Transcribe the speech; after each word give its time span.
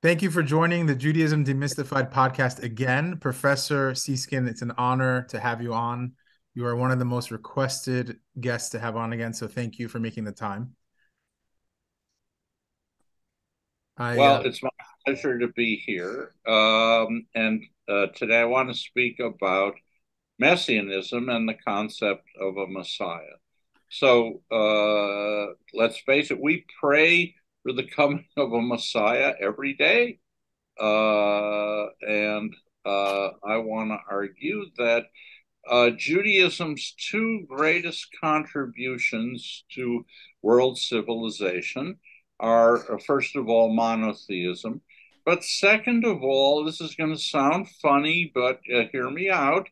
Thank 0.00 0.22
you 0.22 0.30
for 0.30 0.44
joining 0.44 0.86
the 0.86 0.94
Judaism 0.94 1.44
Demystified 1.44 2.12
podcast 2.12 2.62
again. 2.62 3.16
Professor 3.16 3.90
Seeskin, 3.94 4.48
it's 4.48 4.62
an 4.62 4.70
honor 4.78 5.26
to 5.30 5.40
have 5.40 5.60
you 5.60 5.74
on. 5.74 6.12
You 6.54 6.66
are 6.66 6.76
one 6.76 6.92
of 6.92 7.00
the 7.00 7.04
most 7.04 7.32
requested 7.32 8.20
guests 8.40 8.70
to 8.70 8.78
have 8.78 8.94
on 8.94 9.12
again, 9.12 9.34
so 9.34 9.48
thank 9.48 9.80
you 9.80 9.88
for 9.88 9.98
making 9.98 10.22
the 10.22 10.30
time. 10.30 10.76
I, 13.96 14.14
well, 14.14 14.36
uh, 14.36 14.42
it's 14.42 14.62
my 14.62 14.70
pleasure 15.04 15.36
to 15.36 15.48
be 15.48 15.82
here. 15.84 16.32
Um, 16.46 17.26
and 17.34 17.64
uh, 17.88 18.06
today 18.14 18.42
I 18.42 18.44
want 18.44 18.68
to 18.68 18.78
speak 18.78 19.18
about 19.18 19.74
messianism 20.38 21.28
and 21.28 21.48
the 21.48 21.56
concept 21.66 22.28
of 22.40 22.56
a 22.56 22.68
Messiah. 22.68 23.38
So 23.90 24.42
uh, 24.52 25.54
let's 25.74 25.98
face 25.98 26.30
it, 26.30 26.40
we 26.40 26.66
pray 26.80 27.34
for 27.68 27.74
the 27.74 27.86
coming 27.86 28.24
of 28.36 28.52
a 28.52 28.62
Messiah 28.62 29.34
every 29.40 29.74
day. 29.74 30.18
Uh, 30.80 31.86
and 32.00 32.54
uh, 32.86 33.30
I 33.44 33.58
want 33.58 33.90
to 33.90 33.98
argue 34.10 34.64
that 34.78 35.04
uh, 35.68 35.90
Judaism's 35.90 36.94
two 37.10 37.44
greatest 37.46 38.06
contributions 38.22 39.64
to 39.74 40.06
world 40.40 40.78
civilization 40.78 41.98
are, 42.40 42.94
uh, 42.94 42.98
first 43.06 43.36
of 43.36 43.50
all, 43.50 43.74
monotheism. 43.74 44.80
But 45.26 45.44
second 45.44 46.06
of 46.06 46.22
all, 46.22 46.64
this 46.64 46.80
is 46.80 46.94
going 46.94 47.12
to 47.12 47.20
sound 47.20 47.68
funny, 47.82 48.32
but 48.34 48.60
uh, 48.74 48.84
hear 48.92 49.10
me 49.10 49.28
out 49.28 49.68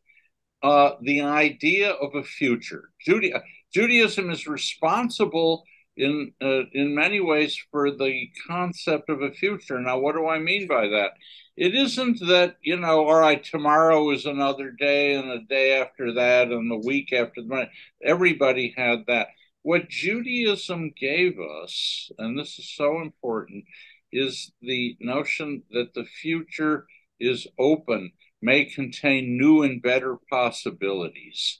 uh, 0.63 0.91
the 1.01 1.23
idea 1.23 1.93
of 1.93 2.15
a 2.15 2.23
future. 2.23 2.91
Juda- 3.07 3.43
Judaism 3.73 4.31
is 4.31 4.47
responsible 4.47 5.65
in 5.97 6.33
uh, 6.43 6.63
in 6.73 6.95
many 6.95 7.21
ways 7.21 7.59
for 7.71 7.91
the 7.91 8.31
concept 8.47 9.09
of 9.09 9.23
a 9.23 9.33
future. 9.33 9.81
Now, 9.81 9.99
what 9.99 10.15
do 10.15 10.27
I 10.29 10.39
mean 10.39 10.67
by 10.67 10.89
that? 10.89 11.13
It 11.57 11.75
isn't 11.75 12.21
that 12.21 12.57
you 12.63 12.77
know, 12.77 13.07
all 13.07 13.19
right, 13.19 13.43
tomorrow 13.43 14.11
is 14.11 14.27
another 14.27 14.71
day, 14.71 15.15
and 15.15 15.31
a 15.31 15.41
day 15.41 15.81
after 15.81 16.15
that, 16.15 16.49
and 16.49 16.71
the 16.71 16.87
week 16.87 17.13
after 17.13 17.43
that. 17.43 17.71
Everybody 18.05 18.75
had 18.77 19.05
that. 19.09 19.29
What 19.63 19.89
Judaism 19.89 20.93
gave 20.97 21.41
us, 21.41 22.11
and 22.19 22.39
this 22.39 22.59
is 22.59 22.73
so 22.77 23.01
important, 23.01 23.65
is 24.13 24.53
the 24.63 24.97
notion 25.01 25.63
that 25.71 25.95
the 25.95 26.05
future 26.05 26.87
is 27.19 27.47
open, 27.59 28.13
may 28.43 28.65
contain 28.67 29.37
new 29.37 29.63
and 29.63 29.83
better 29.83 30.19
possibilities. 30.31 31.59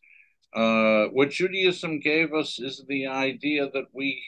Uh, 0.55 1.07
what 1.07 1.31
Judaism 1.31 2.01
gave 2.01 2.33
us 2.33 2.59
is 2.59 2.85
the 2.89 3.07
idea 3.07 3.69
that 3.73 3.87
we 3.93 4.23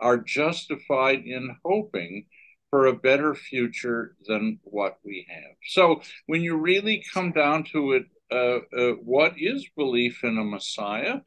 are 0.00 0.18
justified 0.18 1.24
in 1.24 1.56
hoping 1.64 2.26
for 2.70 2.86
a 2.86 2.92
better 2.92 3.34
future 3.34 4.16
than 4.26 4.58
what 4.62 4.98
we 5.04 5.26
have. 5.28 5.56
So 5.68 6.00
when 6.26 6.42
you 6.42 6.56
really 6.56 7.04
come 7.12 7.32
down 7.32 7.64
to 7.72 7.92
it, 7.92 8.04
uh, 8.32 8.58
uh, 8.76 8.92
what 8.94 9.34
is 9.36 9.68
belief 9.76 10.24
in 10.24 10.38
a 10.38 10.44
Messiah? 10.44 11.20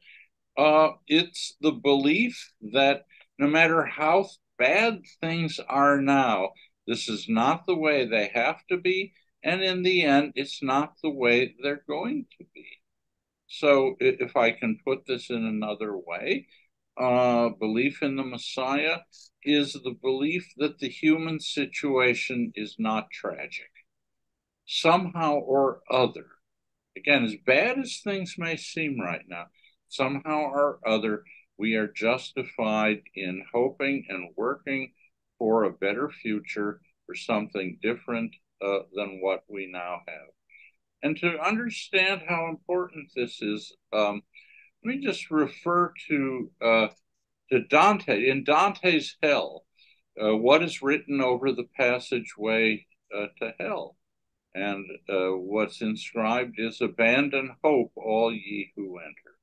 Uh, 0.58 0.90
it's 1.06 1.56
the 1.60 1.72
belief 1.72 2.52
that 2.72 3.04
no 3.38 3.46
matter 3.46 3.86
how 3.86 4.28
bad 4.58 5.00
things 5.20 5.60
are 5.68 6.00
now, 6.00 6.50
this 6.86 7.08
is 7.08 7.26
not 7.28 7.66
the 7.66 7.76
way 7.76 8.06
they 8.06 8.30
have 8.34 8.60
to 8.70 8.76
be. 8.76 9.12
And 9.42 9.62
in 9.62 9.82
the 9.82 10.02
end, 10.02 10.32
it's 10.34 10.62
not 10.62 10.94
the 11.02 11.10
way 11.10 11.54
they're 11.62 11.84
going 11.88 12.26
to 12.38 12.44
be. 12.54 12.77
So, 13.48 13.96
if 13.98 14.36
I 14.36 14.52
can 14.52 14.78
put 14.84 15.06
this 15.06 15.30
in 15.30 15.44
another 15.44 15.96
way, 15.96 16.46
uh, 16.98 17.50
belief 17.50 18.02
in 18.02 18.16
the 18.16 18.24
Messiah 18.24 18.98
is 19.42 19.72
the 19.72 19.96
belief 20.02 20.46
that 20.58 20.78
the 20.78 20.88
human 20.88 21.40
situation 21.40 22.52
is 22.54 22.76
not 22.78 23.10
tragic. 23.10 23.70
Somehow 24.66 25.36
or 25.36 25.80
other, 25.90 26.26
again, 26.96 27.24
as 27.24 27.36
bad 27.46 27.78
as 27.78 28.00
things 28.04 28.34
may 28.36 28.56
seem 28.56 29.00
right 29.00 29.24
now, 29.28 29.46
somehow 29.88 30.40
or 30.42 30.80
other, 30.86 31.24
we 31.56 31.74
are 31.74 31.88
justified 31.88 33.02
in 33.14 33.44
hoping 33.52 34.04
and 34.08 34.30
working 34.36 34.92
for 35.38 35.64
a 35.64 35.72
better 35.72 36.10
future, 36.10 36.80
for 37.06 37.14
something 37.14 37.78
different 37.80 38.34
uh, 38.60 38.80
than 38.94 39.20
what 39.22 39.44
we 39.48 39.66
now 39.66 40.00
have. 40.06 40.37
And 41.02 41.16
to 41.18 41.38
understand 41.38 42.22
how 42.28 42.48
important 42.48 43.10
this 43.14 43.40
is, 43.40 43.72
um, 43.92 44.22
let 44.84 44.96
me 44.96 45.00
just 45.04 45.30
refer 45.30 45.92
to 46.08 46.50
uh, 46.60 46.88
to 47.50 47.64
Dante 47.64 48.28
in 48.28 48.44
Dante's 48.44 49.16
Hell. 49.22 49.64
Uh, 50.20 50.36
what 50.36 50.62
is 50.62 50.82
written 50.82 51.20
over 51.20 51.52
the 51.52 51.68
passageway 51.76 52.86
uh, 53.16 53.26
to 53.40 53.54
hell? 53.60 53.96
And 54.54 54.84
uh, 55.08 55.36
what's 55.36 55.80
inscribed 55.80 56.56
is 56.58 56.80
abandon 56.80 57.56
hope, 57.62 57.92
all 57.96 58.32
ye 58.32 58.72
who 58.74 58.98
enter. 58.98 59.38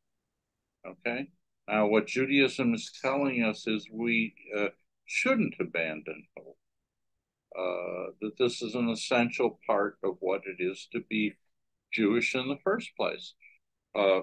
Okay? 0.85 1.27
Now, 1.67 1.87
what 1.87 2.07
Judaism 2.07 2.73
is 2.73 2.91
telling 3.01 3.43
us 3.43 3.65
is 3.65 3.87
we 3.91 4.35
uh, 4.55 4.67
shouldn't 5.05 5.55
abandon 5.59 6.27
hope. 6.37 6.57
Uh, 7.57 8.11
that 8.21 8.37
this 8.37 8.61
is 8.61 8.75
an 8.75 8.89
essential 8.89 9.57
part 9.65 9.97
of 10.03 10.17
what 10.19 10.41
it 10.45 10.61
is 10.61 10.89
to 10.91 10.99
be 11.09 11.33
Jewish 11.95 12.35
in 12.35 12.47
the 12.47 12.59
first 12.63 12.89
place. 12.97 13.33
Uh, 13.95 14.21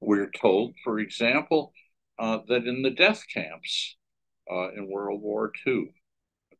we're 0.00 0.30
told, 0.30 0.74
for 0.84 0.98
example, 0.98 1.72
uh, 2.18 2.38
that 2.48 2.66
in 2.66 2.82
the 2.82 2.90
death 2.90 3.24
camps 3.32 3.96
uh, 4.50 4.72
in 4.72 4.90
World 4.90 5.22
War 5.22 5.52
II, 5.66 5.94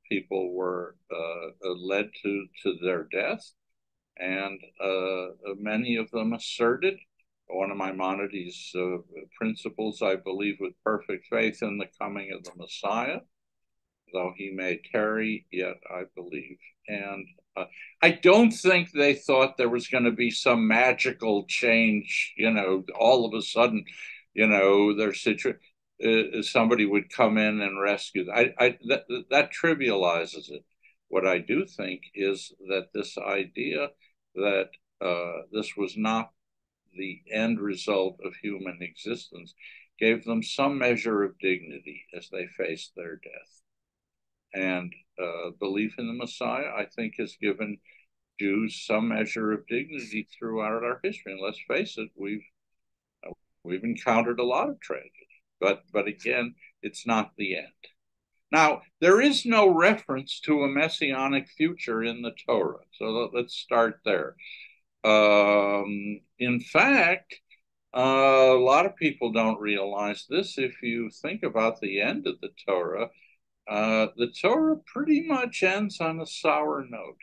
people 0.09 0.55
were 0.55 0.97
uh, 1.11 1.71
led 1.77 2.11
to, 2.23 2.47
to 2.63 2.77
their 2.83 3.05
death, 3.05 3.45
and 4.17 4.61
uh, 4.83 5.55
many 5.59 5.97
of 5.97 6.11
them 6.11 6.33
asserted 6.33 6.99
one 7.49 7.71
of 7.71 7.77
Maimonides' 7.77 8.73
uh, 8.75 8.99
principles, 9.37 10.01
I 10.03 10.17
believe, 10.17 10.57
with 10.61 10.73
perfect 10.85 11.27
faith 11.29 11.63
in 11.63 11.79
the 11.79 11.89
coming 12.01 12.33
of 12.33 12.45
the 12.45 12.53
Messiah, 12.57 13.21
though 14.13 14.33
he 14.37 14.51
may 14.51 14.81
tarry, 14.93 15.47
yet 15.51 15.77
I 15.91 16.05
believe. 16.15 16.59
And 16.89 17.27
uh, 17.57 17.65
I 18.03 18.11
don't 18.11 18.51
think 18.51 18.91
they 18.91 19.15
thought 19.15 19.57
there 19.57 19.69
was 19.69 19.89
going 19.89 20.05
to 20.05 20.13
be 20.13 20.31
some 20.31 20.67
magical 20.67 21.45
change, 21.47 22.35
you 22.37 22.51
know, 22.51 22.85
all 22.99 23.25
of 23.27 23.35
a 23.35 23.43
sudden, 23.43 23.85
you 24.35 24.47
know, 24.47 24.97
their 24.97 25.15
situation. 25.15 25.61
Uh, 26.05 26.43
somebody 26.43 26.85
would 26.85 27.13
come 27.13 27.39
in 27.39 27.61
and 27.61 27.81
rescue. 27.81 28.25
Them. 28.25 28.35
I, 28.35 28.65
I 28.65 28.79
that, 28.89 29.05
that 29.31 29.53
trivializes 29.53 30.51
it. 30.51 30.65
What 31.09 31.27
I 31.27 31.39
do 31.39 31.65
think 31.67 32.03
is 32.15 32.53
that 32.69 32.89
this 32.93 33.17
idea 33.19 33.89
that 34.35 34.71
uh, 35.01 35.43
this 35.53 35.77
was 35.77 35.97
not 35.97 36.31
the 36.97 37.21
end 37.31 37.61
result 37.61 38.19
of 38.25 38.35
human 38.35 38.79
existence 38.81 39.55
gave 39.99 40.25
them 40.25 40.43
some 40.43 40.79
measure 40.79 41.23
of 41.23 41.39
dignity 41.39 42.05
as 42.17 42.29
they 42.31 42.47
faced 42.47 42.93
their 42.97 43.17
death. 43.17 43.63
And 44.55 44.93
uh, 45.21 45.51
belief 45.59 45.95
in 45.99 46.07
the 46.07 46.13
Messiah, 46.13 46.71
I 46.77 46.87
think, 46.87 47.15
has 47.19 47.37
given 47.41 47.79
Jews 48.39 48.85
some 48.87 49.09
measure 49.09 49.53
of 49.53 49.67
dignity 49.67 50.29
throughout 50.39 50.85
our 50.85 51.01
history. 51.03 51.33
And 51.33 51.41
let's 51.41 51.61
face 51.69 51.97
it, 51.99 52.09
we've 52.17 52.45
uh, 53.27 53.33
we've 53.65 53.85
encountered 53.85 54.41
a 54.41 54.45
lot 54.45 54.69
of 54.69 54.81
tragedy, 54.81 55.29
but 55.61 55.83
but 55.93 56.07
again, 56.07 56.55
it's 56.83 57.07
not 57.07 57.33
the 57.37 57.57
end. 57.57 57.67
Now, 58.51 58.83
there 59.01 59.21
is 59.21 59.47
no 59.47 59.69
reference 59.69 60.41
to 60.41 60.63
a 60.63 60.69
messianic 60.69 61.49
future 61.49 62.03
in 62.05 62.21
the 62.21 62.33
Torah, 62.47 62.85
so 62.93 63.31
let's 63.33 63.55
start 63.55 64.01
there. 64.05 64.37
Um, 65.05 66.21
in 66.39 66.61
fact, 66.61 67.35
uh, 67.97 68.01
a 68.01 68.61
lot 68.61 68.87
of 68.87 68.97
people 68.97 69.33
don't 69.33 69.61
realize 69.61 70.27
this. 70.29 70.59
If 70.59 70.83
you 70.83 71.11
think 71.23 71.43
about 71.43 71.81
the 71.81 72.01
end 72.01 72.27
of 72.27 72.41
the 72.41 72.51
Torah, 72.67 73.09
uh, 73.69 74.09
the 74.17 74.29
Torah 74.29 74.77
pretty 74.87 75.27
much 75.27 75.63
ends 75.63 76.01
on 76.01 76.21
a 76.21 76.27
sour 76.27 76.85
note. 76.89 77.19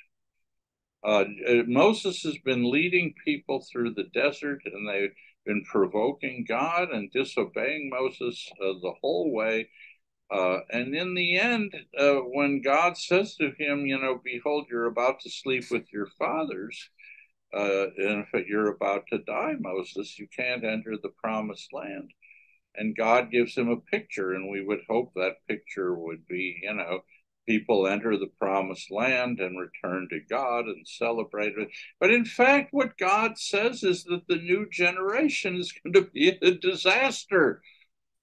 Uh, 1.04 1.26
uh, 1.48 1.64
Moses 1.68 2.22
has 2.24 2.38
been 2.40 2.70
leading 2.70 3.14
people 3.24 3.66
through 3.72 3.94
the 3.94 4.10
desert 4.14 4.62
and 4.66 4.88
they've 4.88 5.14
been 5.46 5.64
provoking 5.64 6.46
God 6.48 6.90
and 6.92 7.12
disobeying 7.12 7.90
Moses 7.90 8.50
uh, 8.62 8.74
the 8.82 8.94
whole 9.02 9.32
way. 9.32 9.70
Uh, 10.32 10.60
and 10.70 10.94
in 10.94 11.16
the 11.16 11.38
end, 11.38 11.74
uh, 11.98 12.16
when 12.16 12.62
God 12.62 12.98
says 12.98 13.36
to 13.36 13.52
him, 13.58 13.86
you 13.86 14.00
know, 14.00 14.20
behold, 14.24 14.68
you're 14.70 14.86
about 14.86 15.22
to 15.22 15.30
sleep 15.30 15.66
with 15.72 15.92
your 15.92 16.08
fathers, 16.20 16.90
and 17.52 18.26
if 18.32 18.48
you're 18.48 18.70
about 18.70 19.06
to 19.08 19.18
die, 19.20 19.56
Moses, 19.60 20.20
you 20.20 20.28
can't 20.36 20.64
enter 20.64 20.98
the 21.02 21.10
promised 21.24 21.74
land 21.74 22.12
and 22.76 22.96
God 22.96 23.32
gives 23.32 23.56
him 23.56 23.70
a 23.70 23.78
picture, 23.78 24.34
and 24.34 24.50
we 24.50 24.64
would 24.64 24.82
hope 24.90 25.14
that 25.16 25.46
picture 25.48 25.94
would 25.96 26.28
be, 26.28 26.60
you 26.64 26.74
know, 26.74 27.02
people 27.48 27.88
enter 27.88 28.18
the 28.18 28.28
promised 28.40 28.92
land 28.92 29.40
and 29.40 29.60
return 29.60 30.08
to 30.10 30.20
God 30.30 30.66
and 30.66 30.88
celebrate 30.88 31.58
it. 31.58 31.70
But 32.00 32.12
in 32.12 32.26
fact, 32.26 32.70
what 32.72 32.98
God 32.98 33.38
says 33.38 33.84
is 33.84 34.04
that 34.06 34.28
the 34.28 34.36
new 34.36 34.68
generation 34.70 35.56
is 35.56 35.74
going 35.84 35.94
to 35.94 36.10
be 36.12 36.30
a 36.30 36.52
disaster. 36.52 37.62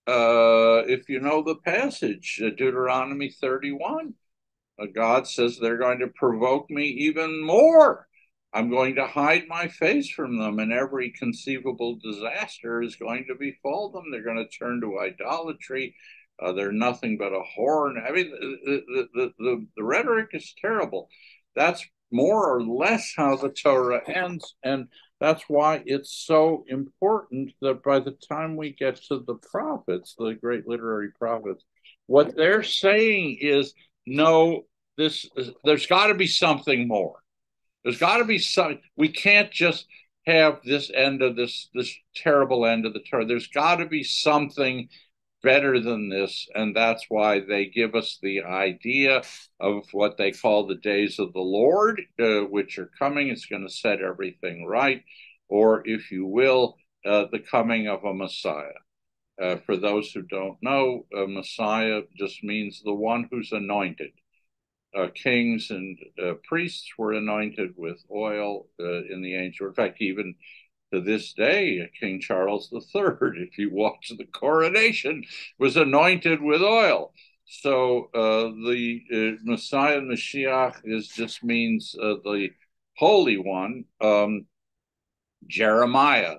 Uh, 0.06 0.84
if 0.87 1.08
you 1.08 1.20
know 1.20 1.43
the 1.43 1.56
passage, 1.56 2.40
uh, 2.44 2.50
Deuteronomy 2.50 3.31
31, 3.31 4.14
Uh, 4.78 4.87
God 4.94 5.26
says 5.26 5.58
they're 5.58 5.78
going 5.78 6.00
to 6.00 6.08
provoke 6.08 6.70
me 6.70 6.84
even 6.88 7.44
more. 7.44 8.06
I'm 8.52 8.70
going 8.70 8.94
to 8.94 9.06
hide 9.06 9.44
my 9.48 9.69
face 9.69 10.10
from 10.10 10.38
them, 10.38 10.58
and 10.58 10.72
every 10.72 11.10
conceivable 11.10 11.98
disaster 12.02 12.82
is 12.82 12.96
going 12.96 13.26
to 13.28 13.34
befall 13.34 13.90
them. 13.90 14.10
They're 14.10 14.22
going 14.22 14.37
to 14.37 14.58
turn 14.58 14.81
to 14.81 14.98
idolatry. 15.00 15.94
Uh, 16.43 16.52
they're 16.52 16.72
nothing 16.72 17.19
but 17.19 17.32
a 17.32 17.43
horn. 17.54 18.02
I 18.06 18.12
mean, 18.12 18.31
the, 18.31 18.82
the, 18.87 19.08
the, 19.14 19.32
the, 19.38 19.66
the 19.76 19.84
rhetoric 19.84 20.28
is 20.32 20.54
terrible. 20.60 21.08
That's 21.54 21.84
more 22.12 22.56
or 22.56 22.62
less 22.62 23.12
how 23.16 23.37
the 23.37 23.48
Torah 23.48 24.02
ends. 24.08 24.54
And 24.62 24.88
that's 25.20 25.44
why 25.48 25.82
it's 25.87 26.25
so 26.26 26.64
important 26.69 27.52
that 27.62 27.82
by 27.82 28.00
the 28.00 28.16
time 28.28 28.56
we 28.56 28.72
get 28.72 28.96
to 29.08 29.25
the 29.26 29.37
prophets, 29.50 30.14
the 30.19 30.34
great 30.34 30.66
literary 30.66 31.10
prophets, 31.19 31.64
what 32.06 32.37
they're 32.37 32.62
saying 32.62 33.38
is 33.40 33.75
no, 34.06 34.62
this 34.96 35.28
there's 35.64 35.87
got 35.87 36.08
to 36.08 36.14
be 36.14 36.26
something 36.26 36.87
more. 36.87 37.16
There's 37.86 38.00
got 38.00 38.16
to 38.16 38.24
be 38.24 38.40
some. 38.40 38.80
We 38.96 39.10
can't 39.10 39.52
just 39.52 39.86
have 40.26 40.58
this 40.64 40.90
end 40.92 41.22
of 41.22 41.36
this 41.36 41.68
this 41.72 41.94
terrible 42.16 42.66
end 42.66 42.84
of 42.84 42.92
the 42.92 43.00
Torah. 43.08 43.24
There's 43.24 43.46
got 43.46 43.76
to 43.76 43.86
be 43.86 44.02
something 44.02 44.88
better 45.40 45.78
than 45.78 46.08
this. 46.08 46.48
And 46.56 46.74
that's 46.74 47.04
why 47.08 47.38
they 47.38 47.66
give 47.66 47.94
us 47.94 48.18
the 48.20 48.42
idea 48.42 49.22
of 49.60 49.84
what 49.92 50.16
they 50.16 50.32
call 50.32 50.66
the 50.66 50.74
days 50.74 51.20
of 51.20 51.32
the 51.32 51.38
Lord, 51.38 52.02
uh, 52.20 52.40
which 52.40 52.76
are 52.80 52.90
coming. 52.98 53.28
It's 53.28 53.46
going 53.46 53.62
to 53.62 53.72
set 53.72 54.00
everything 54.00 54.66
right. 54.66 55.04
Or, 55.48 55.86
if 55.86 56.10
you 56.10 56.26
will, 56.26 56.78
uh, 57.04 57.26
the 57.30 57.38
coming 57.38 57.86
of 57.86 58.02
a 58.02 58.12
Messiah. 58.12 58.80
Uh, 59.40 59.58
for 59.64 59.76
those 59.76 60.10
who 60.10 60.22
don't 60.22 60.58
know, 60.60 61.06
a 61.16 61.28
Messiah 61.28 62.00
just 62.18 62.42
means 62.42 62.82
the 62.82 62.92
one 62.92 63.28
who's 63.30 63.52
anointed. 63.52 64.10
Uh, 64.96 65.08
kings 65.14 65.70
and 65.70 65.98
uh, 66.22 66.34
priests 66.44 66.88
were 66.96 67.12
anointed 67.12 67.75
with 67.76 68.02
oil 68.10 68.66
uh, 68.81 69.04
in 69.12 69.20
the 69.22 69.34
angel. 69.34 69.66
In 69.66 69.75
fact, 69.75 70.00
even 70.00 70.34
to 70.93 71.00
this 71.00 71.32
day, 71.32 71.90
King 72.00 72.20
Charles 72.20 72.72
III, 72.72 72.82
if 72.94 73.58
you 73.58 73.70
watch 73.72 74.12
the 74.16 74.25
coronation, 74.25 75.25
was 75.58 75.76
anointed 75.76 76.40
with 76.40 76.62
oil. 76.62 77.12
So 77.44 78.10
uh, 78.14 78.50
the 78.69 79.02
uh, 79.12 79.43
Messiah 79.44 80.00
Mashiach 80.00 80.81
is 80.84 81.08
just 81.08 81.44
means 81.44 81.93
the 81.93 82.50
Holy 82.96 83.37
One. 83.37 83.84
Um, 84.00 84.46
Jeremiah 85.46 86.37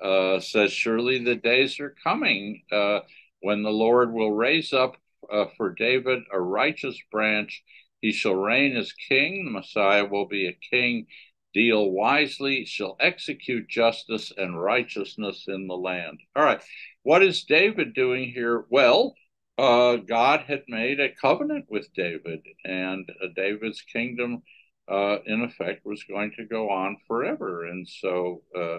uh, 0.00 0.40
says, 0.40 0.72
"Surely 0.72 1.22
the 1.22 1.34
days 1.34 1.80
are 1.80 1.94
coming 2.02 2.62
uh, 2.70 3.00
when 3.40 3.62
the 3.62 3.70
Lord 3.70 4.12
will 4.12 4.32
raise 4.32 4.72
up 4.72 4.96
uh, 5.30 5.46
for 5.56 5.72
David 5.72 6.22
a 6.32 6.40
righteous 6.40 6.98
branch. 7.10 7.62
He 8.04 8.12
shall 8.12 8.34
reign 8.34 8.76
as 8.76 8.92
king. 8.92 9.44
The 9.44 9.50
Messiah 9.50 10.04
will 10.04 10.26
be 10.26 10.46
a 10.46 10.58
king." 10.70 11.06
deal 11.54 11.90
wisely, 11.90 12.64
shall 12.64 12.96
execute 13.00 13.68
justice 13.68 14.32
and 14.36 14.60
righteousness 14.60 15.44
in 15.46 15.68
the 15.68 15.76
land. 15.76 16.18
All 16.36 16.44
right. 16.44 16.60
What 17.04 17.22
is 17.22 17.44
David 17.44 17.94
doing 17.94 18.30
here? 18.30 18.64
Well, 18.68 19.14
uh, 19.56 19.96
God 19.96 20.40
had 20.40 20.64
made 20.68 20.98
a 20.98 21.14
covenant 21.14 21.66
with 21.68 21.94
David, 21.94 22.40
and 22.64 23.08
uh, 23.22 23.28
David's 23.36 23.80
kingdom, 23.82 24.42
uh, 24.90 25.18
in 25.26 25.42
effect, 25.42 25.86
was 25.86 26.02
going 26.04 26.32
to 26.36 26.44
go 26.44 26.70
on 26.70 26.96
forever. 27.06 27.64
And 27.64 27.88
so 27.88 28.42
uh, 28.54 28.78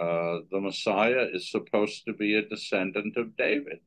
uh, 0.00 0.40
the 0.50 0.60
Messiah 0.60 1.26
is 1.32 1.50
supposed 1.50 2.04
to 2.06 2.12
be 2.12 2.36
a 2.36 2.48
descendant 2.48 3.16
of 3.16 3.36
David. 3.36 3.80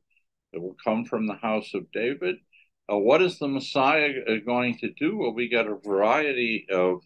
It 0.52 0.60
will 0.60 0.76
come 0.84 1.04
from 1.06 1.26
the 1.26 1.34
house 1.34 1.72
of 1.72 1.90
David. 1.92 2.36
Uh, 2.90 2.96
what 2.96 3.20
is 3.20 3.38
the 3.38 3.48
Messiah 3.48 4.12
going 4.46 4.78
to 4.78 4.90
do? 4.92 5.18
Well, 5.18 5.34
we 5.34 5.48
got 5.48 5.66
a 5.66 5.76
variety 5.76 6.66
of 6.70 7.02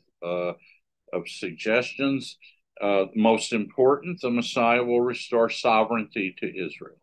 of 1.12 1.28
suggestions. 1.28 2.38
Uh, 2.80 3.04
most 3.14 3.52
important, 3.52 4.20
the 4.20 4.30
Messiah 4.30 4.82
will 4.82 5.00
restore 5.00 5.50
sovereignty 5.50 6.34
to 6.38 6.46
Israel. 6.46 6.96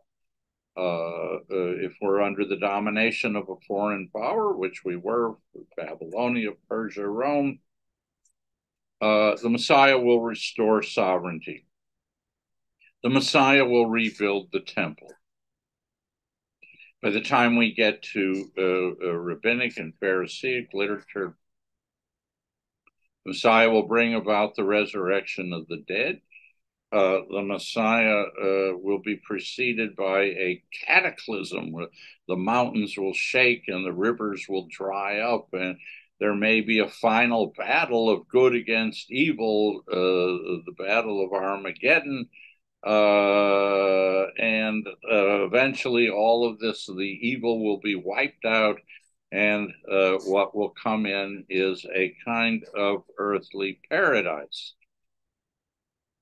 Uh, 0.75 1.35
uh, 1.51 1.75
if 1.81 1.93
we're 2.01 2.21
under 2.21 2.45
the 2.45 2.57
domination 2.57 3.35
of 3.35 3.49
a 3.49 3.65
foreign 3.67 4.09
power, 4.15 4.55
which 4.55 4.81
we 4.83 4.95
were, 4.95 5.35
Babylonia, 5.77 6.51
Persia, 6.67 7.05
Rome, 7.07 7.59
uh, 9.01 9.35
the 9.41 9.49
Messiah 9.49 9.97
will 9.97 10.21
restore 10.21 10.81
sovereignty. 10.81 11.65
The 13.03 13.09
Messiah 13.09 13.65
will 13.65 13.87
rebuild 13.87 14.49
the 14.51 14.59
temple. 14.59 15.09
By 17.01 17.11
the 17.11 17.21
time 17.21 17.55
we 17.55 17.73
get 17.73 18.03
to 18.13 18.51
uh, 18.57 19.07
uh, 19.07 19.13
rabbinic 19.13 19.77
and 19.77 19.93
Pharisaic 20.01 20.73
literature, 20.73 21.37
Messiah 23.25 23.69
will 23.69 23.87
bring 23.87 24.15
about 24.15 24.55
the 24.55 24.65
resurrection 24.65 25.53
of 25.53 25.67
the 25.67 25.83
dead. 25.87 26.19
Uh, 26.91 27.19
the 27.31 27.43
Messiah 27.43 28.23
uh, 28.23 28.77
will 28.77 28.99
be 28.99 29.15
preceded 29.15 29.95
by 29.95 30.23
a 30.23 30.63
cataclysm. 30.85 31.73
The 32.27 32.35
mountains 32.35 32.97
will 32.97 33.13
shake 33.13 33.65
and 33.67 33.85
the 33.85 33.93
rivers 33.93 34.47
will 34.49 34.67
dry 34.69 35.19
up, 35.19 35.49
and 35.53 35.77
there 36.19 36.35
may 36.35 36.59
be 36.59 36.79
a 36.79 36.89
final 36.89 37.53
battle 37.57 38.09
of 38.09 38.27
good 38.27 38.55
against 38.55 39.09
evil, 39.09 39.83
uh, 39.87 39.95
the 40.65 40.75
battle 40.77 41.23
of 41.23 41.31
Armageddon. 41.31 42.27
Uh, 42.85 44.27
and 44.37 44.87
uh, 44.87 45.45
eventually, 45.45 46.09
all 46.09 46.49
of 46.49 46.59
this, 46.59 46.85
the 46.85 47.19
evil 47.21 47.63
will 47.63 47.79
be 47.79 47.95
wiped 47.95 48.45
out, 48.45 48.79
and 49.31 49.71
uh, 49.91 50.13
what 50.25 50.55
will 50.55 50.69
come 50.69 51.05
in 51.05 51.45
is 51.49 51.85
a 51.93 52.15
kind 52.25 52.63
of 52.75 53.03
earthly 53.17 53.79
paradise. 53.89 54.73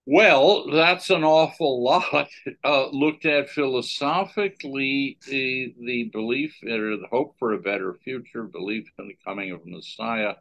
Well, 0.10 0.72
that's 0.72 1.10
an 1.10 1.26
awful 1.26 1.84
lot. 1.84 2.30
Uh, 2.64 2.88
looked 2.92 3.26
at 3.26 3.50
philosophically, 3.50 5.18
the, 5.28 5.76
the 5.80 6.06
belief 6.06 6.56
or 6.64 6.96
the 6.96 7.08
hope 7.12 7.36
for 7.38 7.54
a 7.54 7.60
better 7.60 7.94
future, 7.94 8.44
belief 8.44 8.90
in 8.98 9.10
the 9.10 9.18
coming 9.26 9.52
of 9.52 9.66
Messiah, 9.66 10.36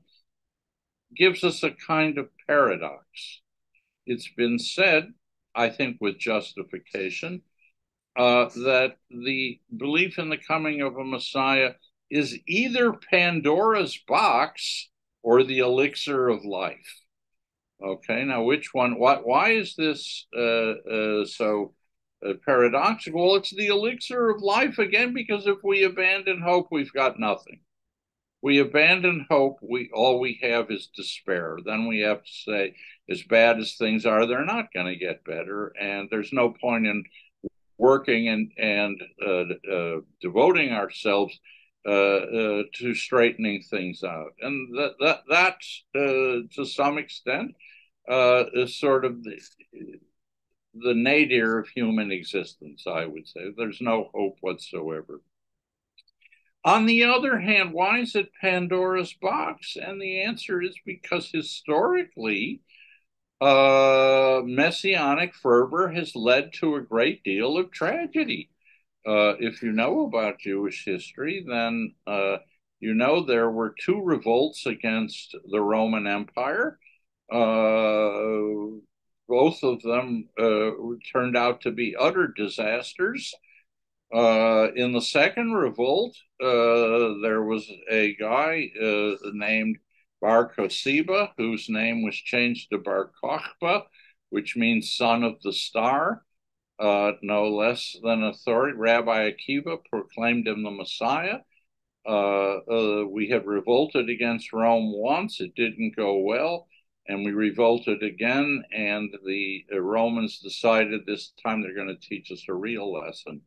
gives 1.16 1.42
us 1.42 1.64
a 1.64 1.72
kind 1.72 2.16
of 2.16 2.28
paradox. 2.46 3.42
It's 4.06 4.28
been 4.36 4.60
said, 4.60 5.12
I 5.56 5.70
think 5.70 5.96
with 6.00 6.18
justification, 6.18 7.42
uh, 8.16 8.48
that 8.56 8.96
the 9.10 9.60
belief 9.76 10.18
in 10.18 10.28
the 10.28 10.38
coming 10.38 10.80
of 10.80 10.96
a 10.96 11.04
Messiah 11.04 11.72
is 12.10 12.38
either 12.46 12.92
Pandora's 12.92 13.98
box 14.06 14.88
or 15.22 15.42
the 15.42 15.58
elixir 15.58 16.28
of 16.28 16.44
life. 16.44 17.02
Okay, 17.84 18.24
now 18.24 18.42
which 18.42 18.72
one? 18.72 18.98
What? 18.98 19.26
Why 19.26 19.50
is 19.50 19.74
this 19.76 20.26
uh, 20.34 20.40
uh, 20.40 21.26
so 21.26 21.74
uh, 22.26 22.34
paradoxical? 22.44 23.26
Well, 23.26 23.36
it's 23.36 23.54
the 23.54 23.66
elixir 23.66 24.30
of 24.30 24.40
life 24.40 24.78
again 24.78 25.12
because 25.12 25.46
if 25.46 25.58
we 25.62 25.82
abandon 25.82 26.40
hope, 26.40 26.68
we've 26.70 26.92
got 26.92 27.20
nothing. 27.20 27.60
We 28.42 28.58
abandon 28.58 29.26
hope, 29.28 29.58
we 29.62 29.90
all 29.92 30.20
we 30.20 30.38
have 30.42 30.70
is 30.70 30.88
despair. 30.94 31.58
Then 31.64 31.86
we 31.86 32.00
have 32.00 32.22
to 32.22 32.32
say, 32.32 32.74
as 33.10 33.22
bad 33.22 33.58
as 33.58 33.74
things 33.74 34.06
are, 34.06 34.26
they're 34.26 34.44
not 34.44 34.72
going 34.74 34.86
to 34.86 34.96
get 34.96 35.24
better, 35.24 35.72
and 35.80 36.08
there's 36.10 36.32
no 36.32 36.50
point 36.50 36.86
in 36.86 37.04
working 37.78 38.28
and 38.28 38.52
and 38.58 39.02
uh, 39.24 39.72
uh, 39.72 40.00
devoting 40.20 40.72
ourselves 40.72 41.38
uh, 41.86 41.90
uh, 41.90 42.62
to 42.74 42.94
straightening 42.94 43.62
things 43.62 44.02
out, 44.02 44.32
and 44.40 44.76
that 44.76 44.94
that 45.00 45.20
that 45.28 45.56
uh, 45.94 46.46
to 46.54 46.64
some 46.64 46.98
extent 46.98 47.54
is 48.54 48.78
sort 48.78 49.04
of 49.04 49.22
the 49.22 49.38
the 50.74 50.94
nadir 50.94 51.58
of 51.58 51.68
human 51.68 52.10
existence. 52.10 52.84
I 52.86 53.06
would 53.06 53.26
say 53.26 53.52
there's 53.56 53.80
no 53.80 54.10
hope 54.14 54.36
whatsoever. 54.40 55.20
On 56.66 56.84
the 56.84 57.04
other 57.04 57.38
hand, 57.38 57.72
why 57.72 58.00
is 58.00 58.14
it 58.14 58.30
Pandora's 58.42 59.14
box? 59.14 59.76
And 59.80 60.02
the 60.02 60.20
answer 60.22 60.60
is 60.60 60.76
because 60.84 61.30
historically, 61.32 62.60
uh, 63.40 64.42
messianic 64.44 65.34
fervor 65.34 65.88
has 65.88 66.14
led 66.14 66.52
to 66.54 66.74
a 66.74 66.82
great 66.82 67.22
deal 67.24 67.56
of 67.56 67.70
tragedy 67.70 68.50
uh, 69.06 69.36
if 69.38 69.62
you 69.62 69.72
know 69.72 70.04
about 70.04 70.40
Jewish 70.40 70.84
history, 70.84 71.44
then 71.46 71.94
uh, 72.06 72.38
you 72.80 72.92
know 72.94 73.24
there 73.24 73.50
were 73.50 73.74
two 73.80 74.02
revolts 74.02 74.66
against 74.66 75.36
the 75.50 75.60
Roman 75.60 76.06
Empire. 76.06 76.78
Uh, 77.32 78.82
both 79.28 79.62
of 79.62 79.80
them 79.82 80.28
uh, 80.38 80.70
turned 81.12 81.36
out 81.36 81.60
to 81.62 81.70
be 81.70 81.96
utter 81.96 82.28
disasters. 82.36 83.32
Uh, 84.14 84.68
in 84.74 84.92
the 84.92 85.00
second 85.00 85.52
revolt, 85.52 86.16
uh, 86.40 87.20
there 87.22 87.42
was 87.42 87.68
a 87.90 88.14
guy 88.16 88.70
named 89.32 89.76
Bar 90.20 90.52
Kosiba, 90.54 91.30
whose 91.36 91.68
name 91.68 92.02
was 92.02 92.14
changed 92.14 92.70
to 92.70 92.78
Bar 92.78 93.10
Kokhba, 93.22 93.82
which 94.30 94.56
means 94.56 94.96
son 94.96 95.24
of 95.24 95.40
the 95.42 95.52
star 95.52 96.22
uh, 96.78 97.12
no 97.22 97.48
less 97.48 97.96
than 98.02 98.22
authority. 98.22 98.76
Rabbi 98.76 99.30
Akiva 99.30 99.78
proclaimed 99.88 100.46
him 100.46 100.62
the 100.62 100.70
Messiah. 100.70 101.38
Uh, 102.06 102.58
uh, 102.70 103.04
we 103.08 103.28
had 103.28 103.46
revolted 103.46 104.08
against 104.08 104.52
Rome 104.52 104.92
once, 104.92 105.40
it 105.40 105.54
didn't 105.56 105.96
go 105.96 106.18
well, 106.18 106.68
and 107.08 107.24
we 107.24 107.32
revolted 107.32 108.02
again, 108.02 108.62
and 108.72 109.12
the 109.26 109.64
uh, 109.72 109.80
Romans 109.80 110.38
decided 110.38 111.04
this 111.04 111.32
time 111.42 111.62
they're 111.62 111.74
going 111.74 111.88
to 111.88 112.08
teach 112.08 112.30
us 112.30 112.44
a 112.48 112.54
real 112.54 112.92
lesson 112.92 113.40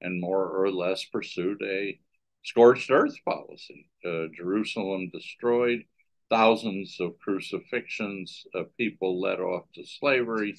and 0.00 0.20
more 0.20 0.48
or 0.48 0.70
less 0.70 1.04
pursued 1.04 1.62
a 1.62 1.98
scorched 2.44 2.90
earth 2.90 3.16
policy. 3.24 3.90
Uh, 4.04 4.26
Jerusalem 4.36 5.10
destroyed, 5.12 5.84
thousands 6.30 6.96
of 7.00 7.18
crucifixions, 7.18 8.44
of 8.54 8.76
people 8.76 9.20
led 9.20 9.40
off 9.40 9.64
to 9.74 9.84
slavery. 9.84 10.56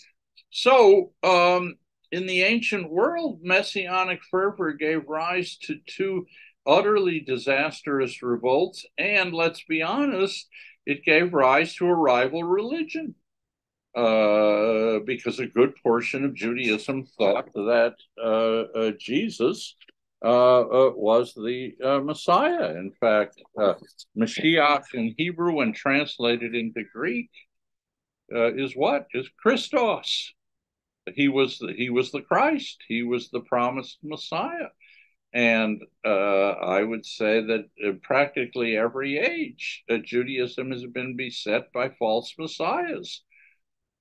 So, 0.50 1.14
um, 1.24 1.76
in 2.12 2.26
the 2.26 2.44
ancient 2.44 2.90
world, 2.90 3.40
messianic 3.44 4.22
fervor 4.30 4.74
gave 4.74 5.08
rise 5.08 5.58
to 5.64 5.80
two 5.86 6.26
utterly 6.66 7.20
disastrous 7.20 8.22
revolts, 8.22 8.86
and 8.98 9.34
let's 9.34 9.64
be 9.64 9.82
honest, 9.82 10.48
it 10.86 11.04
gave 11.04 11.34
rise 11.34 11.76
to 11.76 11.86
a 11.86 11.94
rival 11.94 12.44
religion. 12.44 13.16
Uh, 13.98 15.00
because 15.08 15.40
a 15.40 15.48
good 15.48 15.74
portion 15.82 16.24
of 16.24 16.36
Judaism 16.36 17.04
thought 17.18 17.52
that 17.54 17.96
uh, 18.24 18.80
uh, 18.80 18.92
Jesus 19.00 19.76
uh, 20.24 20.60
uh, 20.62 20.92
was 20.96 21.34
the 21.34 21.74
Messiah. 22.04 22.76
In 22.78 22.92
fact, 23.00 23.42
Mashiach 24.16 24.94
in 24.94 25.16
Hebrew, 25.18 25.56
when 25.56 25.74
translated 25.74 26.54
into 26.54 26.84
Greek, 26.94 27.32
is 28.30 28.74
what 28.76 29.08
is 29.16 29.28
Christos. 29.42 30.32
He 31.16 31.28
was 31.28 31.58
the, 31.58 31.74
he 31.76 31.90
was 31.90 32.12
the 32.12 32.22
Christ. 32.22 32.78
He 32.88 33.02
was 33.02 33.32
the 33.32 33.40
promised 33.40 33.98
Messiah. 34.04 34.70
And 35.34 35.82
uh, 36.06 36.10
I 36.10 36.84
would 36.84 37.06
say 37.06 37.42
that 37.42 37.66
in 37.78 38.00
practically 38.00 38.78
every 38.78 39.18
age, 39.18 39.84
uh, 39.90 39.98
Judaism 39.98 40.72
has 40.72 40.86
been 40.86 41.16
beset 41.16 41.72
by 41.74 41.90
false 41.90 42.34
messiahs. 42.38 43.24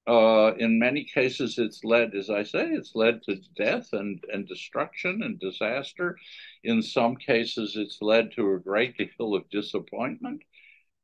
Uh, 0.06 0.54
in 0.58 0.78
many 0.78 1.04
cases, 1.04 1.58
it's 1.58 1.82
led, 1.82 2.14
as 2.14 2.30
I 2.30 2.44
say, 2.44 2.68
it's 2.70 2.94
led 2.94 3.22
to 3.24 3.40
death 3.56 3.88
and, 3.92 4.22
and 4.32 4.46
destruction 4.46 5.22
and 5.22 5.40
disaster. 5.40 6.16
In 6.62 6.80
some 6.80 7.16
cases, 7.16 7.74
it's 7.76 7.98
led 8.00 8.30
to 8.32 8.52
a 8.52 8.60
great 8.60 8.96
deal 8.96 9.34
of 9.34 9.50
disappointment. 9.50 10.42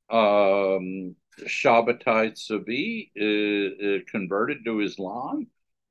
Um, 0.09 1.17
Shabbatai 1.41 2.35
Tzvi 2.35 3.11
uh, 3.19 3.87
uh, 3.87 3.99
converted 4.09 4.65
to 4.65 4.81
Islam 4.81 5.49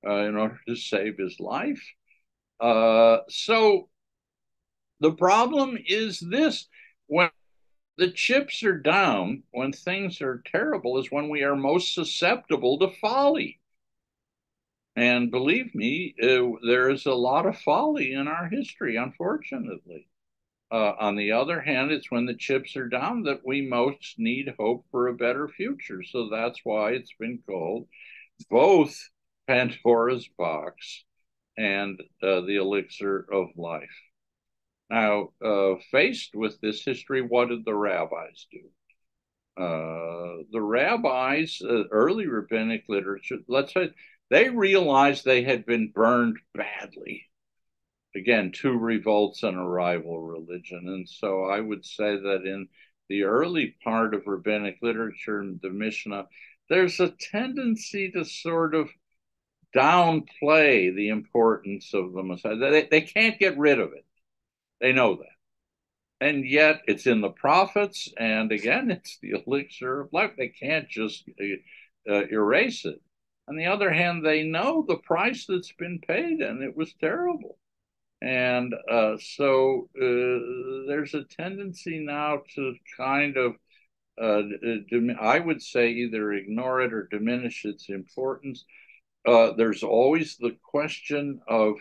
uh, 0.07 0.15
in 0.27 0.37
order 0.37 0.59
to 0.67 0.75
save 0.75 1.17
his 1.17 1.39
life. 1.39 1.83
Uh, 2.59 3.17
so 3.27 3.89
the 4.99 5.11
problem 5.11 5.77
is 5.85 6.19
this 6.19 6.67
when 7.07 7.29
the 8.01 8.09
chips 8.09 8.63
are 8.63 8.79
down 8.79 9.43
when 9.51 9.71
things 9.71 10.23
are 10.23 10.41
terrible 10.51 10.97
is 10.97 11.11
when 11.11 11.29
we 11.29 11.43
are 11.43 11.55
most 11.55 11.93
susceptible 11.93 12.79
to 12.79 12.89
folly. 12.99 13.59
And 14.95 15.29
believe 15.29 15.75
me, 15.75 16.15
uh, 16.19 16.57
there 16.65 16.89
is 16.89 17.05
a 17.05 17.13
lot 17.13 17.45
of 17.45 17.59
folly 17.59 18.13
in 18.13 18.27
our 18.27 18.49
history, 18.49 18.95
unfortunately. 18.95 20.07
Uh, 20.71 20.93
on 20.99 21.15
the 21.15 21.33
other 21.33 21.61
hand, 21.61 21.91
it's 21.91 22.09
when 22.09 22.25
the 22.25 22.33
chips 22.33 22.75
are 22.75 22.89
down 22.89 23.21
that 23.23 23.45
we 23.45 23.61
most 23.61 24.15
need 24.17 24.51
hope 24.57 24.83
for 24.89 25.07
a 25.07 25.13
better 25.13 25.47
future. 25.47 26.01
So 26.01 26.27
that's 26.27 26.59
why 26.63 26.93
it's 26.93 27.13
been 27.19 27.43
called 27.45 27.87
both 28.49 28.97
Pandora's 29.45 30.27
box 30.39 31.05
and 31.55 32.01
uh, 32.23 32.41
the 32.41 32.55
elixir 32.55 33.27
of 33.31 33.49
life. 33.55 34.10
Now, 34.91 35.29
uh, 35.41 35.75
faced 35.89 36.35
with 36.35 36.59
this 36.59 36.83
history, 36.83 37.21
what 37.21 37.47
did 37.47 37.63
the 37.63 37.73
rabbis 37.73 38.45
do? 38.51 38.59
Uh, 39.55 40.43
the 40.51 40.61
rabbis, 40.61 41.61
uh, 41.61 41.83
early 41.91 42.27
rabbinic 42.27 42.83
literature, 42.89 43.37
let's 43.47 43.73
say 43.73 43.91
they 44.29 44.49
realized 44.49 45.23
they 45.23 45.43
had 45.43 45.65
been 45.65 45.91
burned 45.95 46.39
badly. 46.53 47.29
Again, 48.13 48.51
two 48.51 48.77
revolts 48.77 49.43
and 49.43 49.57
a 49.57 49.63
rival 49.63 50.19
religion. 50.19 50.81
And 50.85 51.07
so 51.07 51.45
I 51.45 51.61
would 51.61 51.85
say 51.85 52.17
that 52.17 52.41
in 52.45 52.67
the 53.07 53.23
early 53.23 53.77
part 53.85 54.13
of 54.13 54.27
rabbinic 54.27 54.79
literature, 54.81 55.41
the 55.61 55.69
Mishnah, 55.69 56.27
there's 56.67 56.99
a 56.99 57.13
tendency 57.31 58.11
to 58.11 58.25
sort 58.25 58.75
of 58.75 58.89
downplay 59.73 60.93
the 60.93 61.07
importance 61.07 61.93
of 61.93 62.11
the 62.11 62.23
Messiah. 62.23 62.57
They, 62.57 62.87
they 62.91 63.01
can't 63.01 63.39
get 63.39 63.57
rid 63.57 63.79
of 63.79 63.93
it. 63.93 64.05
They 64.81 64.91
know 64.91 65.15
that. 65.15 66.27
And 66.27 66.45
yet 66.45 66.81
it's 66.87 67.07
in 67.07 67.21
the 67.21 67.29
prophets. 67.29 68.11
And 68.17 68.51
again, 68.51 68.91
it's 68.91 69.17
the 69.21 69.41
elixir 69.45 70.01
of 70.01 70.13
life. 70.13 70.31
They 70.37 70.49
can't 70.49 70.89
just 70.89 71.23
uh, 71.39 72.11
uh, 72.11 72.25
erase 72.31 72.83
it. 72.85 72.99
On 73.47 73.55
the 73.55 73.65
other 73.65 73.91
hand, 73.91 74.25
they 74.25 74.43
know 74.43 74.85
the 74.87 74.97
price 74.97 75.45
that's 75.47 75.73
been 75.73 75.99
paid, 75.99 76.41
and 76.41 76.63
it 76.63 76.75
was 76.75 76.93
terrible. 76.99 77.57
And 78.21 78.73
uh, 78.89 79.17
so 79.19 79.89
uh, 79.97 80.87
there's 80.87 81.13
a 81.15 81.23
tendency 81.23 81.99
now 81.99 82.43
to 82.55 82.75
kind 82.95 83.35
of, 83.35 83.55
uh, 84.21 84.43
I 85.19 85.39
would 85.39 85.61
say, 85.61 85.89
either 85.89 86.31
ignore 86.33 86.81
it 86.81 86.93
or 86.93 87.07
diminish 87.11 87.65
its 87.65 87.89
importance. 87.89 88.63
Uh, 89.27 89.53
there's 89.57 89.83
always 89.83 90.37
the 90.37 90.55
question 90.63 91.41
of 91.47 91.75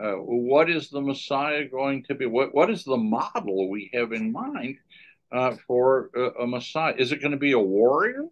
uh, 0.00 0.14
what 0.14 0.70
is 0.70 0.88
the 0.88 1.00
Messiah 1.00 1.68
going 1.68 2.04
to 2.04 2.14
be? 2.14 2.26
What 2.26 2.54
what 2.54 2.70
is 2.70 2.84
the 2.84 2.96
model 2.96 3.68
we 3.68 3.90
have 3.92 4.12
in 4.12 4.32
mind 4.32 4.78
uh, 5.30 5.56
for 5.66 6.10
a, 6.14 6.42
a, 6.42 6.46
Messiah? 6.46 6.94
Is 6.96 7.12
it 7.12 7.20
going 7.20 7.32
to 7.32 7.36
be 7.38 7.52
a 7.52 7.58
warrior 7.58 8.24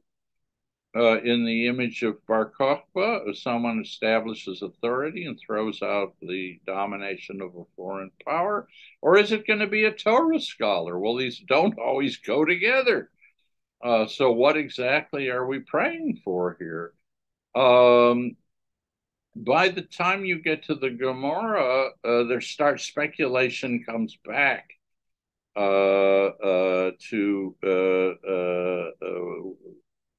uh, 0.96 1.20
in 1.20 1.44
the 1.44 1.66
image 1.66 2.02
of 2.02 2.24
Bar 2.26 2.52
Kokhba, 2.58 3.36
someone 3.36 3.80
establishes 3.80 4.62
authority 4.62 5.26
and 5.26 5.38
throws 5.38 5.82
out 5.82 6.14
the 6.22 6.58
domination 6.66 7.42
of 7.42 7.54
a 7.54 7.64
foreign 7.76 8.10
power, 8.26 8.66
or 9.02 9.18
is 9.18 9.30
it 9.30 9.46
going 9.46 9.58
to 9.58 9.66
be 9.66 9.84
a 9.84 9.92
Torah 9.92 10.40
scholar? 10.40 10.98
Well, 10.98 11.16
these 11.16 11.40
don't 11.46 11.78
always 11.78 12.16
go 12.16 12.44
together. 12.44 13.10
Uh, 13.84 14.06
so, 14.06 14.32
what 14.32 14.56
exactly 14.56 15.28
are 15.28 15.46
we 15.46 15.60
praying 15.60 16.20
for 16.24 16.56
here? 16.58 16.94
Um, 17.54 18.36
by 19.44 19.68
the 19.68 19.82
time 19.82 20.24
you 20.24 20.40
get 20.42 20.64
to 20.64 20.74
the 20.74 20.90
Gemara, 20.90 21.90
uh, 22.04 22.24
there 22.24 22.40
starts 22.40 22.84
speculation 22.84 23.84
comes 23.84 24.18
back 24.24 24.70
uh, 25.56 25.60
uh, 25.60 26.90
to 27.10 27.54
uh, 27.64 28.28
uh, 28.28 28.90
uh, 29.02 29.50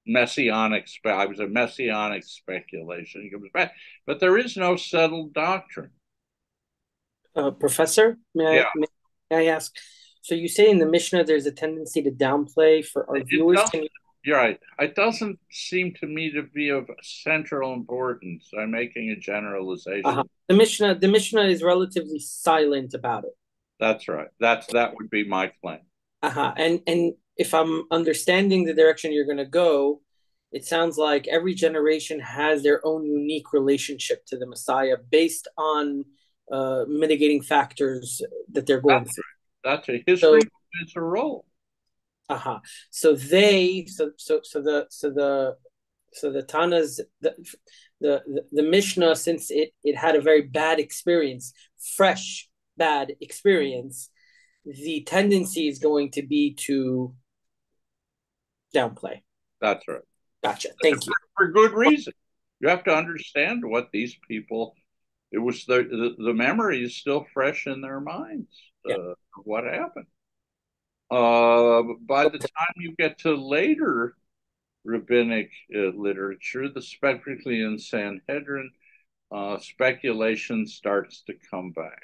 messianic. 0.05 0.87
Spe- 0.87 1.07
I 1.07 1.25
was 1.25 1.39
a 1.39 1.47
messianic 1.47 2.23
speculation. 2.23 3.29
Comes 3.31 3.49
back, 3.53 3.73
but 4.05 4.19
there 4.19 4.37
is 4.37 4.55
no 4.55 4.75
settled 4.75 5.33
doctrine. 5.33 5.91
professor, 7.59 8.17
may 8.33 8.45
I, 8.45 8.55
yeah. 8.55 8.87
may 9.29 9.49
I 9.49 9.51
ask? 9.53 9.75
So 10.21 10.35
you 10.35 10.47
say 10.47 10.69
in 10.69 10.79
the 10.79 10.85
Mishnah 10.85 11.23
there's 11.23 11.45
a 11.45 11.51
tendency 11.51 12.01
to 12.03 12.11
downplay 12.11 12.85
for 12.85 13.09
our 13.09 13.17
it 13.17 13.27
viewers. 13.27 13.59
Can 13.69 13.83
you 13.83 13.89
you're 14.23 14.37
right. 14.37 14.59
It 14.79 14.95
doesn't 14.95 15.39
seem 15.49 15.93
to 15.95 16.07
me 16.07 16.31
to 16.31 16.43
be 16.43 16.69
of 16.69 16.89
central 17.01 17.73
importance. 17.73 18.49
I'm 18.57 18.71
making 18.71 19.09
a 19.11 19.15
generalization. 19.15 20.05
Uh-huh. 20.05 20.23
The 20.47 20.55
Mishnah, 20.55 20.95
the 20.95 21.07
Mishnah 21.07 21.43
is 21.43 21.63
relatively 21.63 22.19
silent 22.19 22.93
about 22.93 23.23
it. 23.23 23.31
That's 23.79 24.07
right. 24.07 24.27
That's 24.39 24.67
that 24.73 24.95
would 24.95 25.09
be 25.09 25.27
my 25.27 25.51
claim. 25.61 25.79
Uh 26.21 26.29
huh. 26.29 26.53
And 26.57 26.81
and 26.85 27.13
if 27.37 27.53
I'm 27.53 27.85
understanding 27.91 28.65
the 28.65 28.73
direction 28.73 29.13
you're 29.13 29.25
going 29.25 29.37
to 29.37 29.45
go, 29.45 30.01
it 30.51 30.65
sounds 30.65 30.97
like 30.97 31.27
every 31.27 31.53
generation 31.53 32.19
has 32.19 32.63
their 32.63 32.85
own 32.85 33.05
unique 33.05 33.53
relationship 33.53 34.25
to 34.25 34.37
the 34.37 34.45
Messiah 34.45 34.97
based 35.09 35.47
on 35.57 36.03
uh, 36.51 36.83
mitigating 36.89 37.41
factors 37.41 38.21
that 38.51 38.65
they're 38.65 38.81
going 38.81 39.03
That's 39.03 39.15
through. 39.15 39.23
Right. 39.63 39.75
That's 39.75 39.89
a 39.89 40.03
history. 40.05 40.41
So, 40.41 40.49
it's 40.81 40.95
a 40.95 41.01
role. 41.01 41.45
Uh-huh. 42.29 42.59
So 42.91 43.15
they 43.15 43.85
so 43.87 44.11
so 44.17 44.41
so 44.43 44.61
the 44.61 44.85
so 44.89 45.09
the 45.09 45.55
so 46.13 46.31
the 46.31 46.43
Tanas 46.43 46.99
the 47.21 47.35
the 47.99 48.23
the, 48.27 48.43
the 48.51 48.63
Mishnah 48.63 49.15
since 49.15 49.49
it 49.49 49.73
it 49.83 49.95
had 49.95 50.15
a 50.15 50.21
very 50.21 50.43
bad 50.43 50.79
experience, 50.79 51.53
fresh 51.95 52.47
bad 52.77 53.13
experience, 53.19 54.09
the 54.65 55.03
tendency 55.05 55.67
is 55.67 55.79
going 55.79 56.11
to 56.11 56.21
be 56.21 56.53
to 56.65 57.15
downplay. 58.75 59.21
That's 59.59 59.87
right. 59.87 60.01
Gotcha. 60.43 60.69
Thank 60.81 61.05
you. 61.05 61.13
For 61.35 61.51
good 61.51 61.73
reason. 61.73 62.13
You 62.59 62.69
have 62.69 62.83
to 62.85 62.95
understand 62.95 63.63
what 63.63 63.89
these 63.91 64.15
people. 64.27 64.75
It 65.31 65.39
was 65.39 65.65
the 65.65 65.83
the, 65.83 66.23
the 66.23 66.33
memory 66.33 66.83
is 66.83 66.95
still 66.95 67.25
fresh 67.33 67.67
in 67.67 67.81
their 67.81 67.99
minds. 67.99 68.49
Yeah. 68.85 68.95
Uh, 68.95 69.13
what 69.43 69.63
happened? 69.63 70.07
Uh, 71.11 71.81
by 72.01 72.29
the 72.29 72.39
time 72.39 72.73
you 72.77 72.95
get 72.97 73.19
to 73.19 73.33
later 73.35 74.15
rabbinic 74.83 75.51
uh, 75.75 75.89
literature, 75.95 76.69
the 76.69 76.81
specifically 76.81 77.61
in 77.61 77.79
Sanhedrin, 77.79 78.71
uh, 79.31 79.59
speculation 79.59 80.67
starts 80.67 81.23
to 81.27 81.33
come 81.49 81.71
back. 81.71 82.01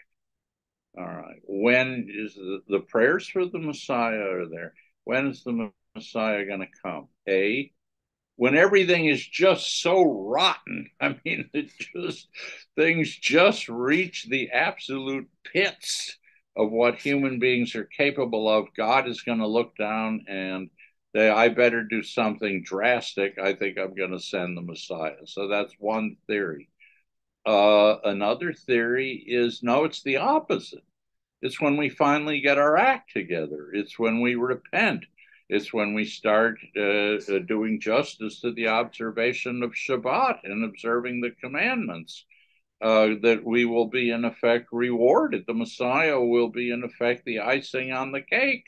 All 0.97 1.05
right. 1.05 1.41
When 1.43 2.07
is 2.09 2.35
the, 2.35 2.61
the 2.67 2.79
prayers 2.79 3.27
for 3.27 3.45
the 3.45 3.59
Messiah 3.59 4.19
are 4.19 4.49
there? 4.49 4.73
When 5.03 5.27
is 5.27 5.43
the 5.43 5.71
Messiah 5.95 6.45
going 6.45 6.61
to 6.61 6.67
come? 6.83 7.07
A, 7.27 7.71
when 8.37 8.55
everything 8.55 9.05
is 9.05 9.25
just 9.25 9.81
so 9.81 10.03
rotten. 10.03 10.89
I 11.01 11.15
mean, 11.25 11.49
it 11.53 11.71
just 11.77 12.27
things 12.75 13.15
just 13.15 13.69
reach 13.69 14.27
the 14.29 14.51
absolute 14.51 15.27
pits 15.51 16.17
of 16.55 16.71
what 16.71 16.99
human 16.99 17.39
beings 17.39 17.75
are 17.75 17.85
capable 17.85 18.49
of. 18.49 18.73
God 18.75 19.07
is 19.07 19.21
going 19.21 19.39
to 19.39 19.47
look 19.47 19.75
down 19.77 20.25
and 20.27 20.69
say, 21.15 21.29
I 21.29 21.49
better 21.49 21.83
do 21.83 22.03
something 22.03 22.63
drastic. 22.63 23.37
I 23.41 23.53
think 23.53 23.77
I'm 23.77 23.95
going 23.95 24.11
to 24.11 24.19
send 24.19 24.57
the 24.57 24.61
Messiah. 24.61 25.25
So 25.25 25.47
that's 25.47 25.73
one 25.79 26.17
theory. 26.27 26.69
Uh, 27.45 27.97
another 28.03 28.53
theory 28.53 29.23
is 29.27 29.61
no, 29.61 29.83
it's 29.83 30.01
the 30.01 30.17
opposite. 30.17 30.83
It's 31.41 31.61
when 31.61 31.77
we 31.77 31.89
finally 31.89 32.41
get 32.41 32.57
our 32.57 32.75
act 32.75 33.11
together. 33.13 33.69
It's 33.73 33.99
when 33.99 34.21
we 34.21 34.35
repent. 34.35 35.05
It's 35.47 35.71
when 35.71 35.93
we 35.93 36.05
start 36.05 36.57
uh, 36.75 37.17
uh, 37.17 37.39
doing 37.47 37.79
justice 37.79 38.41
to 38.41 38.51
the 38.51 38.69
observation 38.69 39.61
of 39.61 39.73
Shabbat 39.73 40.39
and 40.43 40.65
observing 40.65 41.21
the 41.21 41.31
commandments. 41.39 42.25
Uh, 42.81 43.15
that 43.21 43.41
we 43.43 43.63
will 43.63 43.87
be 43.87 44.11
in 44.11 44.25
effect 44.25 44.67
rewarded. 44.71 45.45
The 45.47 45.53
Messiah 45.53 46.19
will 46.19 46.49
be 46.49 46.71
in 46.71 46.83
effect 46.83 47.23
the 47.23 47.39
icing 47.39 47.93
on 47.93 48.11
the 48.11 48.21
cake. 48.21 48.65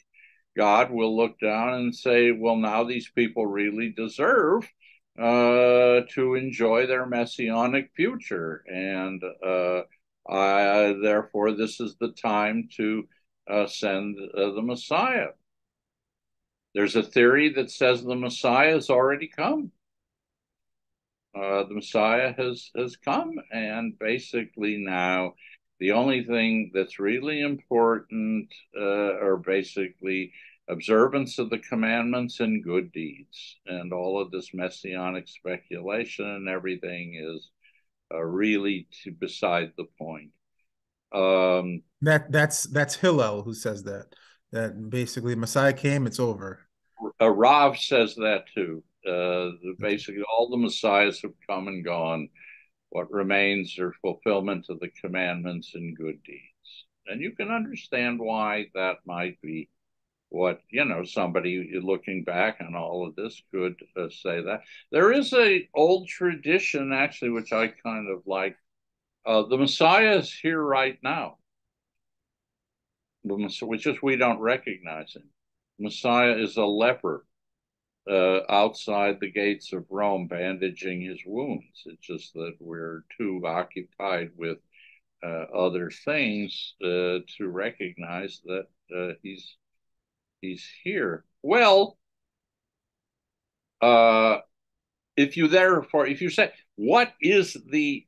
God 0.55 0.91
will 0.91 1.15
look 1.15 1.39
down 1.39 1.73
and 1.73 1.93
say, 1.93 2.31
well, 2.31 2.55
now 2.55 2.83
these 2.83 3.11
people 3.11 3.45
really 3.45 3.89
deserve 3.89 4.63
uh, 5.19 6.01
to 6.13 6.35
enjoy 6.35 6.87
their 6.87 7.05
messianic 7.05 7.91
future. 7.95 8.63
And 8.67 9.21
uh, 9.45 9.81
I, 10.27 10.95
therefore, 11.01 11.51
this 11.51 11.79
is 11.79 11.95
the 11.99 12.13
time 12.13 12.69
to 12.77 13.07
uh, 13.49 13.67
send 13.67 14.17
uh, 14.19 14.51
the 14.51 14.61
Messiah. 14.61 15.29
There's 16.73 16.95
a 16.95 17.03
theory 17.03 17.53
that 17.53 17.71
says 17.71 18.03
the 18.03 18.15
Messiah 18.15 18.73
has 18.73 18.89
already 18.89 19.27
come. 19.27 19.71
Uh, 21.37 21.63
the 21.67 21.75
Messiah 21.75 22.33
has 22.37 22.71
has 22.75 22.95
come, 22.95 23.35
and 23.51 23.97
basically 23.99 24.77
now 24.77 25.33
the 25.79 25.91
only 25.91 26.23
thing 26.23 26.71
that's 26.73 26.99
really 26.99 27.41
important 27.41 28.51
uh, 28.75 29.13
are 29.21 29.37
basically 29.37 30.31
observance 30.67 31.37
of 31.37 31.49
the 31.49 31.59
commandments 31.59 32.39
and 32.39 32.63
good 32.63 32.91
deeds, 32.91 33.57
and 33.67 33.93
all 33.93 34.19
of 34.19 34.31
this 34.31 34.53
messianic 34.53 35.27
speculation 35.27 36.25
and 36.25 36.49
everything 36.49 37.15
is 37.15 37.49
uh, 38.13 38.23
really 38.23 38.87
to 39.03 39.11
beside 39.11 39.73
the 39.77 39.85
point. 39.99 40.31
Um, 41.13 41.83
that 42.01 42.31
that's 42.31 42.63
that's 42.63 42.95
Hillel 42.95 43.43
who 43.43 43.53
says 43.53 43.83
that 43.83 44.07
that 44.51 44.89
basically 44.89 45.35
Messiah 45.35 45.73
came, 45.73 46.07
it's 46.07 46.19
over. 46.19 46.61
Uh, 47.21 47.29
Rav 47.29 47.77
says 47.77 48.15
that 48.15 48.45
too. 48.55 48.83
Uh, 49.05 49.51
basically, 49.79 50.23
all 50.23 50.49
the 50.49 50.57
messiahs 50.57 51.21
have 51.21 51.33
come 51.49 51.67
and 51.67 51.83
gone. 51.83 52.29
What 52.89 53.11
remains 53.11 53.77
are 53.79 53.93
fulfillment 54.01 54.67
of 54.69 54.79
the 54.79 54.89
commandments 55.01 55.71
and 55.75 55.97
good 55.97 56.23
deeds. 56.23 56.85
And 57.07 57.21
you 57.21 57.31
can 57.31 57.51
understand 57.51 58.19
why 58.19 58.67
that 58.73 58.97
might 59.05 59.41
be 59.41 59.69
what 60.29 60.59
you 60.69 60.83
know 60.83 61.03
somebody 61.05 61.71
looking 61.81 62.23
back 62.23 62.57
on 62.59 62.75
all 62.75 63.07
of 63.07 63.15
this 63.15 63.41
could 63.53 63.75
uh, 63.95 64.09
say 64.09 64.41
that. 64.41 64.61
There 64.91 65.11
is 65.11 65.33
a 65.33 65.67
old 65.73 66.07
tradition 66.07 66.91
actually 66.93 67.31
which 67.31 67.53
i 67.53 67.67
kind 67.67 68.09
of 68.09 68.23
like. 68.25 68.57
Uh, 69.25 69.43
the 69.43 69.57
messiah 69.57 70.17
is 70.17 70.33
here 70.33 70.61
right 70.61 70.97
now. 71.03 71.37
Which 73.23 73.87
is 73.87 74.01
we 74.01 74.15
don't 74.15 74.39
recognize 74.39 75.13
him. 75.13 75.29
Messiah 75.79 76.37
is 76.37 76.55
a 76.55 76.63
leper 76.63 77.25
uh, 78.09 78.39
outside 78.49 79.19
the 79.19 79.31
gates 79.31 79.73
of 79.73 79.85
rome 79.89 80.27
bandaging 80.27 81.01
his 81.01 81.19
wounds 81.25 81.83
it's 81.85 82.05
just 82.05 82.33
that 82.33 82.53
we're 82.59 83.03
too 83.17 83.41
occupied 83.45 84.31
with 84.37 84.57
uh, 85.23 85.45
other 85.53 85.89
things 85.89 86.75
uh, 86.83 87.19
to 87.37 87.47
recognize 87.47 88.41
that 88.45 88.67
uh, 88.95 89.13
he's 89.23 89.55
he's 90.41 90.65
here. 90.83 91.25
Well, 91.41 91.97
uh, 93.81 94.37
if 95.15 95.37
you 95.37 95.47
therefore, 95.47 96.07
if 96.07 96.21
you 96.21 96.29
say, 96.29 96.51
what 96.75 97.13
is 97.21 97.57
the 97.69 98.05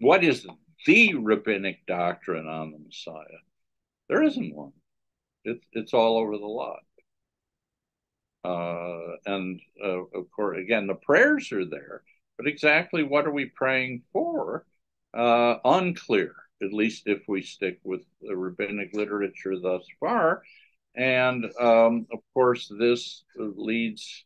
what 0.00 0.24
is 0.24 0.46
the 0.86 1.14
rabbinic 1.14 1.86
doctrine 1.86 2.48
on 2.48 2.72
the 2.72 2.78
Messiah? 2.78 3.24
There 4.08 4.22
isn't 4.22 4.54
one. 4.54 4.72
It's 5.44 5.64
it's 5.72 5.94
all 5.94 6.18
over 6.18 6.36
the 6.36 6.44
lot. 6.44 6.80
Uh, 8.44 9.16
and 9.26 9.60
uh, 9.84 10.04
of 10.14 10.30
course, 10.34 10.58
again, 10.58 10.86
the 10.86 10.94
prayers 10.94 11.52
are 11.52 11.64
there, 11.66 12.02
but 12.36 12.46
exactly 12.46 13.02
what 13.02 13.26
are 13.26 13.32
we 13.32 13.46
praying 13.46 14.02
for? 14.12 14.64
Uh, 15.12 15.56
unclear. 15.64 16.34
At 16.62 16.72
least 16.72 17.04
if 17.06 17.22
we 17.26 17.42
stick 17.42 17.80
with 17.84 18.02
the 18.20 18.36
rabbinic 18.36 18.90
literature 18.92 19.58
thus 19.58 19.82
far, 19.98 20.42
and 20.94 21.44
um, 21.58 22.06
of 22.12 22.20
course, 22.34 22.70
this 22.78 23.24
leads, 23.36 24.24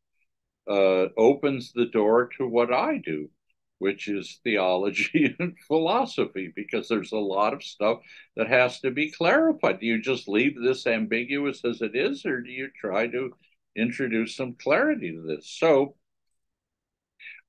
uh, 0.69 1.09
opens 1.17 1.73
the 1.73 1.87
door 1.87 2.29
to 2.39 2.47
what 2.47 2.73
I 2.73 2.99
do, 2.99 3.31
which 3.79 4.09
is 4.09 4.41
theology 4.45 5.35
and 5.39 5.57
philosophy, 5.67 6.53
because 6.55 6.89
there's 6.89 7.13
a 7.13 7.19
lot 7.19 7.53
of 7.53 7.63
stuff 7.63 8.01
that 8.37 8.49
has 8.49 8.81
to 8.81 8.91
be 8.91 9.11
clarified. 9.11 9.81
Do 9.81 9.87
you 9.87 10.01
just 10.01 10.29
leave 10.29 10.61
this 10.61 10.87
ambiguous 10.87 11.65
as 11.65 11.83
it 11.83 11.95
is, 11.95 12.25
or 12.27 12.41
do 12.41 12.51
you 12.51 12.69
try 12.81 13.07
to 13.09 13.35
introduce 13.77 14.37
some 14.37 14.55
clarity 14.55 15.13
to 15.13 15.23
this? 15.23 15.49
So 15.49 15.97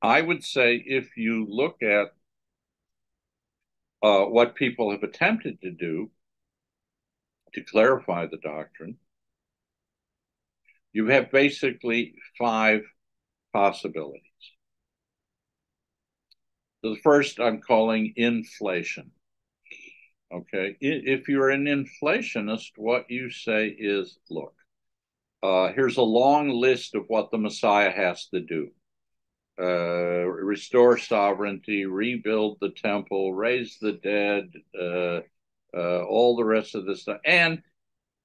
I 0.01 0.21
would 0.21 0.43
say 0.43 0.83
if 0.85 1.17
you 1.17 1.47
look 1.49 1.81
at 1.81 2.07
uh, 4.03 4.25
what 4.25 4.55
people 4.55 4.91
have 4.91 5.03
attempted 5.03 5.61
to 5.61 5.71
do 5.71 6.11
to 7.53 7.61
clarify 7.61 8.25
the 8.25 8.37
doctrine, 8.37 8.97
you 10.93 11.07
have 11.07 11.31
basically 11.31 12.15
five 12.37 12.81
possibilities. 13.53 14.21
The 16.83 16.97
first 17.03 17.39
I'm 17.39 17.61
calling 17.61 18.13
inflation. 18.15 19.11
Okay, 20.31 20.75
if 20.81 21.27
you're 21.27 21.49
an 21.49 21.65
inflationist, 21.65 22.71
what 22.75 23.09
you 23.09 23.29
say 23.29 23.67
is 23.67 24.17
look, 24.29 24.53
uh, 25.45 25.73
here's 25.73 25.97
a 25.97 26.01
long 26.01 26.49
list 26.49 26.95
of 26.95 27.05
what 27.07 27.29
the 27.29 27.37
Messiah 27.37 27.91
has 27.91 28.27
to 28.27 28.39
do 28.39 28.69
uh, 29.59 30.25
restore 30.25 30.97
sovereignty, 30.97 31.85
rebuild 31.85 32.57
the 32.59 32.71
temple, 32.71 33.33
raise 33.33 33.77
the 33.79 33.93
dead, 33.93 34.51
uh, 34.77 35.21
uh 35.77 36.03
all 36.03 36.35
the 36.35 36.43
rest 36.43 36.75
of 36.75 36.85
this 36.85 37.03
stuff. 37.03 37.21
And 37.23 37.61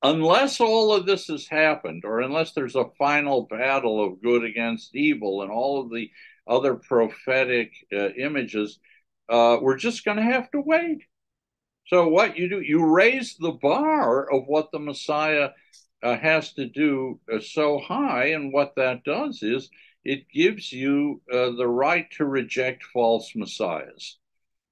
unless 0.02 0.60
all 0.60 0.92
of 0.92 1.06
this 1.06 1.26
has 1.26 1.46
happened, 1.46 2.04
or 2.04 2.20
unless 2.20 2.52
there's 2.52 2.74
a 2.74 2.90
final 2.98 3.42
battle 3.42 4.04
of 4.04 4.22
good 4.22 4.44
against 4.44 4.94
evil 4.94 5.42
and 5.42 5.50
all 5.50 5.82
of 5.82 5.90
the 5.90 6.10
other 6.48 6.74
prophetic 6.74 7.72
uh, 7.92 8.08
images, 8.10 8.80
uh, 9.28 9.58
we're 9.60 9.76
just 9.76 10.04
going 10.04 10.16
to 10.16 10.24
have 10.24 10.50
to 10.50 10.60
wait. 10.60 11.02
So, 11.86 12.08
what 12.08 12.36
you 12.36 12.48
do, 12.48 12.60
you 12.60 12.84
raise 12.84 13.36
the 13.36 13.52
bar 13.52 14.32
of 14.32 14.44
what 14.46 14.70
the 14.72 14.78
Messiah 14.78 15.50
uh, 16.02 16.16
has 16.16 16.52
to 16.54 16.66
do 16.66 17.20
uh, 17.32 17.40
so 17.40 17.78
high, 17.78 18.26
and 18.26 18.52
what 18.52 18.74
that 18.76 19.04
does 19.04 19.42
is 19.42 19.70
it 20.04 20.30
gives 20.32 20.72
you 20.72 21.20
uh, 21.32 21.50
the 21.50 21.68
right 21.68 22.10
to 22.12 22.24
reject 22.24 22.84
false 22.84 23.34
messiahs. 23.34 24.16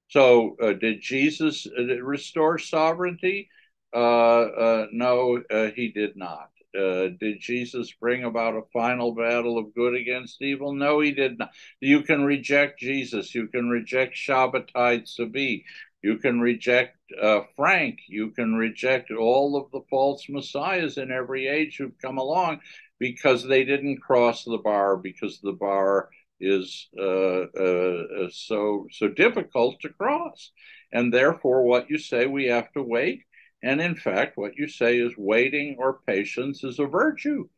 So, 0.08 0.56
uh, 0.62 0.72
did 0.72 1.02
Jesus 1.02 1.66
restore 2.02 2.58
sovereignty? 2.58 3.50
Uh, 3.94 3.96
uh, 3.98 4.86
no, 4.92 5.42
uh, 5.50 5.66
he 5.74 5.88
did 5.88 6.16
not. 6.16 6.50
Uh, 6.78 7.08
did 7.18 7.40
Jesus 7.40 7.92
bring 7.92 8.24
about 8.24 8.54
a 8.54 8.62
final 8.72 9.14
battle 9.14 9.58
of 9.58 9.74
good 9.74 9.94
against 9.94 10.42
evil? 10.42 10.74
No, 10.74 11.00
he 11.00 11.12
did 11.12 11.38
not. 11.38 11.50
You 11.80 12.02
can 12.02 12.24
reject 12.24 12.78
Jesus. 12.78 13.34
You 13.34 13.48
can 13.48 13.68
reject 13.68 14.14
Shabbatai 14.14 15.02
Tzvi. 15.02 15.64
You 16.02 16.18
can 16.18 16.40
reject 16.40 16.96
uh, 17.20 17.40
Frank. 17.56 17.98
You 18.08 18.30
can 18.30 18.54
reject 18.54 19.10
all 19.10 19.56
of 19.56 19.70
the 19.72 19.82
false 19.90 20.28
messiahs 20.28 20.98
in 20.98 21.10
every 21.10 21.46
age 21.48 21.76
who've 21.76 21.98
come 22.00 22.18
along 22.18 22.60
because 22.98 23.44
they 23.44 23.64
didn't 23.64 24.00
cross 24.00 24.44
the 24.44 24.58
bar 24.58 24.96
because 24.96 25.40
the 25.40 25.52
bar 25.52 26.10
is 26.40 26.88
uh, 26.96 27.02
uh, 27.02 28.28
so 28.30 28.86
so 28.92 29.08
difficult 29.08 29.80
to 29.80 29.88
cross, 29.88 30.52
and 30.92 31.12
therefore, 31.12 31.64
what 31.64 31.90
you 31.90 31.98
say 31.98 32.26
we 32.26 32.46
have 32.46 32.72
to 32.72 32.82
wait 32.82 33.24
and 33.62 33.80
in 33.80 33.96
fact, 33.96 34.36
what 34.36 34.56
you 34.56 34.68
say 34.68 34.98
is 34.98 35.12
waiting 35.16 35.76
or 35.78 36.00
patience 36.06 36.62
is 36.62 36.78
a 36.78 36.86
virtue. 36.86 37.48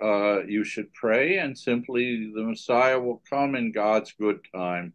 Uh, 0.00 0.42
you 0.44 0.64
should 0.64 0.92
pray, 0.94 1.38
and 1.38 1.56
simply 1.56 2.32
the 2.34 2.42
Messiah 2.42 2.98
will 2.98 3.22
come 3.28 3.54
in 3.54 3.72
God's 3.72 4.12
good 4.12 4.40
time, 4.54 4.92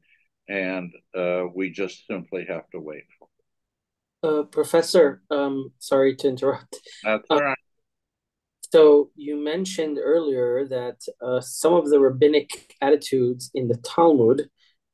and 0.47 0.91
uh, 1.15 1.43
we 1.53 1.69
just 1.69 2.05
simply 2.07 2.45
have 2.47 2.69
to 2.71 2.79
wait 2.79 3.03
for 3.19 3.27
it. 3.27 4.27
Uh, 4.27 4.43
Professor, 4.43 5.21
um, 5.29 5.71
sorry 5.79 6.15
to 6.15 6.27
interrupt. 6.27 6.77
That's 7.03 7.25
all 7.29 7.41
right. 7.41 7.57
So 8.71 9.12
you 9.15 9.38
mentioned 9.38 9.97
earlier 10.01 10.67
that 10.67 10.99
uh, 11.21 11.39
some 11.39 11.73
of 11.73 11.89
the 11.89 11.99
rabbinic 11.99 12.75
attitudes 12.81 13.49
in 13.53 13.67
the 13.67 13.77
Talmud 13.77 14.49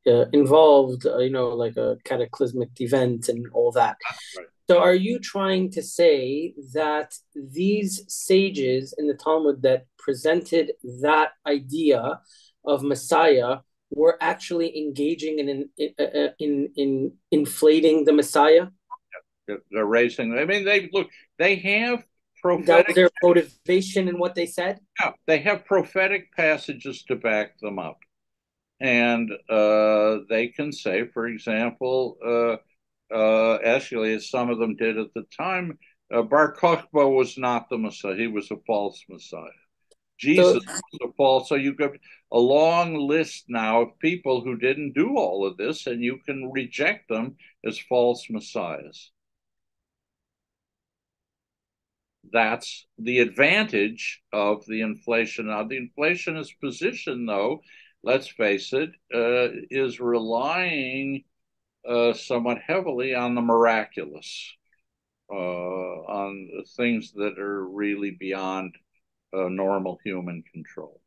uh, 0.05 0.25
involved, 0.33 1.07
uh, 1.07 1.19
you 1.19 1.31
know, 1.31 1.49
like 1.49 1.77
a 1.77 1.97
cataclysmic 2.03 2.69
event 2.79 3.29
and 3.29 3.47
all 3.53 3.71
that. 3.71 3.97
Right. 4.37 4.47
So 4.69 4.79
are 4.79 4.93
you 4.95 5.19
trying 5.19 5.71
to 5.71 5.81
say 5.81 6.53
that 6.73 7.15
these 7.35 8.03
sages 8.07 8.93
in 8.97 9.07
the 9.07 9.13
Talmud 9.13 9.61
that 9.63 9.85
presented 9.97 10.73
that 11.01 11.31
idea 11.45 12.19
of 12.65 12.83
Messiah 12.83 13.57
were 13.95 14.17
actually 14.21 14.77
engaging 14.77 15.39
in 15.39 15.49
in 15.49 15.69
in, 15.77 15.93
uh, 15.99 16.03
uh, 16.03 16.29
in, 16.39 16.69
in 16.75 17.13
inflating 17.31 18.05
the 18.05 18.13
Messiah? 18.13 18.67
They're 19.47 19.85
raising. 19.85 20.37
I 20.37 20.45
mean, 20.45 20.65
they 20.65 20.89
look. 20.93 21.09
They 21.37 21.55
have 21.57 22.03
prophetic. 22.41 22.67
That 22.67 22.87
was 22.87 22.95
their 22.95 23.09
motivation 23.21 24.07
in 24.07 24.17
what 24.17 24.35
they 24.35 24.45
said. 24.45 24.79
Yeah, 25.01 25.11
they 25.27 25.39
have 25.39 25.65
prophetic 25.65 26.33
passages 26.35 27.03
to 27.05 27.15
back 27.15 27.59
them 27.59 27.77
up, 27.77 27.97
and 28.79 29.29
uh, 29.49 30.19
they 30.29 30.47
can 30.47 30.71
say, 30.71 31.07
for 31.07 31.27
example, 31.27 32.17
uh, 32.25 33.13
uh, 33.13 33.59
actually, 33.65 34.13
as 34.13 34.29
some 34.29 34.49
of 34.49 34.59
them 34.59 34.75
did 34.75 34.97
at 34.97 35.13
the 35.13 35.25
time, 35.37 35.77
uh, 36.13 36.21
Bar 36.21 36.55
Kokhba 36.55 37.13
was 37.13 37.37
not 37.37 37.69
the 37.69 37.77
Messiah; 37.77 38.15
he 38.15 38.27
was 38.27 38.49
a 38.49 38.57
false 38.65 39.03
Messiah. 39.09 39.62
Jesus 40.19 40.63
so, 41.01 41.13
false. 41.17 41.49
So 41.49 41.55
you've 41.55 41.77
got 41.77 41.91
a 42.31 42.39
long 42.39 42.95
list 42.95 43.45
now 43.47 43.81
of 43.81 43.99
people 43.99 44.41
who 44.41 44.57
didn't 44.57 44.93
do 44.93 45.17
all 45.17 45.45
of 45.45 45.57
this, 45.57 45.87
and 45.87 46.03
you 46.03 46.19
can 46.25 46.51
reject 46.51 47.09
them 47.09 47.35
as 47.65 47.77
false 47.77 48.27
messiahs. 48.29 49.11
that's 52.33 52.87
the 52.97 53.19
advantage 53.19 54.21
of 54.33 54.65
the 54.65 54.81
inflation. 54.81 55.47
Now, 55.47 55.63
the 55.63 55.79
inflationist 55.79 56.59
position, 56.61 57.25
though, 57.25 57.61
let's 58.03 58.27
face 58.27 58.73
it, 58.73 58.89
uh, 59.13 59.53
is 59.69 59.99
relying 59.99 61.23
uh, 61.87 62.13
somewhat 62.13 62.59
heavily 62.65 63.13
on 63.13 63.35
the 63.35 63.41
miraculous, 63.41 64.51
uh, 65.31 65.35
on 65.35 66.49
things 66.75 67.11
that 67.13 67.37
are 67.37 67.65
really 67.67 68.11
beyond 68.11 68.75
uh, 69.33 69.49
normal 69.49 69.99
human 70.03 70.43
control. 70.51 71.01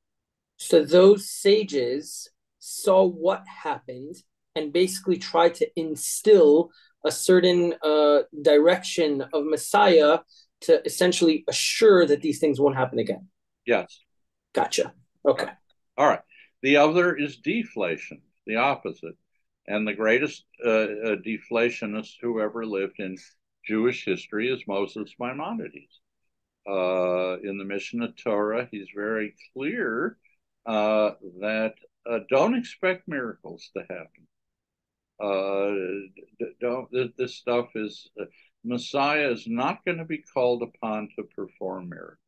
So 0.57 0.85
those 0.85 1.29
sages 1.31 2.31
saw 2.59 3.05
what 3.05 3.45
happened 3.47 4.17
and 4.55 4.73
basically 4.73 5.19
tried 5.19 5.55
to 5.57 5.69
instill 5.77 6.71
a 7.05 7.11
certain 7.11 7.75
uh, 7.83 8.21
direction 8.43 9.23
of 9.33 9.45
Messiah 9.45 10.19
to 10.63 10.85
essentially 10.85 11.45
assure 11.49 12.07
that 12.07 12.23
these 12.23 12.39
things 12.39 12.59
won't 12.59 12.77
happen 12.77 12.99
again. 12.99 13.29
Yes. 13.67 14.01
Gotcha. 14.55 14.93
Okay. 15.27 15.49
All 15.97 16.09
right. 16.09 16.21
The 16.63 16.79
other 16.79 17.15
is 17.15 17.37
deflation, 17.37 18.23
the 18.47 18.57
opposite. 18.57 19.17
And 19.69 19.87
the 19.87 19.95
greatest 19.95 20.45
uh, 20.65 20.69
uh, 20.69 21.17
deflationist 21.17 22.15
who 22.23 22.41
ever 22.41 22.65
lived 22.65 22.99
in 22.99 23.17
Jewish 23.67 24.05
history 24.05 24.49
is 24.49 24.63
Moses 24.67 25.13
Maimonides. 25.19 26.01
Uh, 26.69 27.39
in 27.43 27.59
the 27.59 27.65
Mishneh 27.65 28.17
Torah, 28.17 28.69
he's 28.71 28.89
very 28.95 29.35
clear 29.53 30.19
uh, 30.67 31.13
that 31.41 31.75
uh, 32.11 32.19
don't 32.29 32.57
expect 32.57 33.07
miracles 33.07 33.71
to 33.77 33.83
happen. 33.83 34.27
Uh, 35.19 36.47
don't 36.61 36.91
this 37.17 37.37
stuff 37.37 37.69
is 37.75 38.11
Messiah 38.65 39.31
is 39.31 39.47
not 39.47 39.85
going 39.85 39.99
to 39.99 40.05
be 40.05 40.23
called 40.35 40.63
upon 40.63 41.09
to 41.17 41.23
perform 41.23 41.89
miracles. 41.89 42.19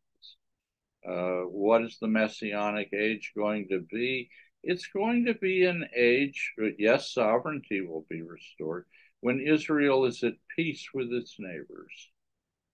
Uh, 1.06 1.48
what 1.48 1.82
is 1.82 1.98
the 2.00 2.06
messianic 2.06 2.92
age 2.92 3.32
going 3.36 3.66
to 3.68 3.80
be? 3.80 4.30
It's 4.62 4.86
going 4.86 5.26
to 5.26 5.34
be 5.34 5.64
an 5.64 5.88
age, 5.96 6.52
yes, 6.78 7.12
sovereignty 7.12 7.80
will 7.80 8.06
be 8.08 8.22
restored 8.22 8.86
when 9.20 9.40
Israel 9.40 10.04
is 10.04 10.22
at 10.22 10.34
peace 10.54 10.88
with 10.94 11.12
its 11.12 11.36
neighbors. 11.38 12.10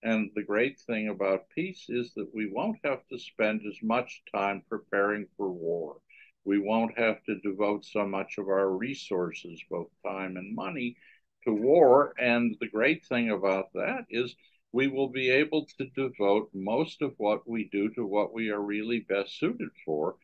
And 0.05 0.31
the 0.37 0.45
great 0.45 0.79
thing 0.79 1.09
about 1.09 1.49
peace 1.49 1.87
is 1.89 2.15
that 2.15 2.33
we 2.33 2.47
won't 2.49 2.79
have 2.85 3.05
to 3.09 3.19
spend 3.19 3.63
as 3.67 3.83
much 3.83 4.23
time 4.33 4.63
preparing 4.69 5.27
for 5.37 5.51
war. 5.51 6.01
We 6.45 6.59
won't 6.61 6.97
have 6.99 7.25
to 7.25 7.41
devote 7.41 7.85
so 7.85 8.07
much 8.07 8.39
of 8.39 8.49
our 8.49 8.71
resources, 8.71 9.61
both 9.71 9.91
time 10.07 10.37
and 10.37 10.55
money, 10.55 10.97
to 11.45 11.55
war. 11.55 12.15
And 12.19 12.57
the 12.61 12.69
great 12.69 13.05
thing 13.07 13.31
about 13.31 13.73
that 13.73 14.05
is 14.11 14.37
we 14.73 14.89
will 14.89 15.09
be 15.09 15.31
able 15.31 15.67
to 15.79 15.87
devote 15.97 16.51
most 16.53 17.01
of 17.01 17.15
what 17.17 17.49
we 17.49 17.65
do 17.65 17.89
to 17.95 18.05
what 18.05 18.35
we 18.35 18.51
are 18.51 18.61
really 18.61 19.01
best 19.01 19.39
suited 19.39 19.71
for, 19.87 20.17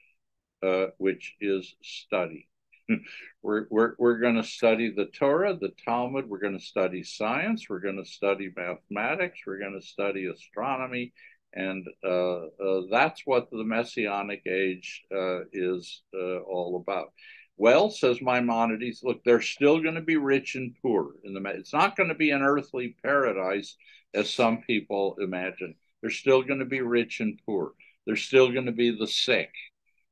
uh, 0.62 0.88
which 0.98 1.36
is 1.40 1.74
study. 1.82 2.49
we're 3.42 3.66
we're, 3.70 3.94
we're 3.98 4.18
going 4.18 4.36
to 4.36 4.44
study 4.44 4.92
the 4.94 5.06
Torah, 5.06 5.56
the 5.56 5.72
Talmud, 5.84 6.28
we're 6.28 6.40
going 6.40 6.58
to 6.58 6.64
study 6.64 7.02
science, 7.02 7.68
we're 7.68 7.80
going 7.80 8.02
to 8.02 8.10
study 8.10 8.50
mathematics, 8.56 9.40
we're 9.46 9.58
going 9.58 9.78
to 9.80 9.86
study 9.86 10.26
astronomy. 10.26 11.12
And 11.52 11.84
uh, 12.04 12.46
uh, 12.46 12.82
that's 12.90 13.22
what 13.24 13.50
the 13.50 13.64
Messianic 13.64 14.42
age 14.46 15.02
uh, 15.12 15.40
is 15.52 16.02
uh, 16.14 16.38
all 16.38 16.76
about. 16.76 17.12
Well, 17.56 17.90
says 17.90 18.22
Maimonides, 18.22 19.02
look, 19.02 19.22
they're 19.24 19.42
still 19.42 19.82
going 19.82 19.96
to 19.96 20.00
be 20.00 20.16
rich 20.16 20.54
and 20.54 20.74
poor. 20.80 21.10
In 21.24 21.34
the 21.34 21.42
it's 21.50 21.72
not 21.72 21.96
going 21.96 22.08
to 22.08 22.14
be 22.14 22.30
an 22.30 22.42
earthly 22.42 22.96
paradise 23.02 23.76
as 24.14 24.32
some 24.32 24.62
people 24.62 25.16
imagine. 25.20 25.74
They're 26.00 26.10
still 26.10 26.42
going 26.42 26.60
to 26.60 26.64
be 26.64 26.80
rich 26.80 27.20
and 27.20 27.38
poor. 27.44 27.72
They're 28.06 28.16
still 28.16 28.50
going 28.50 28.66
to 28.66 28.72
be 28.72 28.96
the 28.96 29.06
sick. 29.06 29.50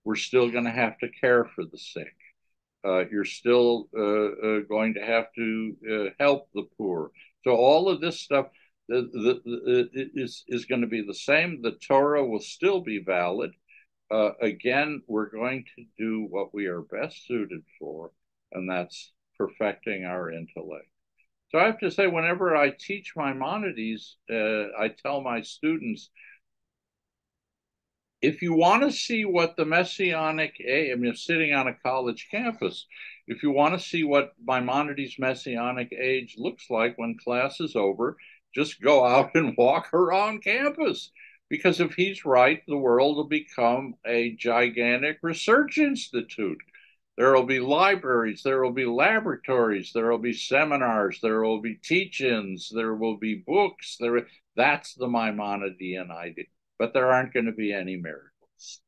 We're 0.04 0.16
still 0.16 0.50
going 0.50 0.64
to 0.64 0.70
have 0.70 0.98
to 0.98 1.08
care 1.08 1.44
for 1.44 1.64
the 1.64 1.78
sick. 1.78 2.14
Uh, 2.84 3.04
you're 3.10 3.24
still 3.24 3.88
uh, 3.96 4.02
uh, 4.02 4.60
going 4.68 4.94
to 4.94 5.04
have 5.04 5.26
to 5.34 5.76
uh, 5.90 6.10
help 6.20 6.48
the 6.54 6.64
poor. 6.76 7.10
So 7.44 7.52
all 7.52 7.88
of 7.88 8.00
this 8.00 8.20
stuff 8.20 8.46
the, 8.88 9.02
the, 9.12 9.40
the, 9.44 10.10
is 10.14 10.44
is 10.48 10.64
going 10.64 10.80
to 10.80 10.86
be 10.86 11.02
the 11.02 11.14
same. 11.14 11.60
The 11.60 11.76
Torah 11.86 12.24
will 12.24 12.40
still 12.40 12.80
be 12.80 13.02
valid 13.04 13.50
uh, 14.10 14.30
again, 14.40 15.02
we're 15.06 15.28
going 15.28 15.64
to 15.76 15.84
do 15.98 16.26
what 16.30 16.54
we 16.54 16.66
are 16.66 16.80
best 16.80 17.26
suited 17.26 17.62
for, 17.78 18.10
and 18.52 18.70
that's 18.70 19.12
perfecting 19.36 20.04
our 20.04 20.30
intellect. 20.30 20.88
So 21.50 21.58
I 21.58 21.64
have 21.64 21.78
to 21.80 21.90
say, 21.90 22.06
whenever 22.06 22.56
I 22.56 22.70
teach 22.70 23.12
Maimonides, 23.16 24.16
uh, 24.30 24.68
I 24.78 24.88
tell 24.88 25.20
my 25.20 25.42
students, 25.42 26.10
if 28.20 28.42
you 28.42 28.52
want 28.52 28.82
to 28.82 28.92
see 28.92 29.24
what 29.24 29.56
the 29.56 29.64
messianic 29.64 30.54
I 30.60 30.94
mean, 30.96 31.14
sitting 31.14 31.54
on 31.54 31.68
a 31.68 31.74
college 31.74 32.28
campus, 32.30 32.86
if 33.26 33.42
you 33.42 33.50
want 33.50 33.74
to 33.74 33.86
see 33.86 34.04
what 34.04 34.32
Maimonides' 34.44 35.18
messianic 35.18 35.92
age 35.92 36.34
looks 36.38 36.68
like 36.70 36.96
when 36.98 37.18
class 37.22 37.60
is 37.60 37.76
over, 37.76 38.16
just 38.54 38.80
go 38.80 39.04
out 39.04 39.30
and 39.34 39.54
walk 39.56 39.92
around 39.94 40.42
campus 40.42 41.12
because 41.48 41.80
if 41.80 41.94
he's 41.94 42.24
right, 42.24 42.62
the 42.66 42.76
world 42.76 43.16
will 43.16 43.28
become 43.28 43.94
a 44.06 44.34
gigantic 44.36 45.18
research 45.22 45.78
institute. 45.78 46.58
There 47.16 47.34
will 47.34 47.46
be 47.46 47.58
libraries, 47.58 48.42
there 48.44 48.62
will 48.62 48.72
be 48.72 48.86
laboratories, 48.86 49.92
there 49.92 50.10
will 50.10 50.18
be 50.18 50.32
seminars, 50.32 51.18
there 51.20 51.42
will 51.42 51.60
be 51.60 51.74
teach-ins, 51.74 52.70
there 52.72 52.94
will 52.94 53.16
be 53.16 53.34
books. 53.34 53.96
There, 53.98 54.28
that's 54.54 54.94
the 54.94 55.08
Maimonidean 55.08 56.10
idea. 56.12 56.44
But 56.78 56.94
there 56.94 57.10
aren't 57.10 57.34
going 57.34 57.46
to 57.46 57.52
be 57.52 57.72
any 57.72 57.96
miracles. 57.96 58.80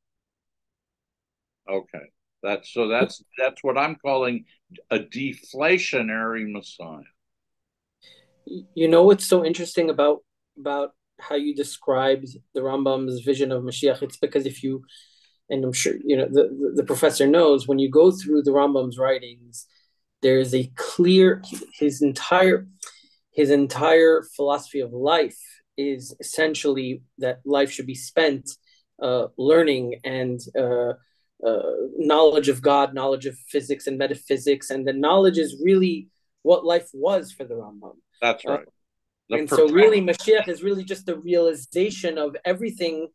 Okay, 1.69 2.11
that's 2.43 2.73
so. 2.73 2.89
That's 2.89 3.23
that's 3.39 3.63
what 3.63 3.79
I'm 3.79 3.97
calling 3.97 4.45
a 4.91 4.99
deflationary 4.99 6.51
Messiah. 6.51 7.03
You 8.75 8.89
know 8.89 9.05
what's 9.05 9.27
so 9.27 9.45
interesting 9.45 9.91
about 9.91 10.21
about 10.59 10.93
how 11.21 11.37
you 11.37 11.55
described 11.55 12.29
the 12.55 12.61
Rambam's 12.61 13.21
vision 13.21 13.53
of 13.53 13.63
Mashiach. 13.63 14.03
It's 14.03 14.17
because 14.17 14.47
if 14.47 14.63
you, 14.63 14.85
and 15.49 15.65
I'm 15.65 15.73
sure 15.73 15.95
you 16.05 16.17
know 16.17 16.27
the, 16.31 16.73
the, 16.77 16.85
professor 16.85 17.27
knows 17.27 17.69
when 17.69 17.79
you 17.79 17.91
go 17.91 18.11
through 18.11 18.43
the 18.43 18.53
Rambam's 18.53 18.99
writings, 18.99 19.67
there 20.23 20.39
is 20.39 20.55
a 20.55 20.71
clear 20.77 21.43
his 21.79 22.03
entire 22.03 22.67
his 23.33 23.51
entire 23.51 24.23
philosophy 24.35 24.81
of 24.81 24.93
life 24.93 25.39
is 25.81 26.15
essentially 26.21 27.03
that 27.19 27.41
life 27.45 27.71
should 27.71 27.87
be 27.87 27.95
spent 27.95 28.51
uh, 29.03 29.27
learning 29.39 30.01
and 30.05 30.41
uh, 30.59 30.93
uh, 31.47 31.73
knowledge 31.97 32.49
of 32.49 32.61
God, 32.61 32.95
knowledge 32.95 33.27
of 33.27 33.37
physics 33.49 33.87
and 33.87 33.97
metaphysics, 33.97 34.71
and 34.71 34.87
the 34.87 34.93
knowledge 34.93 35.39
is 35.39 35.61
really 35.65 36.09
what 36.43 36.65
life 36.65 36.89
was 36.93 37.33
for 37.33 37.45
the 37.45 37.55
Rambam. 37.55 37.97
That's 38.21 38.45
right. 38.45 38.67
And 39.31 39.49
so 39.49 39.69
really 39.69 40.01
Mashiach 40.01 40.49
is 40.49 40.63
really 40.63 40.85
just 40.85 41.07
the 41.07 41.17
realization 41.17 42.19
of 42.19 42.37
everything 42.45 43.09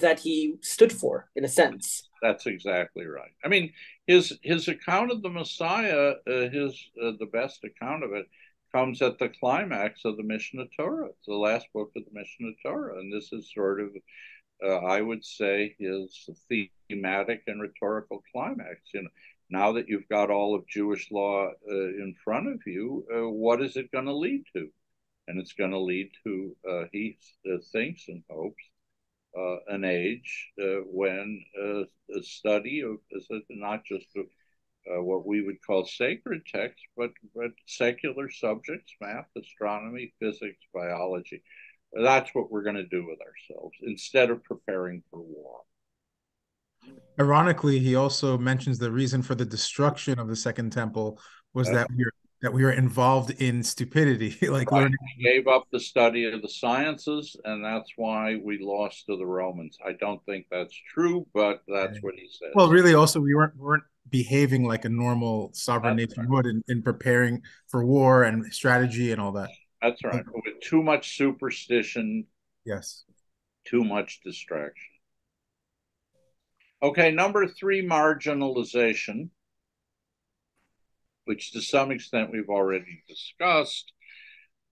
that 0.00 0.18
he 0.20 0.56
stood 0.62 0.92
for 0.92 1.28
in 1.36 1.44
a 1.44 1.48
sense. 1.48 2.08
That's 2.22 2.46
exactly 2.46 3.06
right. 3.06 3.30
I 3.44 3.48
mean, 3.48 3.72
his 4.06 4.38
his 4.42 4.68
account 4.68 5.10
of 5.12 5.22
the 5.22 5.28
Messiah, 5.28 6.14
uh, 6.26 6.48
his 6.50 6.72
uh, 7.02 7.12
the 7.18 7.30
best 7.32 7.64
account 7.64 8.04
of 8.04 8.12
it, 8.12 8.26
comes 8.72 9.02
at 9.02 9.18
the 9.18 9.28
climax 9.28 10.04
of 10.04 10.16
the 10.16 10.22
Mishneh 10.22 10.68
Torah. 10.76 11.08
It's 11.08 11.26
the 11.26 11.34
last 11.34 11.66
book 11.74 11.92
of 11.96 12.04
the 12.04 12.18
Mishneh 12.18 12.54
Torah, 12.64 12.98
and 12.98 13.12
this 13.12 13.32
is 13.32 13.52
sort 13.52 13.80
of, 13.80 13.90
uh, 14.64 14.78
I 14.86 15.00
would 15.00 15.24
say, 15.24 15.76
his 15.78 16.28
thematic 16.88 17.42
and 17.46 17.60
rhetorical 17.60 18.22
climax. 18.32 18.80
You 18.94 19.02
know, 19.02 19.10
now 19.50 19.72
that 19.72 19.88
you've 19.88 20.08
got 20.08 20.30
all 20.30 20.54
of 20.54 20.66
Jewish 20.66 21.10
law 21.10 21.48
uh, 21.48 21.74
in 21.74 22.14
front 22.24 22.48
of 22.48 22.60
you, 22.66 23.06
uh, 23.14 23.28
what 23.28 23.62
is 23.62 23.76
it 23.76 23.92
going 23.92 24.06
to 24.06 24.14
lead 24.14 24.44
to? 24.56 24.68
And 25.28 25.38
it's 25.38 25.52
going 25.52 25.70
to 25.70 25.78
lead 25.78 26.10
to, 26.24 26.56
uh, 26.68 26.84
he 26.92 27.18
uh, 27.46 27.58
thinks 27.72 28.08
and 28.08 28.22
hopes, 28.30 28.64
uh, 29.38 29.56
an 29.68 29.84
age 29.84 30.50
when 30.86 31.42
a 31.58 32.22
study 32.22 32.82
of 32.82 32.98
not 33.50 33.84
just 33.84 34.06
of 34.16 34.26
uh, 34.90 35.02
what 35.02 35.26
we 35.26 35.42
would 35.42 35.62
call 35.64 35.86
sacred 35.86 36.42
texts, 36.46 36.82
but, 36.96 37.10
but 37.34 37.50
secular 37.66 38.30
subjects, 38.30 38.92
math, 39.00 39.26
astronomy, 39.36 40.14
physics, 40.20 40.64
biology. 40.74 41.42
That's 41.92 42.30
what 42.34 42.50
we're 42.50 42.62
going 42.62 42.76
to 42.76 42.86
do 42.86 43.06
with 43.06 43.18
ourselves 43.20 43.76
instead 43.82 44.30
of 44.30 44.42
preparing 44.44 45.02
for 45.10 45.20
war. 45.20 45.60
Ironically, 47.20 47.78
he 47.78 47.94
also 47.94 48.38
mentions 48.38 48.78
the 48.78 48.90
reason 48.90 49.22
for 49.22 49.34
the 49.34 49.44
destruction 49.44 50.18
of 50.18 50.28
the 50.28 50.36
Second 50.36 50.70
Temple 50.70 51.20
was 51.54 51.68
that 51.70 51.86
we 51.90 52.04
were 52.04 52.12
that 52.42 52.52
we 52.52 52.64
were 52.64 52.72
involved 52.72 53.30
in 53.40 53.62
stupidity, 53.62 54.30
like 54.48 54.70
right. 54.72 54.80
learning. 54.82 54.98
We 55.16 55.24
gave 55.24 55.46
up 55.46 55.66
the 55.70 55.78
study 55.78 56.24
of 56.24 56.42
the 56.42 56.48
sciences, 56.48 57.36
and 57.44 57.64
that's 57.64 57.92
why 57.96 58.40
we 58.42 58.58
lost 58.60 59.06
to 59.06 59.16
the 59.16 59.26
Romans. 59.26 59.78
I 59.86 59.92
don't 59.92 60.20
think 60.26 60.46
that's 60.50 60.76
true, 60.92 61.26
but 61.32 61.62
that's 61.68 62.02
what 62.02 62.14
he 62.16 62.28
said. 62.28 62.50
Well, 62.54 62.68
really, 62.68 62.94
also 62.94 63.20
we 63.20 63.34
weren't 63.34 63.56
weren't 63.56 63.84
behaving 64.08 64.64
like 64.64 64.84
a 64.84 64.88
normal 64.88 65.50
sovereign 65.54 65.96
That's 65.96 66.10
nation 66.10 66.24
right. 66.24 66.30
would 66.30 66.46
in, 66.46 66.62
in, 66.68 66.82
preparing 66.82 67.42
for 67.68 67.84
war 67.84 68.24
and 68.24 68.52
strategy 68.52 69.12
and 69.12 69.20
all 69.20 69.32
that. 69.32 69.48
That's 69.80 70.02
right. 70.04 70.24
With 70.32 70.60
too 70.60 70.82
much 70.82 71.16
superstition. 71.16 72.26
Yes. 72.64 73.04
Too 73.64 73.84
much 73.84 74.20
distraction. 74.24 74.88
Okay, 76.82 77.12
number 77.12 77.46
three, 77.46 77.86
marginalization, 77.86 79.30
which 81.26 81.52
to 81.52 81.60
some 81.60 81.92
extent 81.92 82.30
we've 82.32 82.48
already 82.48 83.04
discussed. 83.08 83.92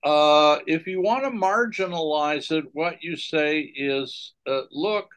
Uh, 0.02 0.58
if 0.66 0.86
you 0.86 1.00
want 1.00 1.24
to 1.24 1.30
marginalize 1.30 2.50
it, 2.50 2.64
what 2.72 2.96
you 3.02 3.16
say 3.16 3.60
is 3.60 4.32
uh, 4.48 4.62
look, 4.72 5.08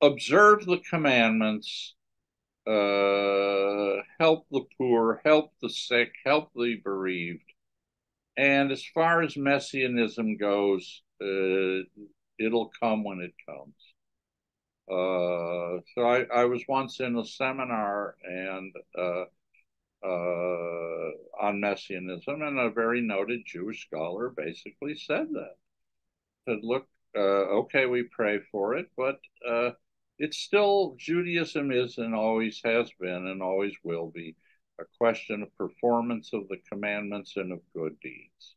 observe 0.00 0.64
the 0.64 0.78
commandments, 0.88 1.94
uh, 2.66 4.02
help 4.20 4.46
the 4.50 4.64
poor, 4.78 5.20
help 5.24 5.52
the 5.60 5.70
sick, 5.70 6.12
help 6.24 6.50
the 6.54 6.76
bereaved. 6.76 7.52
And 8.36 8.72
as 8.72 8.84
far 8.84 9.22
as 9.22 9.36
messianism 9.36 10.36
goes, 10.36 11.02
uh, 11.20 11.84
it'll 12.38 12.70
come 12.80 13.04
when 13.04 13.20
it 13.20 13.34
comes. 13.46 13.74
Uh, 14.90 15.80
so 15.94 16.02
I, 16.02 16.24
I, 16.34 16.44
was 16.44 16.62
once 16.68 17.00
in 17.00 17.16
a 17.16 17.24
seminar 17.24 18.16
and 18.24 18.74
uh, 18.98 19.24
uh, 20.04 21.10
on 21.40 21.60
messianism, 21.60 22.42
and 22.42 22.58
a 22.58 22.70
very 22.70 23.00
noted 23.00 23.42
Jewish 23.46 23.86
scholar 23.86 24.30
basically 24.30 24.96
said 24.96 25.28
that. 25.32 25.54
Said, 26.48 26.58
look, 26.62 26.88
uh, 27.16 27.60
okay, 27.60 27.86
we 27.86 28.02
pray 28.02 28.40
for 28.50 28.74
it, 28.74 28.90
but 28.96 29.20
it's 30.18 30.38
still 30.38 30.94
Judaism 30.98 31.72
is 31.72 31.98
and 31.98 32.14
always 32.14 32.60
has 32.64 32.90
been 33.00 33.26
and 33.26 33.42
always 33.42 33.74
will 33.82 34.10
be 34.14 34.36
a 34.80 34.84
question 34.98 35.42
of 35.42 35.56
performance 35.56 36.30
of 36.32 36.48
the 36.48 36.58
commandments 36.70 37.34
and 37.36 37.52
of 37.52 37.60
good 37.74 37.96
deeds. 38.00 38.54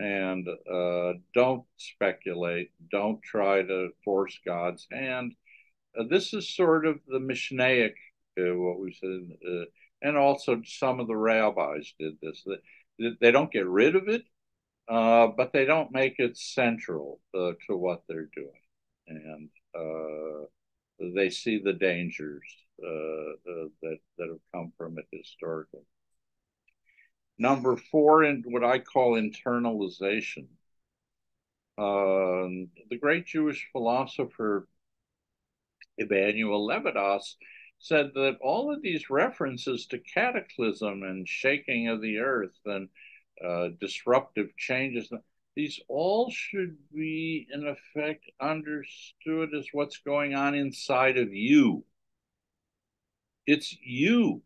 And 0.00 0.46
uh, 0.48 1.12
don't 1.34 1.64
speculate, 1.76 2.72
don't 2.90 3.22
try 3.22 3.62
to 3.62 3.90
force 4.04 4.38
God's 4.44 4.86
hand. 4.90 5.34
Uh, 5.98 6.04
this 6.10 6.34
is 6.34 6.54
sort 6.54 6.84
of 6.86 6.98
the 7.06 7.20
Mishnaic, 7.20 7.94
uh, 8.38 8.54
what 8.56 8.80
we 8.80 8.92
said, 8.92 9.20
uh, 9.48 9.64
and 10.02 10.16
also 10.16 10.60
some 10.64 10.98
of 11.00 11.06
the 11.06 11.16
rabbis 11.16 11.94
did 11.98 12.14
this. 12.20 12.44
They, 12.98 13.10
they 13.20 13.30
don't 13.30 13.52
get 13.52 13.66
rid 13.66 13.94
of 13.94 14.08
it, 14.08 14.24
uh, 14.88 15.28
but 15.28 15.52
they 15.52 15.64
don't 15.64 15.92
make 15.92 16.16
it 16.18 16.36
central 16.36 17.20
uh, 17.32 17.52
to 17.68 17.76
what 17.76 18.02
they're 18.08 18.28
doing. 18.34 18.50
And 19.06 19.50
they 20.98 21.30
see 21.30 21.58
the 21.58 21.72
dangers 21.72 22.42
uh, 22.82 22.88
uh, 22.88 23.68
that 23.82 23.98
that 24.18 24.28
have 24.28 24.40
come 24.52 24.72
from 24.76 24.98
it 24.98 25.06
historically. 25.10 25.86
Number 27.38 27.76
four, 27.76 28.24
in 28.24 28.42
what 28.46 28.64
I 28.64 28.78
call 28.78 29.12
internalization. 29.12 30.46
Uh, 31.76 32.66
the 32.88 32.98
great 33.00 33.26
Jewish 33.26 33.68
philosopher 33.72 34.68
Emmanuel 35.98 36.66
Levinas 36.68 37.34
said 37.78 38.12
that 38.14 38.38
all 38.40 38.72
of 38.72 38.80
these 38.82 39.10
references 39.10 39.86
to 39.86 39.98
cataclysm 39.98 41.02
and 41.02 41.28
shaking 41.28 41.88
of 41.88 42.00
the 42.00 42.18
earth 42.18 42.56
and 42.64 42.88
uh, 43.44 43.68
disruptive 43.80 44.56
changes 44.56 45.10
these 45.56 45.80
all 45.88 46.30
should 46.30 46.76
be, 46.92 47.46
in 47.52 47.66
effect, 47.66 48.30
understood 48.40 49.54
as 49.54 49.66
what's 49.72 49.98
going 49.98 50.34
on 50.34 50.54
inside 50.54 51.16
of 51.16 51.32
you. 51.32 51.84
It's 53.46 53.76
you 53.84 54.42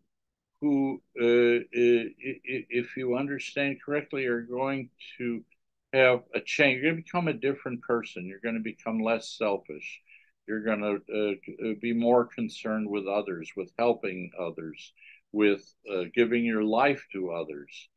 who, 0.61 1.01
uh, 1.19 1.65
if 1.73 2.97
you 2.97 3.17
understand 3.17 3.81
correctly, 3.83 4.27
are 4.27 4.43
going 4.43 4.91
to 5.19 5.45
have 5.93 6.25
a 6.35 6.41
change. 6.41 6.83
You're 6.83 6.93
going 6.93 6.97
to 6.97 7.03
become 7.03 7.29
a 7.29 7.33
different 7.33 7.83
person. 7.83 8.27
You're 8.27 8.41
going 8.41 8.57
to 8.57 8.61
become 8.61 9.01
less 9.01 9.31
selfish. 9.31 10.01
You're 10.47 10.65
going 10.65 10.81
to 10.81 11.37
uh, 11.71 11.75
be 11.81 11.93
more 11.93 12.27
concerned 12.27 12.89
with 12.89 13.07
others, 13.07 13.51
with 13.57 13.71
helping 13.79 14.31
others, 14.39 14.93
with 15.33 15.63
uh, 15.91 16.05
giving 16.15 16.45
your 16.45 16.65
life 16.65 17.07
to 17.13 17.31
others. 17.31 17.89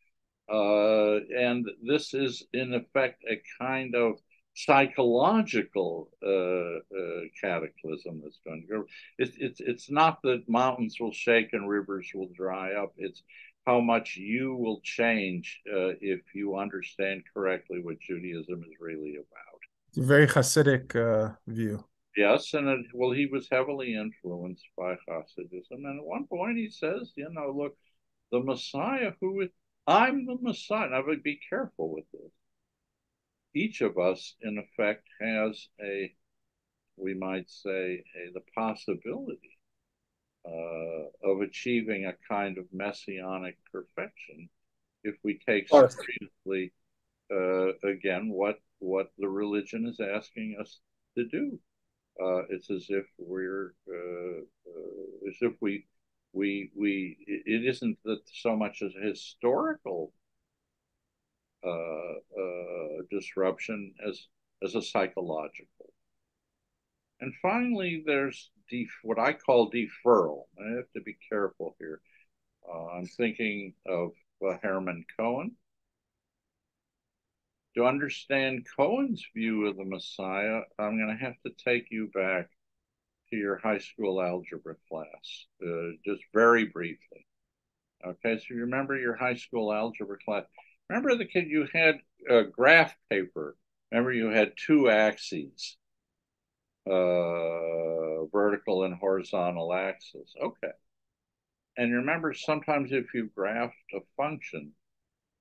Uh, 0.51 1.19
and 1.37 1.65
this 1.81 2.13
is, 2.13 2.43
in 2.53 2.73
effect, 2.73 3.23
a 3.29 3.41
kind 3.59 3.95
of 3.95 4.19
psychological 4.53 6.09
uh, 6.21 6.27
uh, 6.29 7.21
cataclysm 7.39 8.21
that's 8.21 8.41
going 8.45 8.61
to 8.61 8.67
go. 8.67 8.85
It's, 9.17 9.37
it's, 9.37 9.61
it's 9.61 9.89
not 9.89 10.21
that 10.23 10.49
mountains 10.49 10.97
will 10.99 11.13
shake 11.13 11.53
and 11.53 11.69
rivers 11.69 12.11
will 12.13 12.29
dry 12.35 12.73
up. 12.73 12.91
It's 12.97 13.23
how 13.65 13.79
much 13.79 14.17
you 14.17 14.55
will 14.55 14.81
change 14.83 15.61
uh, 15.71 15.93
if 16.01 16.21
you 16.33 16.57
understand 16.57 17.23
correctly 17.33 17.79
what 17.81 17.99
Judaism 17.99 18.63
is 18.67 18.75
really 18.79 19.15
about. 19.15 19.59
It's 19.89 19.99
a 19.99 20.03
very 20.03 20.27
Hasidic 20.27 20.95
uh, 20.95 21.35
view. 21.47 21.83
Yes, 22.17 22.53
and 22.53 22.67
it, 22.67 22.85
well, 22.93 23.11
he 23.11 23.27
was 23.27 23.47
heavily 23.49 23.95
influenced 23.95 24.67
by 24.77 24.95
Hasidism. 25.07 25.85
And 25.85 25.99
at 25.99 26.05
one 26.05 26.25
point 26.27 26.57
he 26.57 26.69
says, 26.69 27.13
you 27.15 27.29
know, 27.31 27.53
look, 27.55 27.77
the 28.31 28.39
Messiah 28.41 29.11
who 29.21 29.47
I'm 29.87 30.25
the 30.25 30.37
Messiah. 30.41 30.89
I 30.89 31.01
would 31.05 31.23
be 31.23 31.39
careful 31.49 31.93
with 31.93 32.05
this. 32.11 32.31
Each 33.53 33.81
of 33.81 33.97
us, 33.97 34.35
in 34.41 34.57
effect, 34.57 35.07
has 35.19 35.67
a, 35.83 36.13
we 36.97 37.13
might 37.13 37.49
say, 37.49 38.03
a, 38.15 38.31
the 38.33 38.41
possibility 38.55 39.57
uh, 40.47 41.29
of 41.29 41.41
achieving 41.41 42.05
a 42.05 42.13
kind 42.27 42.57
of 42.57 42.65
messianic 42.71 43.57
perfection 43.71 44.49
if 45.03 45.15
we 45.23 45.39
take 45.47 45.67
seriously, 45.67 46.73
uh, 47.33 47.73
again, 47.87 48.29
what 48.29 48.57
what 48.79 49.11
the 49.17 49.27
religion 49.27 49.85
is 49.85 49.99
asking 49.99 50.57
us 50.59 50.79
to 51.17 51.27
do. 51.27 51.59
Uh, 52.21 52.43
it's 52.49 52.69
as 52.69 52.85
if 52.89 53.05
we're, 53.17 53.73
uh, 53.87 54.41
uh, 54.41 55.29
as 55.29 55.35
if 55.41 55.53
we 55.61 55.85
we 56.33 56.71
we 56.75 57.17
it 57.27 57.65
isn't 57.65 57.97
that 58.05 58.21
so 58.33 58.55
much 58.55 58.81
as 58.81 58.93
a 58.95 59.07
historical 59.07 60.13
uh, 61.65 61.69
uh, 61.69 63.01
disruption 63.09 63.93
as 64.07 64.27
as 64.63 64.75
a 64.75 64.81
psychological. 64.81 65.93
And 67.19 67.33
finally, 67.41 68.03
there's 68.05 68.49
def- 68.69 68.99
what 69.03 69.19
I 69.19 69.33
call 69.33 69.71
deferral. 69.71 70.45
I 70.59 70.75
have 70.77 70.91
to 70.95 71.01
be 71.01 71.17
careful 71.29 71.75
here. 71.79 72.01
Uh, 72.67 72.87
I'm 72.87 73.05
thinking 73.05 73.73
of 73.85 74.11
uh, 74.47 74.57
Hermann 74.61 75.05
Cohen. 75.17 75.55
To 77.75 77.85
understand 77.85 78.65
Cohen's 78.75 79.23
view 79.35 79.67
of 79.67 79.77
the 79.77 79.85
Messiah, 79.85 80.61
I'm 80.77 80.97
going 80.97 81.15
to 81.17 81.23
have 81.23 81.39
to 81.45 81.51
take 81.63 81.87
you 81.89 82.09
back 82.13 82.49
to 83.31 83.37
your 83.37 83.57
high 83.57 83.79
school 83.79 84.21
algebra 84.21 84.75
class, 84.89 85.45
uh, 85.65 85.91
just 86.05 86.21
very 86.33 86.65
briefly. 86.65 87.25
Okay, 88.05 88.37
so 88.37 88.53
you 88.53 88.61
remember 88.61 88.97
your 88.97 89.15
high 89.15 89.35
school 89.35 89.73
algebra 89.73 90.17
class. 90.23 90.43
Remember 90.89 91.15
the 91.15 91.25
kid 91.25 91.47
you 91.47 91.67
had 91.73 91.99
a 92.29 92.43
graph 92.43 92.95
paper. 93.09 93.55
Remember 93.91 94.11
you 94.11 94.29
had 94.29 94.53
two 94.57 94.89
axes, 94.89 95.77
uh, 96.87 98.25
vertical 98.25 98.83
and 98.83 98.95
horizontal 98.95 99.73
axis. 99.73 100.33
Okay. 100.41 100.71
And 101.77 101.93
remember 101.93 102.33
sometimes 102.33 102.91
if 102.91 103.13
you 103.13 103.29
graphed 103.37 103.71
a 103.93 103.99
function, 104.17 104.73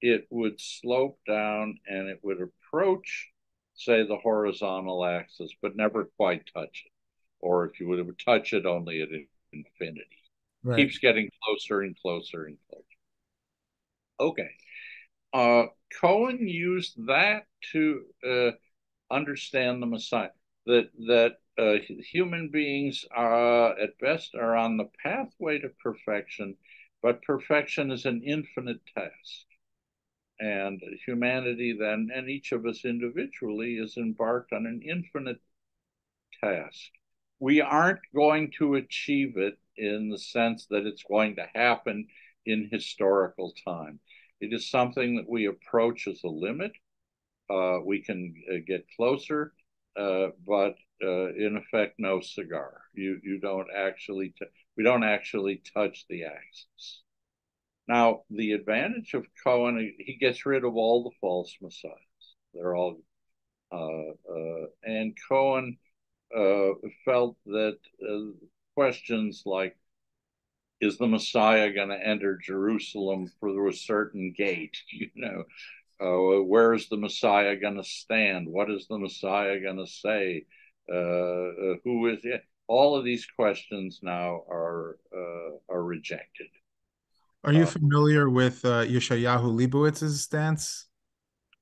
it 0.01 0.27
would 0.31 0.61
slope 0.61 1.19
down 1.27 1.79
and 1.87 2.09
it 2.09 2.21
would 2.23 2.39
approach, 2.41 3.31
say, 3.75 4.07
the 4.07 4.17
horizontal 4.17 5.05
axis, 5.05 5.53
but 5.61 5.77
never 5.77 6.11
quite 6.17 6.49
touch 6.55 6.85
it. 6.87 6.93
Or 7.41 7.65
if 7.67 7.81
you 7.81 7.89
would 7.89 7.99
have 7.99 8.09
touch 8.19 8.53
it, 8.53 8.67
only 8.67 9.03
at 9.03 9.09
infinity. 9.53 10.07
Right. 10.63 10.77
Keeps 10.77 10.99
getting 10.99 11.31
closer 11.43 11.81
and 11.83 11.97
closer 12.01 12.45
and 12.45 12.59
closer. 12.69 12.85
Okay. 14.21 14.51
Uh, 15.33 15.67
Cohen 16.01 16.47
used 16.47 17.07
that 17.07 17.47
to 17.73 18.03
uh, 18.27 18.51
understand 19.11 19.83
the 19.83 19.87
Messiah. 19.87 20.31
That 20.67 20.91
that 21.07 21.37
uh, 21.59 21.77
human 22.13 22.51
beings 22.51 23.05
are 23.11 23.79
at 23.79 23.99
best 23.99 24.35
are 24.35 24.57
on 24.57 24.77
the 24.77 24.91
pathway 25.03 25.59
to 25.59 25.71
perfection, 25.83 26.57
but 27.03 27.23
perfection 27.23 27.91
is 27.91 28.05
an 28.05 28.23
infinite 28.23 28.81
task. 28.95 29.47
And 30.39 30.83
humanity 31.05 31.77
then, 31.79 32.09
and 32.15 32.29
each 32.29 32.53
of 32.53 32.65
us 32.67 32.85
individually, 32.85 33.75
is 33.75 33.97
embarked 33.97 34.53
on 34.53 34.67
an 34.67 34.83
infinite 34.83 35.41
task. 36.43 36.91
We 37.41 37.61
aren't 37.61 38.01
going 38.15 38.53
to 38.59 38.75
achieve 38.77 39.37
it 39.37 39.59
in 39.77 40.11
the 40.11 40.19
sense 40.19 40.67
that 40.67 40.87
it's 40.87 41.03
going 41.03 41.37
to 41.37 41.47
happen 41.55 42.07
in 42.47 42.69
historical 42.71 43.55
time. 43.67 43.99
It 44.41 44.53
is 44.53 44.71
something 44.71 45.17
that 45.17 45.29
we 45.29 45.47
approach 45.47 46.07
as 46.07 46.21
a 46.23 46.29
limit. 46.29 46.73
Uh, 47.49 47.79
we 47.85 48.03
can 48.03 48.35
uh, 48.51 48.59
get 48.67 48.87
closer, 48.97 49.53
uh, 49.97 50.29
but 50.47 50.77
uh, 51.03 51.33
in 51.35 51.57
effect, 51.57 51.95
no 51.99 52.21
cigar. 52.21 52.83
You 52.95 53.19
you 53.25 53.41
don't 53.41 53.69
actually 53.77 54.35
t- 54.39 54.47
we 54.77 54.85
don't 54.85 55.03
actually 55.03 55.63
touch 55.75 56.07
the 56.09 56.25
axis. 56.25 57.03
Now, 57.89 58.23
the 58.31 58.53
advantage 58.53 59.15
of 59.15 59.27
Cohen, 59.43 59.95
he 59.99 60.15
gets 60.15 60.47
rid 60.47 60.65
of 60.65 60.77
all 60.77 61.03
the 61.03 61.17
false 61.21 61.57
messiahs. 61.61 62.37
They're 62.55 62.77
all, 62.77 63.01
uh, 63.73 64.11
uh, 64.33 64.67
and 64.85 65.17
Cohen 65.29 65.77
felt 67.05 67.37
that 67.47 67.79
questions 68.75 69.43
like 69.45 69.77
is 70.81 70.97
the 70.97 71.07
Messiah 71.07 71.73
going 71.73 71.91
to 71.91 72.07
enter 72.07 72.39
Jerusalem 72.43 73.31
through 73.39 73.69
a 73.69 73.75
certain 73.75 74.35
gate? 74.37 74.77
You 74.91 75.11
know, 75.15 75.45
uh, 76.01 76.43
where 76.43 76.73
is 76.73 76.89
the 76.89 76.97
Messiah 76.97 77.57
going 77.57 77.77
to 77.77 77.85
stand? 77.85 78.49
What 78.49 78.71
is 78.71 78.87
the 78.89 78.99
Messiah 78.99 79.61
going 79.61 79.77
to 79.77 79.87
say? 79.87 80.47
Uh, 80.91 80.97
uh, 80.97 81.75
who 81.85 82.09
is 82.09 82.21
it? 82.25 82.43
All 82.67 82.97
of 82.97 83.05
these 83.05 83.27
questions 83.37 84.01
now 84.03 84.43
are 84.49 84.97
uh, 85.15 85.75
are 85.75 85.83
rejected. 85.83 86.47
Are 87.45 87.53
you 87.53 87.65
uh, 87.65 87.67
familiar 87.67 88.31
with 88.31 88.65
uh, 88.65 88.85
Yeshayahu 88.85 89.55
Leibowitz's 89.59 90.23
stance? 90.23 90.87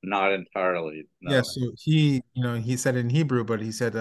Not 0.02 0.32
entirely. 0.32 1.08
No. 1.20 1.34
Yeah, 1.34 1.42
so 1.42 1.72
he, 1.76 2.22
you 2.34 2.42
know, 2.42 2.54
he 2.54 2.76
said 2.76 2.96
in 2.96 3.10
Hebrew, 3.10 3.44
but 3.44 3.60
he 3.60 3.72
said, 3.72 3.94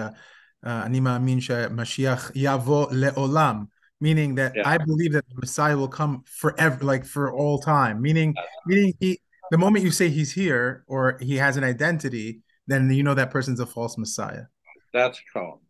"Anima 0.64 1.14
uh, 1.14 1.18
min 1.18 1.38
Mashiach 1.38 2.32
yavo 2.34 2.90
leolam," 2.90 3.68
meaning 4.00 4.34
that 4.36 4.54
yeah. 4.56 4.62
I 4.64 4.78
believe 4.78 5.12
that 5.12 5.28
the 5.28 5.34
Messiah 5.36 5.76
will 5.76 5.88
come 5.88 6.24
forever, 6.26 6.84
like 6.84 7.04
for 7.04 7.32
all 7.32 7.58
time. 7.58 8.02
Meaning, 8.02 8.34
meaning 8.66 8.94
he, 9.00 9.20
the 9.50 9.58
moment 9.58 9.84
you 9.84 9.90
say 9.90 10.08
he's 10.08 10.32
here 10.32 10.84
or 10.86 11.18
he 11.20 11.36
has 11.36 11.56
an 11.56 11.64
identity, 11.64 12.42
then 12.66 12.90
you 12.90 13.02
know 13.02 13.14
that 13.14 13.30
person's 13.30 13.60
a 13.60 13.66
false 13.66 13.96
Messiah. 13.96 14.44
That's 14.92 15.20
Cohen, 15.32 15.60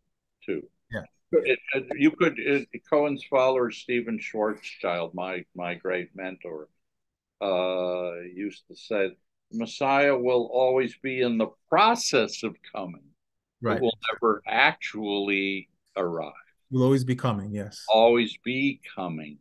too. 0.45 0.63
Yeah, 0.91 1.03
it, 1.31 1.59
it, 1.75 1.87
you 1.97 2.11
could 2.11 2.39
it, 2.39 2.67
Cohen's 2.89 3.23
follower 3.29 3.71
Steven 3.71 4.19
Schwarzschild, 4.19 5.13
my 5.13 5.45
my 5.55 5.75
great 5.75 6.09
mentor, 6.15 6.69
uh, 7.41 8.21
used 8.33 8.67
to 8.67 8.75
say, 8.75 9.11
"Messiah 9.51 10.17
will 10.17 10.49
always 10.51 10.97
be 10.97 11.21
in 11.21 11.37
the 11.37 11.47
process 11.69 12.43
of 12.43 12.55
coming. 12.75 13.03
Right, 13.61 13.77
it 13.77 13.81
will 13.81 13.97
never 14.13 14.41
actually 14.47 15.69
arrive." 15.95 16.33
Will 16.71 16.83
always 16.83 17.03
be 17.03 17.15
coming, 17.15 17.51
yes. 17.51 17.83
Always 17.87 18.37
be 18.45 18.79
coming. 18.95 19.39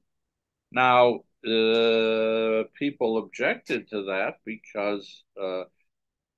Now, 0.73 1.21
uh, 1.47 2.65
people 2.79 3.19
objected 3.19 3.89
to 3.91 4.05
that 4.05 4.37
because, 4.45 5.25
uh, 5.41 5.65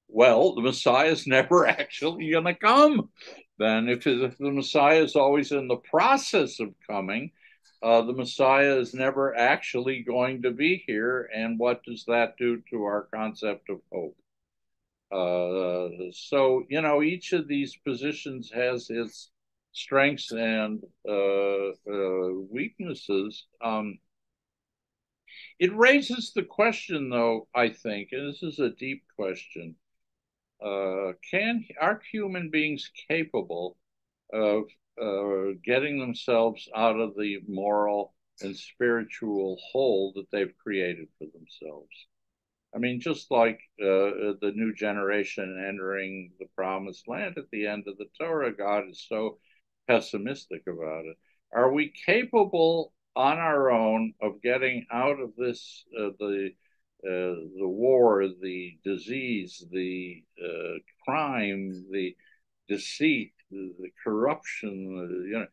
well, 0.08 0.54
the 0.54 0.62
Messiah 0.62 1.10
is 1.10 1.26
never 1.28 1.66
actually 1.66 2.30
going 2.30 2.44
to 2.44 2.54
come. 2.54 3.10
Then, 3.58 3.88
if, 3.88 4.06
if, 4.06 4.38
the 4.38 4.50
Messiah 4.50 5.02
is 5.02 5.16
always 5.16 5.52
in 5.52 5.68
the 5.68 5.76
process 5.76 6.60
of 6.60 6.74
coming, 6.88 7.30
uh, 7.82 8.02
the 8.02 8.12
Messiah 8.12 8.76
is 8.76 8.92
never 8.92 9.36
actually 9.36 10.02
going 10.02 10.42
to 10.42 10.50
be 10.50 10.82
here. 10.86 11.30
And 11.34 11.58
what 11.58 11.82
does 11.84 12.04
that 12.06 12.36
do 12.36 12.62
to 12.70 12.84
our 12.84 13.08
concept 13.14 13.70
of 13.70 13.80
hope? 13.92 14.16
Uh, 15.12 15.88
so, 16.12 16.64
you 16.68 16.80
know, 16.80 17.02
each 17.02 17.32
of 17.32 17.48
these 17.48 17.76
positions 17.76 18.50
has 18.54 18.90
its 18.90 19.30
strengths 19.72 20.30
and 20.32 20.82
uh, 21.08 21.70
uh, 21.70 22.30
weaknesses. 22.50 23.46
Um, 23.62 23.98
it 25.58 25.74
raises 25.76 26.32
the 26.34 26.42
question, 26.42 27.10
though, 27.10 27.48
I 27.54 27.68
think, 27.70 28.10
and 28.12 28.28
this 28.28 28.42
is 28.42 28.58
a 28.58 28.70
deep 28.70 29.04
question 29.16 29.76
uh, 30.62 31.12
can 31.30 31.64
are 31.80 32.00
human 32.10 32.50
beings 32.50 32.90
capable 33.08 33.76
of 34.32 34.64
uh, 35.00 35.56
getting 35.64 35.98
themselves 35.98 36.68
out 36.76 36.98
of 37.00 37.14
the 37.16 37.38
moral 37.48 38.14
and 38.42 38.56
spiritual 38.56 39.58
hole 39.72 40.12
that 40.14 40.30
they've 40.30 40.56
created 40.62 41.08
for 41.18 41.26
themselves? 41.32 41.88
I 42.74 42.78
mean, 42.78 43.00
just 43.00 43.30
like 43.30 43.60
uh, 43.80 44.38
the 44.40 44.52
new 44.54 44.72
generation 44.74 45.64
entering 45.68 46.32
the 46.38 46.46
promised 46.56 47.08
land 47.08 47.36
at 47.36 47.50
the 47.50 47.66
end 47.66 47.84
of 47.88 47.98
the 47.98 48.06
Torah, 48.18 48.56
God 48.56 48.88
is 48.88 49.04
so 49.08 49.38
pessimistic 49.88 50.62
about 50.68 51.04
it. 51.06 51.16
Are 51.52 51.72
we 51.72 51.92
capable 52.06 52.92
on 53.16 53.38
our 53.38 53.70
own 53.70 54.14
of 54.22 54.40
getting 54.40 54.86
out 54.92 55.18
of 55.18 55.34
this 55.36 55.84
uh, 55.98 56.10
the 56.18 56.52
uh, 57.02 57.34
the 57.58 57.68
war, 57.68 58.26
the 58.42 58.78
disease, 58.84 59.64
the 59.72 60.22
uh, 60.42 60.78
crime, 61.04 61.86
the 61.90 62.14
deceit, 62.68 63.32
the, 63.50 63.74
the 63.80 63.90
corruption, 64.04 65.26
you 65.26 65.38
know, 65.38 65.46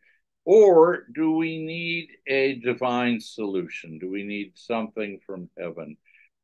or 0.44 1.06
do 1.16 1.32
we 1.32 1.58
need 1.58 2.10
a 2.28 2.56
divine 2.56 3.20
solution? 3.20 3.98
Do 3.98 4.10
we 4.10 4.24
need 4.24 4.52
something 4.56 5.20
from 5.26 5.50
heaven? 5.58 5.98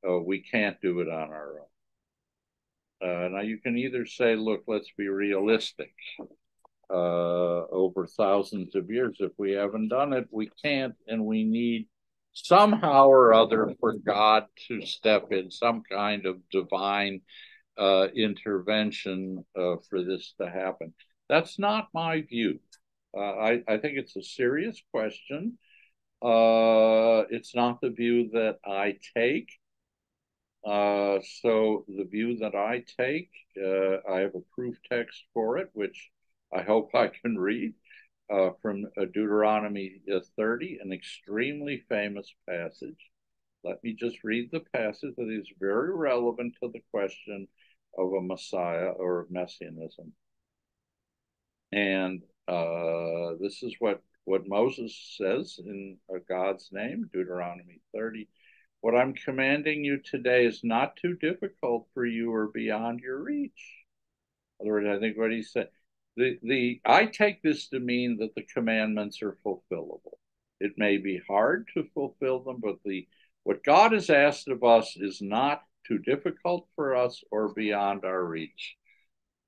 We 0.03 0.41
can't 0.41 0.79
do 0.81 0.99
it 0.99 1.07
on 1.07 1.31
our 1.31 1.59
own. 1.59 1.65
Uh, 3.03 3.27
now 3.29 3.41
you 3.41 3.57
can 3.57 3.77
either 3.77 4.05
say, 4.05 4.35
look, 4.35 4.63
let's 4.67 4.91
be 4.97 5.09
realistic 5.09 5.93
uh, 6.89 7.65
over 7.67 8.07
thousands 8.07 8.75
of 8.75 8.89
years. 8.89 9.17
If 9.19 9.31
we 9.37 9.51
haven't 9.51 9.89
done 9.89 10.13
it, 10.13 10.27
we 10.31 10.49
can't, 10.63 10.95
and 11.07 11.25
we 11.25 11.43
need 11.43 11.87
somehow 12.33 13.07
or 13.07 13.33
other 13.33 13.73
for 13.79 13.93
God 13.93 14.45
to 14.67 14.85
step 14.85 15.31
in, 15.31 15.51
some 15.51 15.83
kind 15.89 16.25
of 16.25 16.37
divine 16.49 17.21
uh, 17.77 18.07
intervention 18.15 19.43
uh, 19.57 19.75
for 19.89 20.03
this 20.03 20.33
to 20.39 20.49
happen. 20.49 20.93
That's 21.29 21.59
not 21.59 21.89
my 21.93 22.21
view. 22.21 22.59
Uh, 23.15 23.19
I, 23.19 23.63
I 23.67 23.77
think 23.77 23.97
it's 23.97 24.15
a 24.15 24.23
serious 24.23 24.81
question. 24.91 25.57
Uh, 26.21 27.25
it's 27.29 27.53
not 27.53 27.81
the 27.81 27.89
view 27.89 28.29
that 28.31 28.59
I 28.65 28.97
take. 29.15 29.49
Uh, 30.65 31.19
so 31.41 31.83
the 31.87 32.05
view 32.05 32.37
that 32.37 32.55
I 32.55 32.83
take, 32.97 33.29
uh, 33.61 33.97
I 34.09 34.19
have 34.19 34.35
a 34.35 34.55
proof 34.55 34.77
text 34.89 35.23
for 35.33 35.57
it, 35.57 35.69
which 35.73 36.09
I 36.53 36.61
hope 36.61 36.95
I 36.95 37.09
can 37.09 37.37
read 37.37 37.73
uh, 38.31 38.51
from 38.61 38.85
uh, 38.97 39.05
Deuteronomy 39.05 40.01
uh, 40.13 40.19
30, 40.37 40.79
an 40.81 40.93
extremely 40.93 41.83
famous 41.89 42.33
passage. 42.49 43.09
Let 43.63 43.83
me 43.83 43.93
just 43.93 44.23
read 44.23 44.49
the 44.51 44.61
passage 44.73 45.13
that 45.17 45.29
is 45.29 45.49
very 45.59 45.95
relevant 45.95 46.55
to 46.61 46.69
the 46.71 46.81
question 46.91 47.47
of 47.97 48.13
a 48.13 48.21
Messiah 48.21 48.89
or 48.89 49.21
of 49.21 49.31
Messianism. 49.31 50.13
And 51.73 52.21
uh, 52.47 53.35
this 53.41 53.63
is 53.63 53.75
what, 53.79 54.01
what 54.25 54.47
Moses 54.47 55.17
says 55.17 55.59
in 55.59 55.97
God's 56.29 56.69
name, 56.71 57.09
Deuteronomy 57.13 57.81
30. 57.93 58.27
What 58.83 58.95
I'm 58.95 59.13
commanding 59.13 59.85
you 59.85 59.99
today 59.99 60.45
is 60.45 60.59
not 60.61 60.97
too 60.97 61.15
difficult 61.15 61.87
for 61.93 62.05
you 62.05 62.33
or 62.33 62.47
beyond 62.47 62.99
your 62.99 63.23
reach. 63.23 63.85
In 64.59 64.65
other 64.67 64.73
words, 64.73 64.87
I 64.89 64.99
think 64.99 65.17
what 65.17 65.31
he 65.31 65.41
said, 65.41 65.69
the 66.17 66.37
the 66.43 66.81
I 66.83 67.05
take 67.05 67.41
this 67.41 67.69
to 67.69 67.79
mean 67.79 68.17
that 68.17 68.35
the 68.35 68.43
commandments 68.43 69.21
are 69.21 69.37
fulfillable. 69.41 70.17
It 70.59 70.73
may 70.75 70.97
be 70.97 71.21
hard 71.29 71.69
to 71.75 71.87
fulfill 71.93 72.41
them, 72.41 72.57
but 72.61 72.79
the 72.83 73.07
what 73.43 73.63
God 73.63 73.93
has 73.93 74.09
asked 74.09 74.49
of 74.49 74.65
us 74.65 74.97
is 74.97 75.21
not 75.21 75.63
too 75.87 75.99
difficult 75.99 76.67
for 76.75 76.93
us 76.93 77.23
or 77.31 77.53
beyond 77.53 78.03
our 78.03 78.25
reach. 78.25 78.75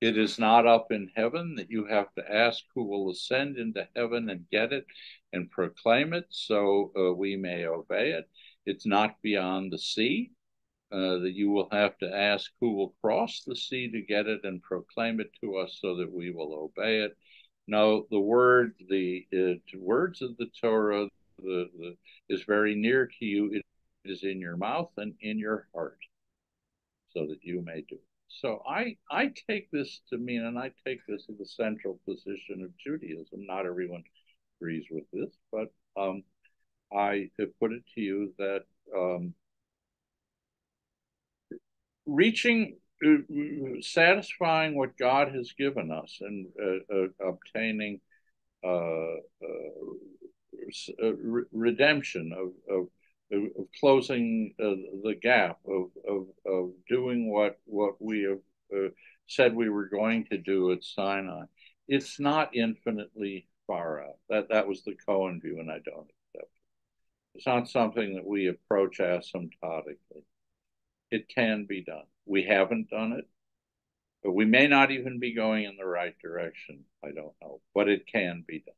It 0.00 0.16
is 0.16 0.38
not 0.38 0.66
up 0.66 0.90
in 0.90 1.10
heaven 1.14 1.56
that 1.56 1.70
you 1.70 1.84
have 1.84 2.10
to 2.14 2.24
ask 2.26 2.64
who 2.74 2.84
will 2.84 3.10
ascend 3.10 3.58
into 3.58 3.86
heaven 3.94 4.30
and 4.30 4.48
get 4.50 4.72
it 4.72 4.86
and 5.34 5.50
proclaim 5.50 6.14
it 6.14 6.24
so 6.30 6.90
uh, 6.98 7.12
we 7.12 7.36
may 7.36 7.66
obey 7.66 8.12
it. 8.12 8.30
It's 8.66 8.86
not 8.86 9.22
beyond 9.22 9.72
the 9.72 9.78
sea 9.78 10.32
uh, 10.92 11.18
that 11.18 11.32
you 11.34 11.50
will 11.50 11.68
have 11.72 11.96
to 11.98 12.14
ask 12.14 12.50
who 12.60 12.74
will 12.74 12.94
cross 13.02 13.42
the 13.46 13.56
sea 13.56 13.90
to 13.90 14.02
get 14.02 14.26
it 14.26 14.40
and 14.44 14.62
proclaim 14.62 15.20
it 15.20 15.30
to 15.40 15.56
us 15.56 15.78
so 15.80 15.96
that 15.96 16.12
we 16.12 16.30
will 16.30 16.54
obey 16.54 17.00
it. 17.00 17.16
No, 17.66 18.06
the 18.10 18.20
word, 18.20 18.74
the 18.88 19.26
uh, 19.34 19.78
words 19.78 20.22
of 20.22 20.36
the 20.36 20.46
Torah, 20.60 21.08
the, 21.38 21.68
the, 21.78 21.96
is 22.28 22.44
very 22.44 22.74
near 22.74 23.06
to 23.06 23.24
you. 23.24 23.50
It 23.52 23.64
is 24.04 24.22
in 24.22 24.40
your 24.40 24.56
mouth 24.56 24.90
and 24.96 25.14
in 25.20 25.38
your 25.38 25.66
heart, 25.74 25.98
so 27.10 27.26
that 27.26 27.42
you 27.42 27.62
may 27.64 27.82
do. 27.88 27.96
It. 27.96 28.00
So 28.28 28.62
I 28.68 28.96
I 29.10 29.32
take 29.48 29.70
this 29.70 30.00
to 30.10 30.18
mean, 30.18 30.42
and 30.42 30.58
I 30.58 30.70
take 30.86 31.00
this 31.08 31.26
as 31.28 31.38
the 31.38 31.46
central 31.46 31.98
position 32.04 32.62
of 32.62 32.76
Judaism. 32.78 33.46
Not 33.46 33.66
everyone 33.66 34.04
agrees 34.60 34.86
with 34.90 35.04
this, 35.12 35.34
but 35.50 35.72
um, 36.00 36.22
I 36.92 37.30
have 37.38 37.58
put 37.58 37.72
it 37.72 37.82
to 37.94 38.00
you 38.00 38.34
that 38.38 38.64
um, 38.96 39.34
reaching, 42.06 42.76
uh, 43.04 43.80
satisfying 43.80 44.76
what 44.76 44.96
God 44.96 45.34
has 45.34 45.52
given 45.58 45.90
us 45.90 46.18
and 46.20 46.46
uh, 46.60 46.94
uh, 46.94 47.28
obtaining 47.28 48.00
uh, 48.64 49.16
uh, 49.42 51.12
re 51.12 51.42
redemption 51.52 52.32
of, 52.32 52.74
of, 52.74 52.86
of 53.32 53.66
closing 53.78 54.54
the 54.58 55.14
gap 55.20 55.58
of, 55.68 55.90
of, 56.08 56.26
of 56.46 56.70
doing 56.88 57.30
what 57.30 57.58
what 57.66 58.00
we 58.00 58.22
have 58.22 58.90
said 59.28 59.54
we 59.54 59.68
were 59.68 59.88
going 59.88 60.24
to 60.26 60.38
do 60.38 60.72
at 60.72 60.82
Sinai. 60.82 61.44
It's 61.88 62.18
not 62.18 62.54
infinitely 62.54 63.48
far 63.66 64.02
out. 64.02 64.16
That 64.28 64.48
that 64.50 64.66
was 64.66 64.82
the 64.82 64.96
Cohen 65.06 65.40
view, 65.40 65.58
and 65.60 65.70
I 65.70 65.78
don't. 65.84 66.10
It's 67.36 67.46
not 67.46 67.68
something 67.68 68.14
that 68.14 68.26
we 68.26 68.48
approach 68.48 68.98
asymptotically 68.98 70.24
it 71.10 71.28
can 71.28 71.66
be 71.66 71.82
done. 71.84 72.04
We 72.24 72.44
haven't 72.44 72.90
done 72.90 73.12
it, 73.12 73.28
but 74.22 74.32
we 74.32 74.44
may 74.44 74.66
not 74.66 74.90
even 74.90 75.20
be 75.20 75.34
going 75.34 75.64
in 75.64 75.76
the 75.76 75.86
right 75.86 76.14
direction. 76.20 76.84
I 77.04 77.08
don't 77.12 77.34
know, 77.40 77.60
but 77.74 77.88
it 77.88 78.06
can 78.10 78.44
be 78.46 78.64
done. 78.64 78.74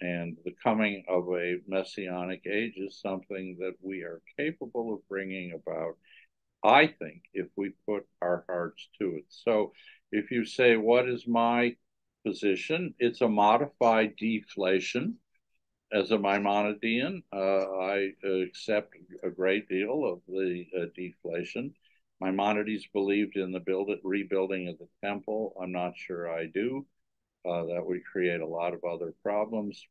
And 0.00 0.36
the 0.44 0.54
coming 0.62 1.04
of 1.08 1.28
a 1.28 1.56
messianic 1.66 2.42
age 2.46 2.74
is 2.76 3.00
something 3.00 3.56
that 3.60 3.74
we 3.80 4.02
are 4.02 4.20
capable 4.38 4.94
of 4.94 5.08
bringing 5.08 5.52
about, 5.52 5.96
I 6.62 6.86
think, 6.86 7.22
if 7.32 7.48
we 7.56 7.72
put 7.88 8.06
our 8.20 8.44
hearts 8.46 8.88
to 9.00 9.16
it. 9.16 9.24
So 9.28 9.72
if 10.12 10.30
you 10.30 10.44
say, 10.44 10.76
What 10.76 11.08
is 11.08 11.26
my 11.26 11.76
position? 12.24 12.94
It's 12.98 13.22
a 13.22 13.28
modified 13.28 14.16
deflation 14.16 15.16
as 15.96 16.10
a 16.10 16.18
Maimonidean, 16.18 17.22
uh, 17.32 17.80
I 17.80 18.10
accept 18.44 18.96
a 19.22 19.30
great 19.30 19.66
deal 19.66 20.04
of 20.04 20.20
the 20.28 20.66
uh, 20.78 20.84
deflation. 20.94 21.72
Maimonides 22.20 22.86
believed 22.92 23.36
in 23.36 23.50
the 23.50 23.60
build 23.60 23.88
rebuilding 24.04 24.68
of 24.68 24.78
the 24.78 24.88
temple. 25.02 25.56
I'm 25.60 25.72
not 25.72 25.96
sure 25.96 26.30
I 26.30 26.46
do. 26.52 26.86
Uh, 27.48 27.64
that 27.66 27.82
would 27.86 28.04
create 28.04 28.40
a 28.42 28.46
lot 28.46 28.74
of 28.74 28.84
other 28.84 29.14
problems. 29.22 29.86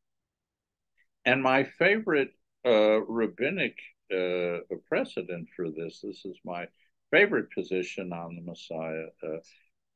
And 1.25 1.41
my 1.41 1.63
favorite 1.63 2.29
uh, 2.63 3.01
rabbinic 3.01 3.75
uh, 4.13 4.59
precedent 4.87 5.47
for 5.55 5.71
this, 5.71 6.01
this 6.01 6.23
is 6.23 6.37
my 6.45 6.67
favorite 7.09 7.51
position 7.51 8.13
on 8.13 8.35
the 8.35 8.41
Messiah, 8.43 9.07
uh, 9.23 9.39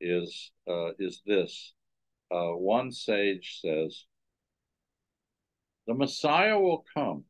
is 0.00 0.50
is 0.98 1.22
this. 1.24 1.72
one 2.30 2.90
sage 2.90 3.60
says, 3.60 4.06
the 5.86 5.94
Messiah 5.94 6.58
will 6.58 6.84
come 6.94 7.24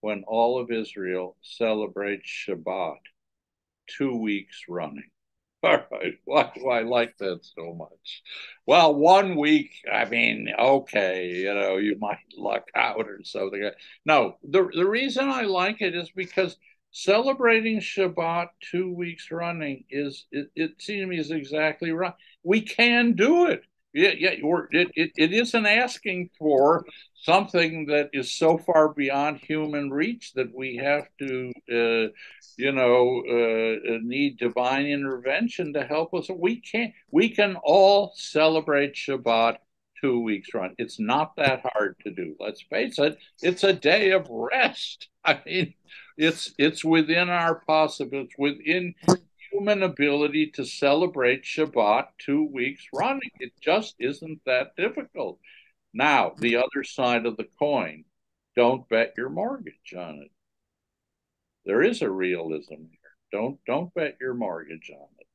when 0.00 0.24
all 0.26 0.60
of 0.60 0.70
Israel 0.70 1.36
celebrates 1.42 2.28
Shabbat 2.28 2.98
two 3.86 4.16
weeks 4.16 4.64
running. 4.68 5.08
All 5.64 5.78
right, 5.92 6.14
why 6.24 6.50
do 6.56 6.68
I 6.68 6.82
like 6.82 7.16
that 7.18 7.38
so 7.42 7.72
much? 7.72 8.22
Well, 8.66 8.96
one 8.96 9.36
week, 9.36 9.70
I 9.90 10.06
mean, 10.06 10.48
okay, 10.58 11.28
you 11.28 11.54
know, 11.54 11.76
you 11.76 11.96
might 12.00 12.18
luck 12.36 12.66
out 12.74 13.06
or 13.06 13.20
something. 13.22 13.70
No, 14.04 14.38
the, 14.42 14.68
the 14.74 14.84
reason 14.84 15.28
I 15.28 15.42
like 15.42 15.80
it 15.80 15.94
is 15.94 16.10
because 16.10 16.56
celebrating 16.90 17.78
Shabbat 17.78 18.48
two 18.60 18.92
weeks 18.92 19.30
running 19.30 19.84
is, 19.88 20.26
it, 20.32 20.50
it 20.56 20.82
seems 20.82 21.02
to 21.02 21.06
me, 21.06 21.18
is 21.18 21.30
exactly 21.30 21.92
right. 21.92 22.14
We 22.42 22.62
can 22.62 23.12
do 23.12 23.46
it 23.46 23.62
yeah, 23.92 24.12
yeah, 24.18 24.30
it, 24.70 24.90
it, 24.94 25.10
it 25.16 25.32
isn't 25.32 25.66
asking 25.66 26.30
for 26.38 26.84
something 27.14 27.86
that 27.86 28.10
is 28.12 28.32
so 28.32 28.58
far 28.58 28.88
beyond 28.88 29.38
human 29.38 29.90
reach 29.90 30.32
that 30.34 30.54
we 30.54 30.76
have 30.76 31.06
to, 31.18 31.52
uh, 31.70 32.12
you 32.56 32.72
know, 32.72 33.22
uh, 33.28 33.98
need 34.02 34.38
divine 34.38 34.86
intervention 34.86 35.72
to 35.74 35.84
help 35.84 36.14
us. 36.14 36.28
We 36.30 36.60
can't. 36.60 36.92
We 37.10 37.28
can 37.28 37.56
all 37.62 38.12
celebrate 38.16 38.94
Shabbat 38.94 39.58
two 40.00 40.20
weeks 40.20 40.52
run. 40.52 40.74
It's 40.78 40.98
not 40.98 41.36
that 41.36 41.62
hard 41.72 41.96
to 42.04 42.10
do. 42.10 42.34
Let's 42.40 42.62
face 42.62 42.98
it. 42.98 43.18
It's 43.40 43.62
a 43.62 43.72
day 43.72 44.10
of 44.10 44.26
rest. 44.28 45.08
I 45.24 45.40
mean, 45.46 45.74
it's 46.16 46.52
it's 46.58 46.84
within 46.84 47.28
our 47.28 47.56
possibilities, 47.66 48.34
within 48.38 48.94
human 49.52 49.82
ability 49.82 50.50
to 50.54 50.64
celebrate 50.64 51.44
Shabbat 51.44 52.06
two 52.18 52.48
weeks 52.52 52.84
running. 52.92 53.30
It 53.38 53.52
just 53.60 53.94
isn't 53.98 54.40
that 54.46 54.74
difficult. 54.76 55.38
Now, 55.92 56.32
the 56.38 56.56
other 56.56 56.84
side 56.84 57.26
of 57.26 57.36
the 57.36 57.48
coin, 57.58 58.04
don't 58.56 58.88
bet 58.88 59.12
your 59.16 59.28
mortgage 59.28 59.94
on 59.96 60.20
it. 60.24 60.30
There 61.64 61.82
is 61.82 62.02
a 62.02 62.10
realism 62.10 62.74
here. 62.74 62.98
Don't 63.30 63.58
don't 63.66 63.94
bet 63.94 64.16
your 64.20 64.34
mortgage 64.34 64.90
on 64.90 65.08
it. 65.18 65.26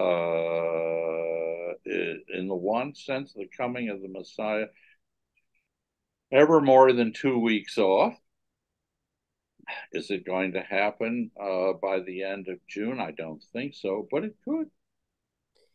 Uh, 0.00 1.74
in 2.38 2.48
the 2.48 2.54
one 2.54 2.94
sense, 2.94 3.32
the 3.32 3.48
coming 3.56 3.88
of 3.88 4.00
the 4.00 4.08
Messiah, 4.08 4.66
ever 6.32 6.60
more 6.60 6.92
than 6.92 7.12
two 7.12 7.38
weeks 7.38 7.78
off, 7.78 8.14
is 9.92 10.10
it 10.10 10.26
going 10.26 10.52
to 10.52 10.62
happen 10.62 11.30
uh, 11.40 11.72
by 11.80 12.00
the 12.00 12.22
end 12.22 12.48
of 12.48 12.58
June? 12.68 13.00
I 13.00 13.10
don't 13.12 13.42
think 13.52 13.74
so, 13.74 14.06
but 14.10 14.24
it 14.24 14.36
could. 14.44 14.70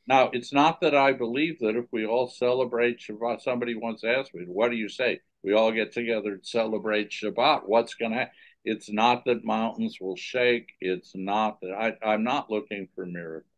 Now, 0.08 0.30
it's 0.34 0.54
not 0.54 0.82
that 0.82 0.96
I 0.96 1.14
believe 1.14 1.60
that 1.60 1.76
if 1.76 1.86
we 1.92 2.06
all 2.06 2.28
celebrate 2.28 3.00
Shabbat, 3.00 3.42
somebody 3.42 3.76
once 3.76 4.04
asked 4.04 4.36
me, 4.36 4.44
what 4.46 4.70
do 4.70 4.78
you 4.78 4.88
say? 4.88 5.22
We 5.44 5.54
all 5.54 5.72
get 5.72 5.94
together 5.94 6.34
and 6.34 6.46
celebrate 6.46 7.10
Shabbat. 7.10 7.62
What's 7.66 7.96
going 7.96 8.12
to 8.12 8.18
happen? 8.18 8.34
It's 8.64 8.92
not 8.92 9.26
that 9.26 9.46
mountains 9.46 9.98
will 10.00 10.16
shake. 10.16 10.70
It's 10.82 11.12
not 11.16 11.60
that 11.62 11.72
I, 11.72 11.94
I'm 12.06 12.24
not 12.24 12.52
looking 12.52 12.88
for 12.96 13.06
miracles. 13.06 13.52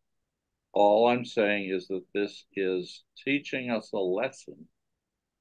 All 0.74 1.08
I'm 1.08 1.26
saying 1.26 1.70
is 1.70 1.88
that 1.88 2.04
this 2.14 2.46
is 2.56 3.04
teaching 3.26 3.70
us 3.72 3.92
a 3.94 3.98
lesson. 3.98 4.68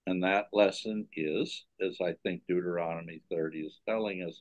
And 0.06 0.22
that 0.22 0.46
lesson 0.52 1.08
is, 1.16 1.64
as 1.80 1.98
I 2.00 2.14
think 2.22 2.42
Deuteronomy 2.48 3.22
30 3.30 3.58
is 3.58 3.80
telling 3.88 4.22
us, 4.22 4.40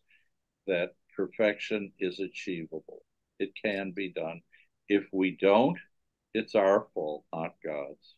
that 0.67 0.91
perfection 1.15 1.91
is 1.99 2.19
achievable. 2.19 3.03
It 3.39 3.51
can 3.63 3.91
be 3.91 4.11
done. 4.11 4.41
If 4.87 5.05
we 5.11 5.37
don't, 5.39 5.77
it's 6.33 6.55
our 6.55 6.87
fault, 6.93 7.25
not 7.33 7.55
God's. 7.63 8.15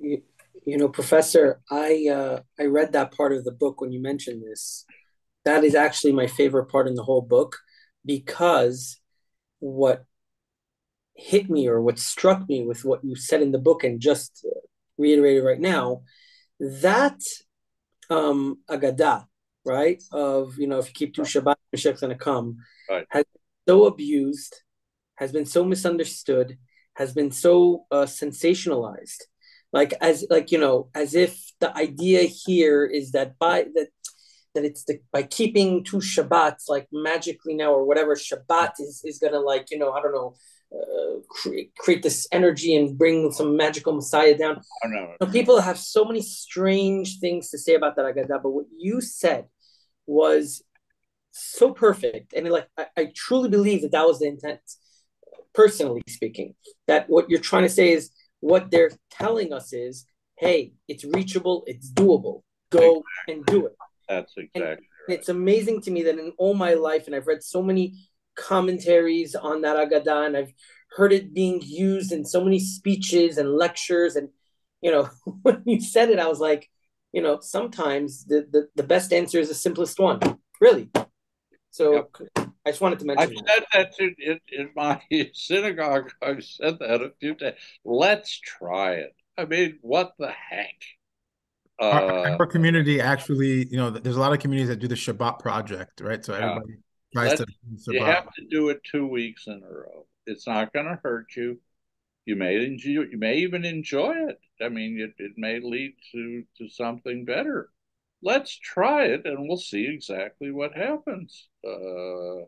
You, 0.00 0.22
you 0.64 0.76
know, 0.76 0.88
Professor, 0.88 1.60
I 1.70 2.08
uh, 2.12 2.40
I 2.58 2.64
read 2.64 2.92
that 2.92 3.16
part 3.16 3.32
of 3.32 3.44
the 3.44 3.52
book 3.52 3.80
when 3.80 3.92
you 3.92 4.00
mentioned 4.00 4.42
this. 4.42 4.84
That 5.44 5.64
is 5.64 5.74
actually 5.74 6.12
my 6.12 6.26
favorite 6.26 6.66
part 6.66 6.88
in 6.88 6.94
the 6.94 7.04
whole 7.04 7.22
book 7.22 7.56
because 8.04 9.00
what 9.60 10.04
hit 11.14 11.48
me 11.48 11.66
or 11.66 11.80
what 11.80 11.98
struck 11.98 12.48
me 12.48 12.64
with 12.64 12.84
what 12.84 13.04
you 13.04 13.16
said 13.16 13.42
in 13.42 13.52
the 13.52 13.58
book 13.58 13.84
and 13.84 14.00
just 14.00 14.44
reiterated 14.98 15.44
right 15.44 15.60
now, 15.60 16.02
that 16.60 17.20
um, 18.10 18.58
Agadah, 18.70 19.26
right? 19.66 20.02
Of 20.12 20.58
you 20.58 20.66
know, 20.66 20.78
if 20.78 20.88
you 20.88 20.94
keep 20.94 21.14
two 21.14 21.22
Shabbat, 21.22 21.56
Mashiach's 21.74 22.00
gonna 22.00 22.16
come. 22.16 22.58
Right. 22.88 23.04
Has 23.10 23.24
been 23.24 23.74
so 23.74 23.86
abused, 23.86 24.62
has 25.16 25.32
been 25.32 25.46
so 25.46 25.64
misunderstood, 25.64 26.56
has 26.94 27.12
been 27.12 27.30
so 27.30 27.84
uh, 27.90 28.06
sensationalized, 28.06 29.22
like 29.72 29.92
as 30.00 30.26
like 30.30 30.52
you 30.52 30.58
know, 30.58 30.88
as 30.94 31.14
if 31.14 31.38
the 31.60 31.76
idea 31.76 32.22
here 32.22 32.84
is 32.84 33.12
that 33.12 33.38
by 33.38 33.66
that 33.74 33.88
that 34.54 34.64
it's 34.64 34.84
the 34.84 35.00
by 35.12 35.22
keeping 35.22 35.84
two 35.84 35.98
Shabbats 35.98 36.68
like 36.68 36.86
magically 36.92 37.54
now 37.54 37.72
or 37.72 37.84
whatever 37.84 38.14
Shabbat 38.14 38.80
is 38.80 39.02
is 39.04 39.18
gonna 39.18 39.40
like 39.40 39.70
you 39.70 39.78
know 39.78 39.92
I 39.92 40.00
don't 40.00 40.14
know 40.14 40.34
uh, 40.74 41.20
create, 41.28 41.74
create 41.76 42.02
this 42.02 42.26
energy 42.32 42.74
and 42.74 42.98
bring 42.98 43.30
some 43.30 43.56
magical 43.56 43.94
Messiah 43.94 44.36
down. 44.36 44.60
Oh, 44.84 44.88
no. 45.20 45.26
People 45.30 45.60
have 45.60 45.78
so 45.78 46.04
many 46.04 46.20
strange 46.20 47.20
things 47.20 47.50
to 47.50 47.58
say 47.58 47.74
about 47.74 47.94
that 47.96 48.04
Agadah, 48.04 48.42
but 48.42 48.50
what 48.50 48.66
you 48.76 49.00
said 49.00 49.46
was 50.06 50.62
so 51.30 51.72
perfect 51.72 52.32
and 52.32 52.48
like 52.48 52.68
I, 52.78 52.86
I, 52.96 53.12
truly 53.14 53.50
believe 53.50 53.82
that 53.82 53.92
that 53.92 54.06
was 54.06 54.20
the 54.20 54.26
intent 54.26 54.60
personally 55.52 56.02
speaking 56.08 56.54
that 56.86 57.10
what 57.10 57.28
you're 57.28 57.40
trying 57.40 57.64
to 57.64 57.68
say 57.68 57.92
is 57.92 58.10
what 58.40 58.70
they're 58.70 58.90
telling 59.10 59.52
us 59.52 59.72
is 59.74 60.06
hey 60.38 60.72
it's 60.88 61.04
reachable 61.04 61.64
it's 61.66 61.92
doable 61.92 62.42
go 62.70 63.02
exactly. 63.26 63.34
and 63.34 63.46
do 63.46 63.66
it 63.66 63.76
that's 64.08 64.32
exactly 64.36 64.64
and, 64.64 64.78
It's 65.08 65.28
amazing 65.28 65.82
to 65.82 65.90
me 65.90 66.02
that 66.04 66.18
in 66.18 66.32
all 66.38 66.54
my 66.54 66.74
life, 66.74 67.06
and 67.06 67.14
I've 67.14 67.26
read 67.26 67.42
so 67.42 67.62
many 67.62 67.94
commentaries 68.36 69.34
on 69.34 69.62
that 69.62 69.76
Agadah, 69.76 70.26
and 70.26 70.36
I've 70.36 70.52
heard 70.96 71.12
it 71.12 71.34
being 71.34 71.60
used 71.62 72.12
in 72.12 72.24
so 72.24 72.42
many 72.42 72.58
speeches 72.58 73.38
and 73.38 73.54
lectures. 73.54 74.16
And, 74.16 74.30
you 74.80 74.90
know, 74.90 75.08
when 75.42 75.62
you 75.64 75.80
said 75.80 76.10
it, 76.10 76.18
I 76.18 76.26
was 76.26 76.40
like, 76.40 76.68
you 77.12 77.22
know, 77.22 77.40
sometimes 77.40 78.24
the, 78.24 78.46
the, 78.50 78.68
the 78.76 78.82
best 78.82 79.12
answer 79.12 79.38
is 79.38 79.48
the 79.48 79.54
simplest 79.54 79.98
one, 79.98 80.20
really. 80.60 80.90
So 81.70 81.92
yep. 81.92 82.48
I 82.64 82.70
just 82.70 82.80
wanted 82.80 82.98
to 83.00 83.04
mention. 83.04 83.22
I've 83.22 83.44
that. 83.46 83.64
said 83.70 83.94
that 83.98 84.14
in, 84.18 84.40
in 84.50 84.70
my 84.74 85.00
synagogue. 85.34 86.10
I've 86.22 86.42
said 86.42 86.78
that 86.80 87.02
a 87.02 87.12
few 87.20 87.34
times. 87.34 87.56
Let's 87.84 88.40
try 88.40 88.94
it. 88.94 89.14
I 89.38 89.44
mean, 89.44 89.78
what 89.82 90.14
the 90.18 90.28
heck? 90.30 90.74
Our, 91.78 92.26
uh, 92.26 92.36
our, 92.38 92.46
community 92.46 93.02
actually, 93.02 93.66
you 93.66 93.76
know, 93.76 93.90
there's 93.90 94.16
a 94.16 94.20
lot 94.20 94.32
of 94.32 94.38
communities 94.38 94.70
that 94.70 94.78
do 94.78 94.88
the 94.88 94.94
Shabbat 94.94 95.38
project, 95.38 96.00
right? 96.00 96.24
So 96.24 96.32
everybody 96.32 96.76
yeah. 97.12 97.20
tries 97.28 97.38
to. 97.38 97.46
You 97.88 98.02
have 98.02 98.32
to 98.32 98.44
do 98.50 98.70
it 98.70 98.80
two 98.90 99.06
weeks 99.06 99.46
in 99.46 99.62
a 99.62 99.70
row. 99.70 100.06
It's 100.26 100.46
not 100.46 100.72
going 100.72 100.86
to 100.86 100.98
hurt 101.02 101.26
you. 101.36 101.60
You 102.26 102.36
may 102.36 102.64
enjoy. 102.64 103.04
You 103.10 103.18
may 103.18 103.38
even 103.38 103.64
enjoy 103.64 104.14
it. 104.28 104.38
I 104.60 104.68
mean, 104.68 105.00
it, 105.00 105.14
it 105.22 105.32
may 105.36 105.60
lead 105.60 105.94
to 106.12 106.42
to 106.58 106.68
something 106.68 107.24
better. 107.24 107.70
Let's 108.22 108.58
try 108.58 109.06
it, 109.06 109.22
and 109.24 109.48
we'll 109.48 109.56
see 109.56 109.86
exactly 109.86 110.50
what 110.50 110.76
happens. 110.76 111.48
Uh, 111.64 112.42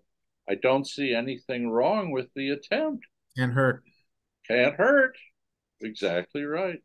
I 0.49 0.57
don't 0.61 0.87
see 0.87 1.15
anything 1.15 1.71
wrong 1.71 2.11
with 2.11 2.27
the 2.35 2.51
attempt. 2.51 3.05
Can't 3.37 3.53
hurt. 3.53 3.85
Can't 4.47 4.75
hurt. 4.75 5.17
Exactly 5.81 6.43
right. 6.43 6.81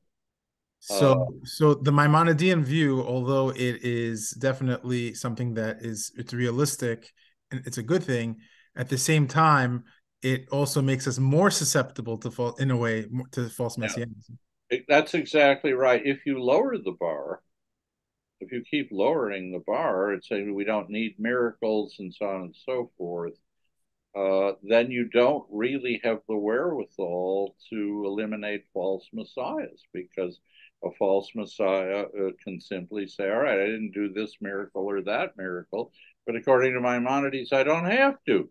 So, 0.79 1.13
uh, 1.13 1.45
so 1.45 1.73
the 1.73 1.91
Maimonidean 1.91 2.61
view, 2.61 3.01
although 3.01 3.49
it 3.49 3.83
is 3.83 4.31
definitely 4.31 5.13
something 5.13 5.53
that 5.53 5.77
is 5.81 6.11
it's 6.17 6.33
realistic 6.33 7.11
and 7.51 7.65
it's 7.65 7.77
a 7.77 7.83
good 7.83 8.03
thing, 8.03 8.37
at 8.75 8.89
the 8.89 8.97
same 8.97 9.27
time, 9.27 9.85
it 10.23 10.47
also 10.49 10.81
makes 10.81 11.05
us 11.05 11.19
more 11.19 11.51
susceptible 11.51 12.17
to 12.17 12.31
fall 12.31 12.55
in 12.55 12.71
a 12.71 12.77
way 12.77 13.07
to 13.31 13.49
false 13.49 13.77
messianism. 13.77 14.39
Yeah. 14.71 14.79
That's 14.87 15.13
exactly 15.13 15.73
right. 15.73 16.01
If 16.03 16.25
you 16.25 16.41
lower 16.41 16.77
the 16.77 16.95
bar, 16.99 17.41
if 18.39 18.51
you 18.51 18.63
keep 18.63 18.89
lowering 18.91 19.51
the 19.51 19.63
bar 19.67 20.11
and 20.11 20.23
saying 20.23 20.53
we 20.53 20.63
don't 20.63 20.89
need 20.89 21.15
miracles 21.19 21.95
and 21.99 22.13
so 22.13 22.25
on 22.25 22.41
and 22.41 22.55
so 22.65 22.89
forth, 22.97 23.33
uh, 24.15 24.53
then 24.63 24.91
you 24.91 25.09
don't 25.09 25.45
really 25.51 25.99
have 26.03 26.19
the 26.27 26.37
wherewithal 26.37 27.55
to 27.69 28.03
eliminate 28.05 28.65
false 28.73 29.07
messiahs 29.11 29.81
because 29.93 30.39
a 30.83 30.89
false 30.97 31.29
messiah 31.35 32.03
uh, 32.03 32.29
can 32.43 32.59
simply 32.59 33.07
say, 33.07 33.29
All 33.29 33.39
right, 33.39 33.59
I 33.59 33.65
didn't 33.65 33.91
do 33.91 34.13
this 34.13 34.35
miracle 34.39 34.83
or 34.83 35.01
that 35.01 35.35
miracle, 35.37 35.91
but 36.25 36.35
according 36.35 36.73
to 36.73 36.81
Maimonides, 36.81 37.51
I 37.51 37.63
don't 37.63 37.85
have 37.85 38.15
to. 38.27 38.49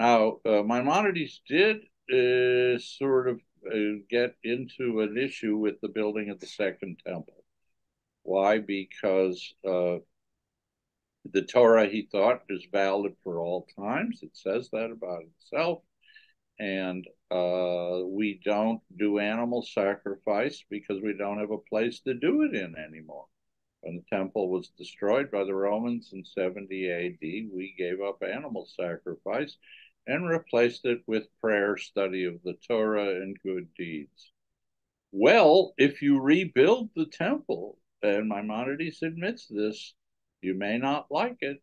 Now, 0.00 0.38
uh, 0.46 0.62
Maimonides 0.62 1.42
did 1.46 1.76
uh, 2.10 2.78
sort 2.78 3.28
of 3.28 3.38
uh, 3.70 4.00
get 4.08 4.34
into 4.42 5.02
an 5.02 5.18
issue 5.18 5.58
with 5.58 5.78
the 5.82 5.90
building 5.90 6.30
of 6.30 6.40
the 6.40 6.46
Second 6.46 7.00
Temple. 7.06 7.44
Why? 8.22 8.60
Because 8.60 9.52
uh, 9.62 9.98
the 11.30 11.42
Torah, 11.42 11.86
he 11.86 12.08
thought, 12.10 12.44
is 12.48 12.66
valid 12.72 13.12
for 13.22 13.40
all 13.40 13.68
times. 13.78 14.20
It 14.22 14.34
says 14.38 14.70
that 14.72 14.90
about 14.90 15.24
itself. 15.38 15.82
And 16.58 17.06
uh, 17.30 18.00
we 18.06 18.40
don't 18.42 18.80
do 18.96 19.18
animal 19.18 19.60
sacrifice 19.60 20.64
because 20.70 21.02
we 21.02 21.12
don't 21.12 21.40
have 21.40 21.50
a 21.50 21.68
place 21.68 22.00
to 22.06 22.14
do 22.14 22.44
it 22.44 22.54
in 22.54 22.74
anymore. 22.74 23.26
When 23.82 23.96
the 23.96 24.16
temple 24.16 24.50
was 24.50 24.72
destroyed 24.78 25.30
by 25.30 25.44
the 25.44 25.54
Romans 25.54 26.10
in 26.14 26.24
70 26.24 26.90
AD, 26.90 27.50
we 27.52 27.74
gave 27.76 28.00
up 28.00 28.22
animal 28.22 28.66
sacrifice 28.66 29.58
and 30.06 30.28
replaced 30.28 30.84
it 30.84 31.02
with 31.06 31.24
prayer, 31.40 31.76
study 31.76 32.24
of 32.24 32.42
the 32.42 32.54
Torah, 32.66 33.20
and 33.22 33.36
good 33.42 33.68
deeds. 33.76 34.32
Well, 35.12 35.74
if 35.76 36.02
you 36.02 36.20
rebuild 36.20 36.90
the 36.94 37.06
temple, 37.06 37.78
and 38.02 38.28
Maimonides 38.28 39.02
admits 39.02 39.46
this, 39.46 39.94
you 40.40 40.54
may 40.54 40.78
not 40.78 41.10
like 41.10 41.36
it, 41.40 41.62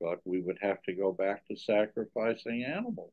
but 0.00 0.20
we 0.24 0.40
would 0.40 0.58
have 0.62 0.82
to 0.84 0.94
go 0.94 1.12
back 1.12 1.46
to 1.46 1.56
sacrificing 1.56 2.64
animals. 2.64 3.12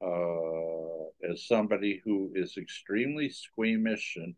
Uh, 0.00 1.30
as 1.30 1.46
somebody 1.46 2.00
who 2.04 2.32
is 2.34 2.56
extremely 2.56 3.28
squeamish 3.28 4.16
and 4.16 4.34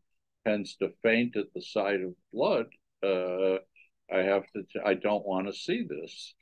tends 0.46 0.76
to 0.76 0.92
faint 1.02 1.36
at 1.36 1.52
the 1.54 1.60
sight 1.62 2.00
of 2.00 2.14
blood, 2.32 2.66
uh, 3.02 3.56
I 4.12 4.22
have 4.22 4.50
to. 4.52 4.62
T- 4.62 4.80
I 4.84 4.94
don't 4.94 5.26
want 5.26 5.46
to 5.46 5.52
see 5.52 5.86
this. 5.88 6.34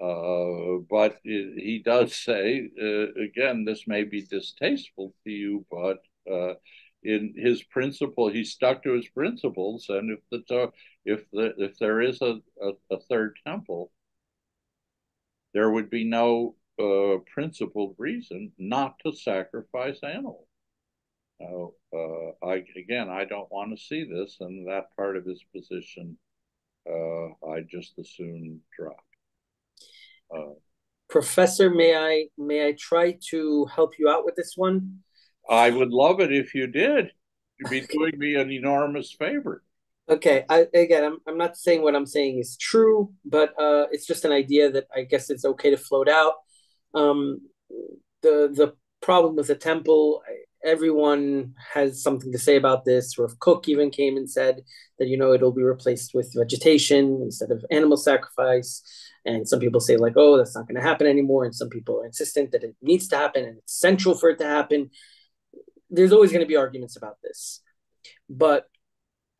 Uh, 0.00 0.82
but 0.90 1.18
he 1.22 1.80
does 1.84 2.14
say, 2.16 2.68
uh, 2.80 3.22
again, 3.22 3.64
this 3.64 3.86
may 3.86 4.02
be 4.02 4.22
distasteful 4.22 5.14
to 5.24 5.30
you, 5.30 5.64
but 5.70 5.98
uh, 6.30 6.54
in 7.04 7.34
his 7.36 7.62
principle, 7.64 8.28
he 8.28 8.44
stuck 8.44 8.82
to 8.82 8.92
his 8.92 9.08
principles. 9.08 9.86
And 9.88 10.10
if 10.10 10.20
the 10.30 10.72
if 11.04 11.30
the 11.30 11.54
if 11.56 11.78
there 11.78 12.00
is 12.00 12.20
a, 12.20 12.40
a, 12.60 12.72
a 12.90 13.00
third 13.08 13.36
temple, 13.46 13.92
there 15.54 15.70
would 15.70 15.90
be 15.90 16.04
no 16.04 16.56
uh, 16.80 17.18
principled 17.32 17.94
reason 17.98 18.52
not 18.58 18.96
to 19.04 19.12
sacrifice 19.12 19.98
animals. 20.02 20.46
Now, 21.38 21.72
uh, 21.92 22.46
I 22.46 22.64
again, 22.76 23.08
I 23.08 23.24
don't 23.24 23.52
want 23.52 23.76
to 23.76 23.84
see 23.84 24.04
this, 24.04 24.38
and 24.40 24.66
that 24.68 24.96
part 24.96 25.16
of 25.16 25.24
his 25.26 25.44
position, 25.54 26.18
I 26.88 27.60
just 27.68 27.98
as 27.98 28.10
soon 28.10 28.60
drop. 28.76 29.04
Uh, 30.34 30.54
Professor, 31.08 31.68
may 31.68 31.94
I 31.94 32.26
may 32.38 32.66
I 32.66 32.72
try 32.78 33.18
to 33.30 33.66
help 33.66 33.98
you 33.98 34.08
out 34.08 34.24
with 34.24 34.34
this 34.34 34.54
one? 34.56 35.00
I 35.48 35.70
would 35.70 35.90
love 35.90 36.20
it 36.20 36.32
if 36.32 36.54
you 36.54 36.66
did. 36.66 37.10
You'd 37.58 37.70
be 37.70 37.80
doing 37.80 38.18
me 38.18 38.36
an 38.36 38.50
enormous 38.50 39.12
favor. 39.12 39.62
Okay, 40.08 40.44
I, 40.48 40.66
again, 40.74 41.04
I'm 41.04 41.18
I'm 41.26 41.38
not 41.38 41.56
saying 41.56 41.82
what 41.82 41.94
I'm 41.94 42.06
saying 42.06 42.38
is 42.38 42.56
true, 42.56 43.12
but 43.24 43.50
uh, 43.60 43.86
it's 43.92 44.06
just 44.06 44.24
an 44.24 44.32
idea 44.32 44.70
that 44.70 44.86
I 44.94 45.02
guess 45.02 45.30
it's 45.30 45.44
okay 45.44 45.70
to 45.70 45.76
float 45.76 46.08
out. 46.08 46.34
Um, 46.94 47.40
the 48.22 48.50
the 48.52 48.74
problem 49.00 49.36
with 49.36 49.48
the 49.48 49.54
temple, 49.54 50.22
everyone 50.64 51.54
has 51.74 52.02
something 52.02 52.32
to 52.32 52.38
say 52.38 52.56
about 52.56 52.84
this. 52.84 53.18
Rav 53.18 53.38
Kook 53.38 53.68
even 53.68 53.90
came 53.90 54.16
and 54.16 54.30
said 54.30 54.62
that 54.98 55.08
you 55.08 55.16
know 55.16 55.32
it'll 55.32 55.52
be 55.52 55.62
replaced 55.62 56.14
with 56.14 56.34
vegetation 56.36 57.20
instead 57.22 57.50
of 57.50 57.64
animal 57.70 57.96
sacrifice. 57.96 58.82
And 59.24 59.48
some 59.48 59.60
people 59.60 59.80
say, 59.80 59.96
like, 59.96 60.14
oh, 60.16 60.36
that's 60.36 60.56
not 60.56 60.66
going 60.66 60.76
to 60.76 60.86
happen 60.86 61.06
anymore. 61.06 61.44
And 61.44 61.54
some 61.54 61.68
people 61.68 62.00
are 62.00 62.06
insistent 62.06 62.52
that 62.52 62.64
it 62.64 62.74
needs 62.82 63.08
to 63.08 63.16
happen 63.16 63.44
and 63.44 63.58
it's 63.58 63.78
central 63.78 64.14
for 64.16 64.30
it 64.30 64.38
to 64.38 64.46
happen. 64.46 64.90
There's 65.90 66.12
always 66.12 66.32
going 66.32 66.44
to 66.44 66.48
be 66.48 66.56
arguments 66.56 66.96
about 66.96 67.18
this. 67.22 67.60
But 68.28 68.66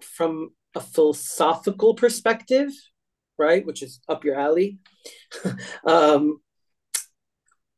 from 0.01 0.51
a 0.75 0.81
philosophical 0.81 1.95
perspective, 1.95 2.71
right, 3.39 3.65
which 3.67 3.83
is 3.83 4.01
up 4.09 4.25
your 4.25 4.39
alley, 4.39 4.79
um, 5.87 6.41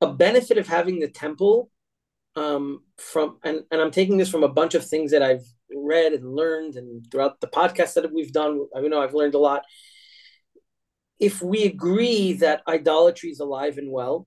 a 0.01 0.13
benefit 0.13 0.59
of 0.59 0.69
having 0.69 1.01
the 1.01 1.09
temple 1.09 1.71
um, 2.37 2.83
from, 2.99 3.39
and, 3.45 3.61
and 3.71 3.81
I'm 3.81 3.91
taking 3.91 4.17
this 4.17 4.31
from 4.31 4.43
a 4.43 4.49
bunch 4.49 4.75
of 4.75 4.87
things 4.87 5.11
that 5.13 5.23
I've 5.23 5.45
read 5.75 6.13
and 6.13 6.35
learned 6.35 6.77
and 6.77 7.05
throughout 7.11 7.41
the 7.41 7.47
podcast 7.47 7.95
that 7.95 8.13
we've 8.13 8.33
done, 8.33 8.67
I 8.77 8.81
know 8.81 9.03
I've 9.03 9.15
learned 9.15 9.35
a 9.35 9.39
lot 9.39 9.65
if 11.19 11.41
we 11.41 11.65
agree 11.65 12.35
that 12.35 12.63
idolatry 12.69 13.31
is 13.31 13.41
alive 13.41 13.79
and 13.79 13.91
well, 13.91 14.27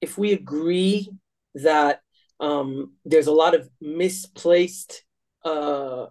if 0.00 0.18
we 0.18 0.32
agree 0.32 1.08
that 1.54 2.00
um, 2.40 2.94
there's 3.04 3.26
a 3.26 3.32
lot 3.32 3.54
of 3.54 3.68
misplaced, 3.80 5.04
uh, 5.44 6.06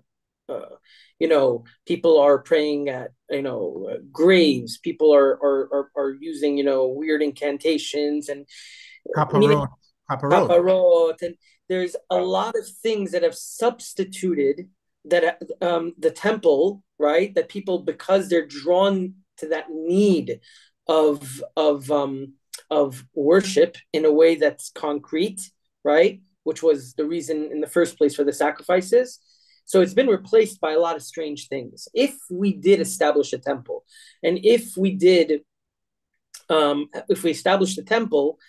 uh, 0.50 0.76
you 1.20 1.28
know, 1.28 1.64
people 1.86 2.20
are 2.20 2.40
praying 2.40 2.90
at, 2.90 3.12
you 3.30 3.42
know, 3.42 3.90
uh, 3.92 3.98
graves. 4.12 4.78
People 4.78 5.14
are, 5.14 5.32
are, 5.44 5.70
are 5.74 5.92
are 5.96 6.18
using, 6.20 6.58
you 6.58 6.64
know, 6.64 6.88
weird 6.88 7.22
incantations 7.22 8.30
and 8.30 8.46
Kaparot. 10.10 11.22
And 11.22 11.36
there's 11.70 11.96
a 12.10 12.18
lot 12.18 12.56
of 12.56 12.68
things 12.82 13.12
that 13.12 13.24
have 13.24 13.36
substituted 13.36 14.70
that 15.06 15.42
um, 15.62 15.94
the 15.98 16.12
temple, 16.12 16.84
right? 16.98 17.34
That 17.36 17.50
people, 17.50 17.80
because 17.80 18.30
they're 18.30 18.48
drawn 18.48 19.16
to 19.38 19.50
that 19.50 19.70
need 19.70 20.40
of 20.88 21.44
of 21.56 21.90
um, 21.92 22.34
of 22.70 23.04
worship 23.14 23.78
in 23.92 24.06
a 24.06 24.12
way 24.12 24.36
that's 24.36 24.70
concrete, 24.70 25.42
right? 25.84 26.22
Which 26.44 26.62
was 26.64 26.94
the 26.94 27.06
reason 27.06 27.50
in 27.52 27.62
the 27.62 27.68
first 27.68 27.98
place 27.98 28.16
for 28.16 28.24
the 28.24 28.34
sacrifices. 28.34 29.20
So 29.66 29.82
it's 29.82 29.94
been 29.94 30.08
replaced 30.08 30.60
by 30.60 30.74
a 30.74 30.80
lot 30.80 30.96
of 30.96 31.04
strange 31.04 31.48
things. 31.48 31.88
If 31.94 32.16
we 32.30 32.54
did 32.54 32.82
establish 32.82 33.32
a 33.34 33.38
temple, 33.38 33.86
and 34.22 34.40
if 34.44 34.76
we 34.76 34.92
did, 34.92 35.42
um, 36.50 36.90
if 37.08 37.24
we 37.24 37.32
established 37.32 37.78
a 37.78 37.84
temple, 37.84 38.40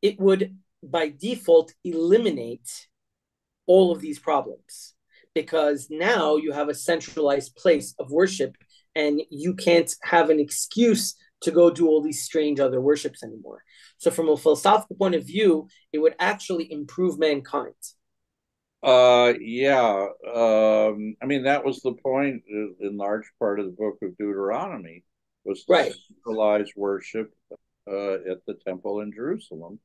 it 0.00 0.18
would 0.18 0.56
by 0.82 1.08
default 1.08 1.72
eliminate 1.84 2.88
all 3.66 3.92
of 3.92 4.00
these 4.00 4.18
problems 4.18 4.94
because 5.34 5.88
now 5.90 6.36
you 6.36 6.52
have 6.52 6.68
a 6.68 6.74
centralized 6.74 7.54
place 7.56 7.94
of 7.98 8.10
worship 8.10 8.56
and 8.94 9.22
you 9.30 9.54
can't 9.54 9.94
have 10.02 10.30
an 10.30 10.38
excuse 10.38 11.14
to 11.40 11.50
go 11.50 11.70
do 11.70 11.88
all 11.88 12.02
these 12.02 12.22
strange 12.22 12.60
other 12.60 12.80
worships 12.80 13.22
anymore. 13.22 13.62
So, 13.98 14.10
from 14.10 14.28
a 14.28 14.36
philosophical 14.36 14.96
point 14.96 15.14
of 15.14 15.26
view, 15.26 15.68
it 15.92 15.98
would 15.98 16.14
actually 16.18 16.70
improve 16.70 17.18
mankind. 17.18 17.74
Uh, 18.82 19.34
yeah. 19.40 20.08
Um, 20.34 21.14
I 21.22 21.26
mean, 21.26 21.44
that 21.44 21.64
was 21.64 21.80
the 21.80 21.94
point 21.94 22.42
in 22.48 22.96
large 22.96 23.30
part 23.38 23.60
of 23.60 23.66
the 23.66 23.72
book 23.72 23.98
of 24.02 24.16
Deuteronomy 24.18 25.04
was 25.44 25.64
to 25.64 25.72
right. 25.72 25.94
centralize 26.08 26.70
worship 26.76 27.32
uh, 27.88 28.14
at 28.14 28.44
the 28.46 28.54
temple 28.66 29.00
in 29.00 29.12
Jerusalem. 29.12 29.78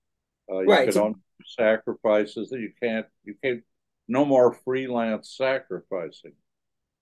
Uh, 0.52 0.60
you 0.60 0.68
right. 0.68 0.88
could 0.88 0.98
only 0.98 1.20
sacrifices 1.46 2.50
that 2.50 2.60
you 2.60 2.72
can't, 2.82 3.06
you 3.24 3.36
can't, 3.44 3.64
no 4.08 4.24
more 4.26 4.54
freelance 4.54 5.36
sacrificing. 5.38 6.34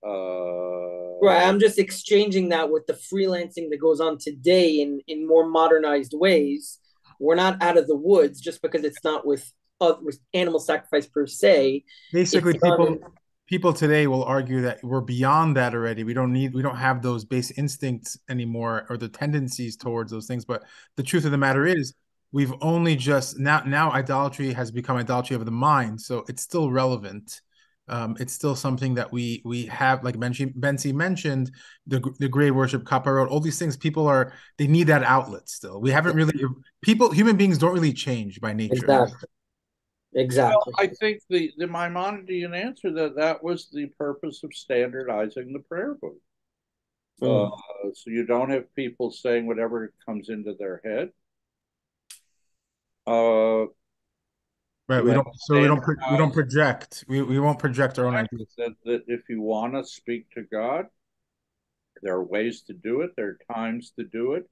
Uh, 0.06 1.20
right. 1.22 1.48
I'm 1.48 1.60
just 1.60 1.80
exchanging 1.80 2.50
that 2.50 2.70
with 2.72 2.86
the 2.88 2.94
freelancing 2.94 3.70
that 3.72 3.80
goes 3.80 4.00
on 4.00 4.18
today 4.20 4.82
in 4.82 5.02
in 5.08 5.28
more 5.28 5.48
modernized 5.48 6.14
ways. 6.14 6.80
We're 7.20 7.36
not 7.36 7.62
out 7.62 7.78
of 7.78 7.88
the 7.88 7.96
woods 7.96 8.40
just 8.40 8.62
because 8.62 8.84
it's 8.84 9.04
not 9.04 9.26
with 9.26 9.52
uh, 9.82 9.96
with 10.02 10.20
animal 10.34 10.60
sacrifice 10.60 11.08
per 11.08 11.26
se. 11.26 11.86
Basically, 12.14 12.54
people 12.54 13.00
people 13.48 13.74
today 13.74 14.08
will 14.08 14.24
argue 14.24 14.62
that 14.62 14.84
we're 14.84 15.02
beyond 15.02 15.56
that 15.58 15.74
already. 15.74 16.04
We 16.04 16.14
don't 16.14 16.34
need 16.34 16.54
we 16.54 16.62
don't 16.62 16.78
have 16.78 17.02
those 17.02 17.26
base 17.26 17.52
instincts 17.52 18.18
anymore 18.30 18.86
or 18.90 18.98
the 18.98 19.10
tendencies 19.10 19.76
towards 19.76 20.12
those 20.12 20.28
things. 20.28 20.46
But 20.46 20.64
the 20.98 21.04
truth 21.04 21.26
of 21.26 21.32
the 21.32 21.38
matter 21.38 21.66
is 21.66 21.94
we've 22.36 22.54
only 22.60 22.98
just 22.98 23.40
now 23.40 23.64
now 23.66 23.90
idolatry 23.94 24.52
has 24.52 24.70
become 24.70 24.98
idolatry 24.98 25.38
of 25.38 25.46
the 25.46 25.52
mind. 25.52 26.02
So 26.02 26.26
it's 26.28 26.44
still 26.44 26.70
relevant. 26.70 27.40
Um, 27.88 28.18
it's 28.20 28.34
still 28.34 28.58
something 28.58 28.96
that 28.96 29.10
we 29.10 29.42
we 29.46 29.68
have 29.68 30.04
like 30.04 30.18
Benzi 30.18 30.94
mentioned 30.94 31.52
the 31.88 32.02
the 32.20 32.28
grave 32.28 32.54
worship 32.54 32.84
kaparot 32.84 33.30
all 33.30 33.40
these 33.40 33.58
things 33.58 33.78
people 33.78 34.06
are 34.06 34.34
they 34.58 34.68
need 34.68 34.88
that 34.88 35.04
outlet 35.04 35.48
still. 35.48 35.80
We 35.80 35.92
haven't 35.92 36.18
really 36.18 36.34
people 36.82 37.10
human 37.10 37.38
beings 37.38 37.58
don't 37.58 37.74
really 37.74 37.94
change 37.94 38.42
by 38.42 38.52
nature. 38.52 38.74
Exactly. 38.74 39.30
Exactly. 40.16 40.74
Well, 40.78 40.86
I 40.86 40.88
think 40.88 41.22
the 41.30 41.54
the 41.58 41.68
Maimonidean 41.68 42.54
answer 42.54 42.92
that 42.92 43.16
that 43.16 43.42
was 43.46 43.70
the 43.72 43.86
purpose 43.98 44.44
of 44.44 44.54
standardizing 44.54 45.54
the 45.54 45.60
prayer 45.60 45.94
book. 45.94 46.18
Mm. 47.22 47.50
uh, 47.50 47.92
so 47.94 48.10
you 48.10 48.26
don't 48.26 48.50
have 48.50 48.76
people 48.76 49.10
saying 49.10 49.48
whatever 49.48 49.94
comes 50.06 50.28
into 50.28 50.54
their 50.60 50.82
head 50.84 51.12
uh 53.08 53.66
Right. 54.88 55.04
We 55.04 55.14
don't. 55.14 55.28
So 55.36 55.60
we 55.60 55.66
don't. 55.66 55.84
we 56.12 56.18
don't 56.18 56.34
project. 56.34 57.06
We, 57.08 57.22
we 57.24 57.40
won't 57.40 57.58
project 57.58 57.98
our 57.98 58.06
own 58.06 58.16
ideas. 58.16 58.54
That, 58.58 58.76
that 58.86 59.04
if 59.08 59.22
you 59.30 59.42
want 59.42 59.74
to 59.74 59.84
speak 59.84 60.30
to 60.32 60.44
God, 60.44 60.86
there 62.04 62.14
are 62.14 62.24
ways 62.24 62.62
to 62.64 62.74
do 62.74 63.02
it. 63.02 63.12
There 63.18 63.30
are 63.30 63.54
times 63.56 63.94
to 63.98 64.06
do 64.06 64.34
it. 64.34 64.48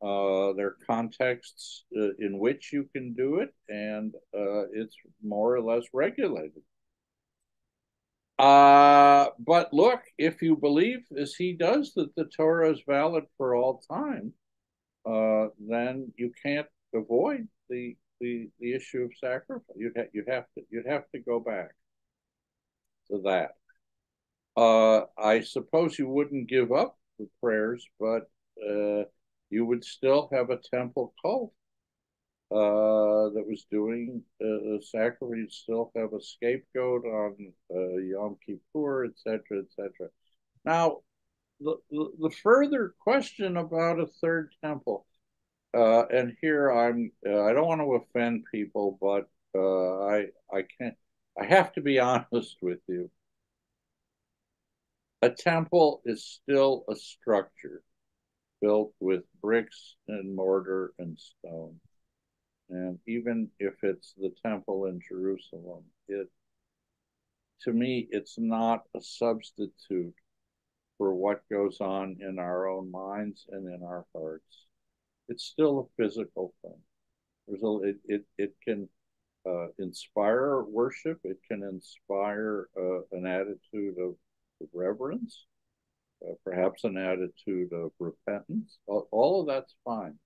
Uh, 0.00 0.52
there 0.52 0.68
are 0.68 0.76
contexts 0.86 1.84
uh, 1.96 2.10
in 2.20 2.38
which 2.38 2.72
you 2.72 2.88
can 2.94 3.14
do 3.14 3.40
it, 3.40 3.52
and 3.68 4.14
uh, 4.32 4.68
it's 4.72 4.94
more 5.24 5.56
or 5.56 5.62
less 5.62 5.84
regulated. 5.92 6.62
Uh, 8.38 9.28
but 9.38 9.72
look, 9.72 10.02
if 10.18 10.42
you 10.42 10.54
believe, 10.54 11.00
as 11.18 11.34
he 11.34 11.54
does, 11.54 11.92
that 11.94 12.14
the 12.14 12.26
Torah 12.26 12.70
is 12.70 12.82
valid 12.86 13.24
for 13.36 13.56
all 13.56 13.82
time, 13.90 14.32
uh, 15.06 15.46
then 15.58 16.12
you 16.16 16.30
can't 16.44 16.68
avoid 16.94 17.48
the 17.68 17.96
the 18.20 18.48
the 18.60 18.74
issue 18.74 19.02
of 19.02 19.12
sacrifice. 19.18 19.76
You'd 19.76 19.96
ha- 19.96 20.10
you'd 20.12 20.28
have 20.28 20.46
to 20.56 20.64
you'd 20.70 20.86
have 20.86 21.04
to 21.14 21.18
go 21.20 21.40
back 21.40 21.70
to 23.10 23.22
that. 23.24 23.50
Uh, 24.56 25.04
I 25.18 25.40
suppose 25.40 25.98
you 25.98 26.08
wouldn't 26.08 26.48
give 26.48 26.72
up 26.72 26.98
the 27.18 27.28
prayers, 27.42 27.86
but 28.00 28.30
uh, 28.62 29.04
you 29.50 29.64
would 29.66 29.84
still 29.84 30.28
have 30.32 30.50
a 30.50 30.58
temple 30.72 31.14
cult 31.22 31.52
uh, 32.50 33.30
that 33.34 33.44
was 33.46 33.66
doing 33.70 34.22
uh, 34.42 34.80
sacrifice. 34.80 35.36
You'd 35.36 35.52
still 35.52 35.92
have 35.94 36.12
a 36.14 36.20
scapegoat 36.20 37.04
on 37.04 37.52
uh, 37.74 37.96
Yom 37.98 38.36
Kippur, 38.46 39.04
etc., 39.04 39.62
etc. 39.62 40.08
Now, 40.64 40.98
the, 41.60 41.76
the 41.90 42.10
the 42.20 42.30
further 42.30 42.94
question 43.00 43.56
about 43.56 44.00
a 44.00 44.06
third 44.06 44.52
temple 44.62 45.06
uh, 45.74 46.06
and 46.06 46.36
here 46.40 46.70
I'm. 46.70 47.12
Uh, 47.26 47.42
I 47.42 47.52
don't 47.52 47.66
want 47.66 47.80
to 47.80 47.94
offend 47.94 48.44
people, 48.52 48.98
but 49.00 49.28
uh, 49.58 50.04
I 50.06 50.26
I 50.52 50.64
can't. 50.78 50.94
I 51.40 51.44
have 51.46 51.72
to 51.74 51.80
be 51.80 51.98
honest 52.00 52.56
with 52.62 52.80
you. 52.88 53.10
A 55.22 55.30
temple 55.30 56.02
is 56.04 56.24
still 56.24 56.84
a 56.88 56.96
structure 56.96 57.82
built 58.60 58.92
with 59.00 59.24
bricks 59.40 59.96
and 60.08 60.34
mortar 60.34 60.92
and 60.98 61.18
stone. 61.18 61.80
And 62.70 62.98
even 63.06 63.50
if 63.58 63.74
it's 63.82 64.14
the 64.16 64.32
temple 64.44 64.86
in 64.86 65.00
Jerusalem, 65.00 65.84
it 66.08 66.28
to 67.62 67.72
me 67.72 68.08
it's 68.10 68.38
not 68.38 68.84
a 68.94 69.00
substitute 69.00 70.14
for 70.98 71.14
what 71.14 71.48
goes 71.50 71.80
on 71.80 72.18
in 72.20 72.38
our 72.38 72.68
own 72.68 72.90
minds 72.90 73.46
and 73.50 73.66
in 73.72 73.82
our 73.82 74.06
hearts 74.14 74.65
it's 75.28 75.44
still 75.44 75.80
a 75.80 76.02
physical 76.02 76.54
thing. 76.62 76.80
There's 77.46 77.62
a, 77.62 77.88
it, 77.88 77.96
it, 78.06 78.24
it 78.38 78.54
can 78.66 78.88
uh, 79.46 79.68
inspire 79.78 80.62
worship. 80.62 81.20
It 81.24 81.38
can 81.48 81.62
inspire 81.62 82.68
uh, 82.76 83.00
an 83.12 83.26
attitude 83.26 83.96
of, 83.98 84.14
reverence, 84.72 85.44
uh, 86.26 86.32
perhaps 86.42 86.84
an 86.84 86.96
attitude 86.96 87.72
of 87.72 87.90
repentance. 87.98 88.78
All, 88.86 89.06
all 89.10 89.40
of 89.42 89.46
that's 89.46 89.74
fine, 89.84 90.18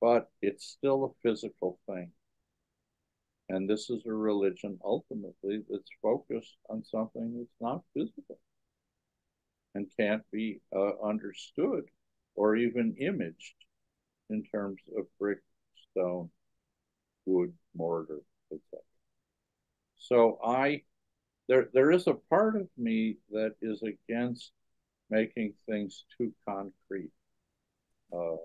but 0.00 0.30
it's 0.42 0.66
still 0.66 1.04
a 1.04 1.28
physical 1.28 1.78
thing. 1.88 2.12
And 3.48 3.68
this 3.68 3.88
is 3.90 4.02
a 4.06 4.12
religion 4.12 4.78
ultimately 4.84 5.62
that's 5.70 5.88
focused 6.02 6.56
on 6.68 6.84
something 6.84 7.38
that's 7.38 7.60
not 7.60 7.82
physical 7.94 8.38
and 9.74 9.86
can't 9.98 10.22
be 10.32 10.60
uh, 10.74 11.00
understood 11.02 11.84
or 12.34 12.56
even 12.56 12.96
imaged 13.00 13.54
in 14.30 14.44
terms 14.44 14.80
of 14.96 15.06
brick, 15.18 15.38
stone, 15.90 16.30
wood, 17.24 17.52
mortar, 17.74 18.20
etc. 18.52 18.80
So 19.98 20.38
I 20.44 20.82
there 21.48 21.68
there 21.72 21.90
is 21.90 22.06
a 22.06 22.14
part 22.14 22.56
of 22.56 22.68
me 22.76 23.16
that 23.30 23.54
is 23.62 23.82
against 23.82 24.52
making 25.10 25.54
things 25.68 26.04
too 26.16 26.32
concrete. 26.48 27.10
Uh, 28.12 28.36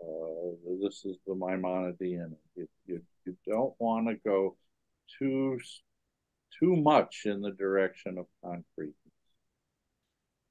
this 0.81 1.05
is 1.05 1.17
the 1.27 1.33
Maimonidean. 1.33 2.33
You, 2.55 2.67
you, 2.85 3.01
you 3.25 3.37
don't 3.47 3.73
want 3.79 4.07
to 4.07 4.15
go 4.25 4.57
too 5.19 5.59
too 6.59 6.75
much 6.75 7.23
in 7.25 7.41
the 7.41 7.51
direction 7.51 8.17
of 8.17 8.25
concrete. 8.43 8.95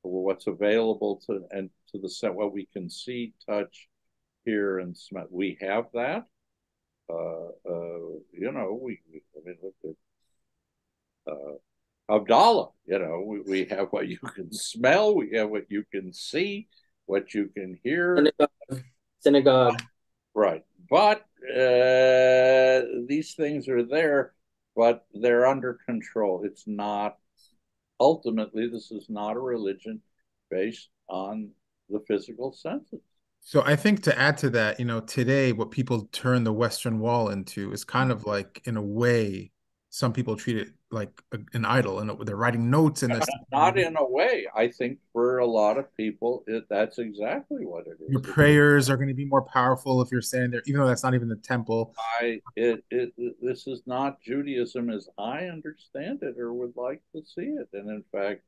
What's 0.02 0.46
available 0.46 1.20
to 1.26 1.44
and 1.50 1.70
to 1.92 1.98
the 1.98 2.08
set 2.08 2.34
what 2.34 2.52
we 2.52 2.66
can 2.72 2.88
see, 2.88 3.34
touch, 3.46 3.89
here 4.50 4.80
and 4.82 4.96
smell. 4.96 5.28
We 5.30 5.58
have 5.60 5.86
that. 5.94 6.22
Uh, 7.08 7.48
uh, 7.72 8.08
you 8.42 8.50
know, 8.56 8.78
we, 8.80 9.00
we, 9.10 9.22
I 9.36 9.38
mean, 9.44 9.58
look 9.62 9.78
at 11.28 11.32
uh, 11.32 11.56
Havdalah. 12.10 12.70
You 12.86 12.98
know, 12.98 13.16
we, 13.26 13.40
we 13.52 13.64
have 13.74 13.88
what 13.94 14.08
you 14.08 14.18
can 14.18 14.52
smell, 14.52 15.14
we 15.14 15.30
have 15.36 15.50
what 15.50 15.66
you 15.68 15.84
can 15.94 16.12
see, 16.12 16.68
what 17.06 17.34
you 17.34 17.44
can 17.56 17.78
hear. 17.84 18.16
Synagogue. 18.16 18.84
Synagogue. 19.20 19.82
Right. 20.34 20.64
But 20.88 21.18
uh, 21.62 22.82
these 23.06 23.34
things 23.34 23.68
are 23.68 23.84
there, 23.84 24.34
but 24.74 25.04
they're 25.22 25.46
under 25.46 25.78
control. 25.86 26.42
It's 26.44 26.64
not, 26.66 27.12
ultimately, 27.98 28.68
this 28.68 28.90
is 28.90 29.06
not 29.08 29.36
a 29.36 29.40
religion 29.54 30.02
based 30.50 30.88
on 31.08 31.50
the 31.88 32.00
physical 32.08 32.52
senses. 32.52 33.00
So 33.40 33.62
I 33.64 33.74
think 33.76 34.02
to 34.02 34.18
add 34.18 34.38
to 34.38 34.50
that, 34.50 34.78
you 34.78 34.86
know, 34.86 35.00
today 35.00 35.52
what 35.52 35.70
people 35.70 36.08
turn 36.12 36.44
the 36.44 36.52
Western 36.52 37.00
Wall 37.00 37.30
into 37.30 37.72
is 37.72 37.84
kind 37.84 38.12
of 38.12 38.20
mm-hmm. 38.20 38.30
like, 38.30 38.62
in 38.64 38.76
a 38.76 38.82
way, 38.82 39.50
some 39.90 40.12
people 40.12 40.36
treat 40.36 40.56
it 40.56 40.68
like 40.92 41.10
a, 41.32 41.38
an 41.52 41.64
idol, 41.64 41.98
and 41.98 42.10
they're 42.26 42.36
writing 42.36 42.70
notes 42.70 43.02
and 43.02 43.12
not 43.52 43.78
in 43.78 43.96
a 43.96 44.04
way. 44.04 44.46
I 44.54 44.68
think 44.68 44.98
for 45.12 45.38
a 45.38 45.46
lot 45.46 45.78
of 45.78 45.94
people, 45.96 46.44
it, 46.46 46.64
that's 46.70 46.98
exactly 46.98 47.64
what 47.64 47.86
it 47.86 47.96
is. 48.00 48.08
Your 48.08 48.20
prayers 48.20 48.88
are 48.88 48.96
going 48.96 49.08
to 49.08 49.14
be 49.14 49.24
more 49.24 49.42
powerful 49.42 50.00
if 50.00 50.10
you're 50.12 50.22
standing 50.22 50.52
there, 50.52 50.62
even 50.66 50.80
though 50.80 50.86
that's 50.86 51.02
not 51.02 51.14
even 51.14 51.28
the 51.28 51.36
temple. 51.36 51.94
I 52.20 52.40
it, 52.56 52.84
it, 52.90 53.12
this 53.40 53.66
is 53.66 53.82
not 53.86 54.20
Judaism 54.20 54.90
as 54.90 55.08
I 55.18 55.46
understand 55.46 56.22
it 56.22 56.38
or 56.38 56.52
would 56.52 56.76
like 56.76 57.02
to 57.14 57.22
see 57.24 57.42
it, 57.42 57.68
and 57.72 57.88
in 57.90 58.04
fact, 58.12 58.42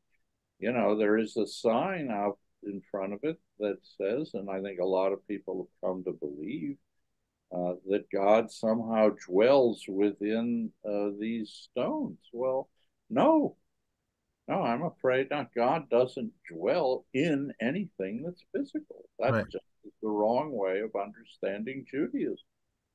you 0.59 0.73
know, 0.73 0.97
there 0.97 1.19
is 1.19 1.37
a 1.37 1.47
sign 1.47 2.09
out 2.11 2.39
in 2.65 2.83
front 2.91 3.13
of 3.13 3.21
it 3.23 3.39
that 3.59 3.79
says, 3.99 4.31
and 4.35 4.51
I 4.51 4.61
think 4.63 4.81
a 4.81 4.85
lot 4.85 5.13
of 5.13 5.27
people 5.29 5.69
have 5.83 5.89
come 5.89 6.05
to 6.05 6.13
believe, 6.13 6.77
uh, 7.55 7.75
that 7.89 8.11
God 8.11 8.51
somehow 8.51 9.11
dwells 9.29 9.85
within 9.89 10.71
uh, 10.89 11.11
these 11.21 11.69
stones. 11.71 12.19
Well, 12.33 12.69
no, 13.11 13.57
No, 14.49 14.63
I'm 14.63 14.83
afraid 14.83 15.29
not. 15.31 15.55
God 15.55 15.89
doesn't 15.91 16.33
dwell 16.51 17.05
in 17.15 17.53
anything 17.61 18.23
that's 18.25 18.43
physical. 18.55 19.05
That's 19.19 19.33
right. 19.33 19.45
just 19.51 19.65
the 20.03 20.09
wrong 20.09 20.51
way 20.53 20.81
of 20.81 20.91
understanding 21.01 21.85
Judaism. 21.91 22.37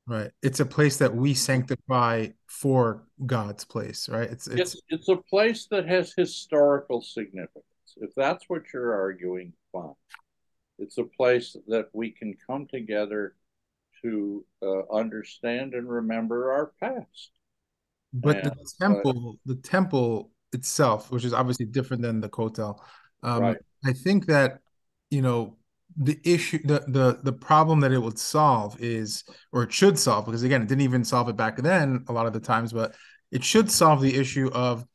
Right. 0.08 0.32
It's 0.42 0.60
a 0.60 0.66
place 0.66 0.98
that 0.98 1.14
we 1.16 1.34
sanctify 1.34 2.28
for 2.48 3.04
God's 3.26 3.66
place, 3.66 4.08
right? 4.10 4.30
It's 4.30 4.48
it's 4.48 4.74
it's, 4.76 4.82
it's 4.90 5.10
a 5.10 5.18
place 5.18 5.68
that 5.72 5.88
has 5.88 6.14
historical 6.16 7.02
significance. 7.02 7.64
If 8.02 8.12
that's 8.16 8.46
what 8.48 8.64
you're 8.74 8.94
arguing, 8.94 9.54
fine. 9.72 9.94
It's 10.80 10.98
a 10.98 11.04
place 11.04 11.56
that 11.68 11.88
we 11.94 12.12
can 12.12 12.36
come 12.46 12.68
together 12.68 13.36
to 14.04 14.46
uh, 14.62 14.94
understand 14.94 15.74
and 15.74 15.90
remember 15.90 16.52
our 16.52 16.72
past. 16.80 17.32
But 18.14 18.38
and, 18.38 18.52
the 18.52 18.72
temple, 18.80 19.34
uh, 19.34 19.54
the 19.54 19.56
temple 19.62 20.32
itself, 20.54 21.12
which 21.12 21.26
is 21.26 21.34
obviously 21.34 21.66
different 21.66 22.04
than 22.04 22.22
the 22.22 22.30
kotel, 22.30 22.80
um, 23.24 23.42
right. 23.42 23.58
I 23.86 23.94
think 23.94 24.28
that 24.28 24.60
you 25.10 25.22
know 25.22 25.58
the 25.98 26.20
issue, 26.24 26.60
the 26.64 26.84
the 26.88 27.20
the 27.24 27.34
problem 27.34 27.80
that 27.82 27.92
it 27.92 28.00
would 28.00 28.20
solve 28.20 28.80
is, 28.80 29.24
or 29.52 29.64
it 29.64 29.74
should 29.74 29.98
solve, 29.98 30.26
because 30.26 30.44
again, 30.44 30.62
it 30.62 30.68
didn't 30.68 30.82
even 30.82 31.04
solve 31.04 31.30
it 31.30 31.36
back 31.36 31.58
then 31.58 32.06
a 32.08 32.14
lot 32.14 32.28
of 32.28 32.34
the 32.34 32.40
times, 32.40 32.72
but 32.72 32.96
it 33.32 33.44
should 33.44 33.70
solve 33.70 34.02
the 34.02 34.16
issue 34.16 34.50
of 34.54 34.86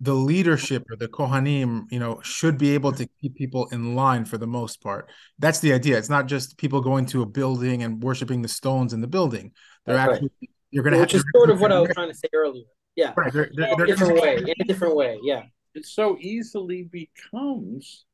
the 0.00 0.14
leadership 0.14 0.90
or 0.90 0.96
the 0.96 1.08
kohanim, 1.08 1.84
you 1.90 1.98
know, 1.98 2.20
should 2.22 2.56
be 2.56 2.74
able 2.74 2.90
to 2.92 3.06
keep 3.20 3.34
people 3.34 3.68
in 3.70 3.94
line 3.94 4.24
for 4.24 4.38
the 4.38 4.46
most 4.46 4.82
part. 4.82 5.10
That's 5.38 5.60
the 5.60 5.74
idea. 5.74 5.98
It's 5.98 6.08
not 6.08 6.26
just 6.26 6.56
people 6.56 6.80
going 6.80 7.04
to 7.06 7.20
a 7.22 7.26
building 7.26 7.82
and 7.82 8.02
worshiping 8.02 8.40
the 8.40 8.48
stones 8.48 8.94
in 8.94 9.02
the 9.02 9.06
building. 9.06 9.52
They're 9.84 9.96
That's 9.96 10.12
actually 10.14 10.30
right. 10.40 10.50
you're 10.70 10.84
going 10.84 10.94
to 10.94 11.00
which 11.00 11.12
have, 11.12 11.20
is 11.20 11.24
sort 11.34 11.50
of 11.50 11.60
what 11.60 11.70
I 11.70 11.80
was 11.80 11.90
trying 11.90 12.08
to 12.08 12.14
say 12.14 12.28
earlier. 12.32 12.64
Yeah, 12.96 13.12
right. 13.16 13.32
They're, 13.32 13.50
they're, 13.54 13.76
they're, 13.76 13.86
different 13.86 14.20
way, 14.20 14.36
in 14.36 14.54
a 14.60 14.64
different 14.64 14.96
way. 14.96 15.18
Yeah, 15.22 15.42
it 15.74 15.84
so 15.84 16.16
easily 16.18 16.88
becomes 16.90 18.06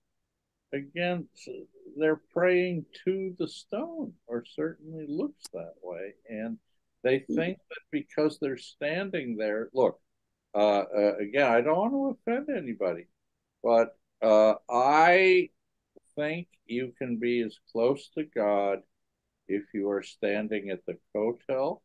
against 0.72 1.48
they're 1.96 2.20
praying 2.32 2.84
to 3.04 3.34
the 3.38 3.48
stone, 3.48 4.12
or 4.26 4.44
certainly 4.44 5.06
looks 5.08 5.44
that 5.54 5.74
way, 5.82 6.14
and 6.28 6.58
they 7.04 7.24
hmm. 7.28 7.34
think 7.34 7.58
that 7.70 7.80
because 7.90 8.38
they're 8.40 8.58
standing 8.58 9.36
there, 9.36 9.70
look 9.72 10.00
uh, 10.56 10.84
uh, 10.96 11.16
again, 11.20 11.52
I 11.52 11.60
don't 11.60 11.76
want 11.76 11.92
to 12.26 12.32
offend 12.32 12.48
anybody, 12.48 13.06
but 13.62 13.94
uh, 14.22 14.54
I 14.70 15.50
think 16.16 16.48
you 16.64 16.94
can 16.96 17.18
be 17.18 17.42
as 17.42 17.58
close 17.70 18.08
to 18.16 18.24
God 18.24 18.78
if 19.48 19.64
you 19.74 19.90
are 19.90 20.02
standing 20.02 20.70
at 20.70 20.80
the 20.86 20.96
kotel 21.14 21.82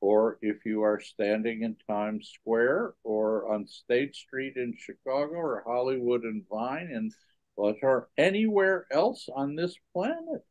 or 0.00 0.38
if 0.40 0.64
you 0.64 0.82
are 0.82 1.00
standing 1.00 1.62
in 1.62 1.76
Times 1.86 2.32
Square 2.40 2.94
or 3.04 3.52
on 3.52 3.66
State 3.66 4.16
Street 4.16 4.56
in 4.56 4.74
Chicago 4.78 5.34
or 5.34 5.62
Hollywood 5.66 6.22
and 6.22 6.44
Vine 6.50 6.90
and 6.92 7.12
or 7.56 8.08
anywhere 8.16 8.86
else 8.90 9.28
on 9.34 9.54
this 9.54 9.76
planet. 9.92 10.44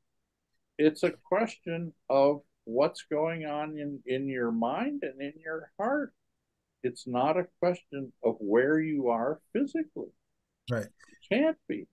It's 0.78 1.02
a 1.02 1.12
question 1.12 1.92
of 2.08 2.42
what's 2.66 3.04
going 3.12 3.46
on 3.46 3.78
in, 3.78 4.00
in 4.06 4.28
your 4.28 4.52
mind 4.52 5.04
and 5.04 5.20
in 5.22 5.34
your 5.44 5.72
heart 5.80 6.14
it's 6.84 7.08
not 7.08 7.38
a 7.38 7.48
question 7.60 8.12
of 8.24 8.36
where 8.40 8.80
you 8.80 9.10
are 9.10 9.40
physically. 9.54 10.12
Right. 10.70 10.86
It 10.86 11.36
can't 11.36 11.58
be. 11.68 11.88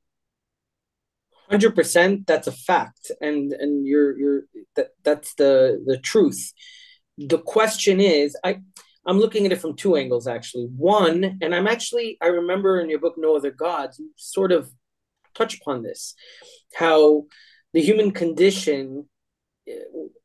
Hundred 1.49 1.75
percent. 1.75 2.27
That's 2.27 2.47
a 2.47 2.53
fact, 2.53 3.11
and 3.21 3.53
and 3.53 3.85
you're 3.85 4.17
you're 4.17 4.43
that 4.77 4.91
that's 5.03 5.35
the 5.35 5.83
the 5.85 5.99
truth. 5.99 6.53
The 7.19 7.39
question 7.39 8.01
is, 8.01 8.37
I 8.45 8.61
I'm 9.05 9.19
looking 9.19 9.47
at 9.47 9.53
it 9.53 9.61
from 9.61 9.75
two 9.75 9.97
angles 9.97 10.29
actually. 10.29 10.67
One, 10.67 11.39
and 11.43 11.53
I'm 11.53 11.67
actually 11.67 12.19
I 12.21 12.29
remember 12.29 12.81
in 12.81 12.89
your 12.89 13.01
book 13.01 13.15
No 13.17 13.35
Other 13.35 13.51
Gods, 13.51 13.99
you 13.99 14.11
sort 14.17 14.53
of 14.53 14.71
touch 15.35 15.61
upon 15.61 15.83
this, 15.83 16.15
how 16.75 17.25
the 17.73 17.81
human 17.81 18.13
condition, 18.13 19.09
eh, 19.69 19.75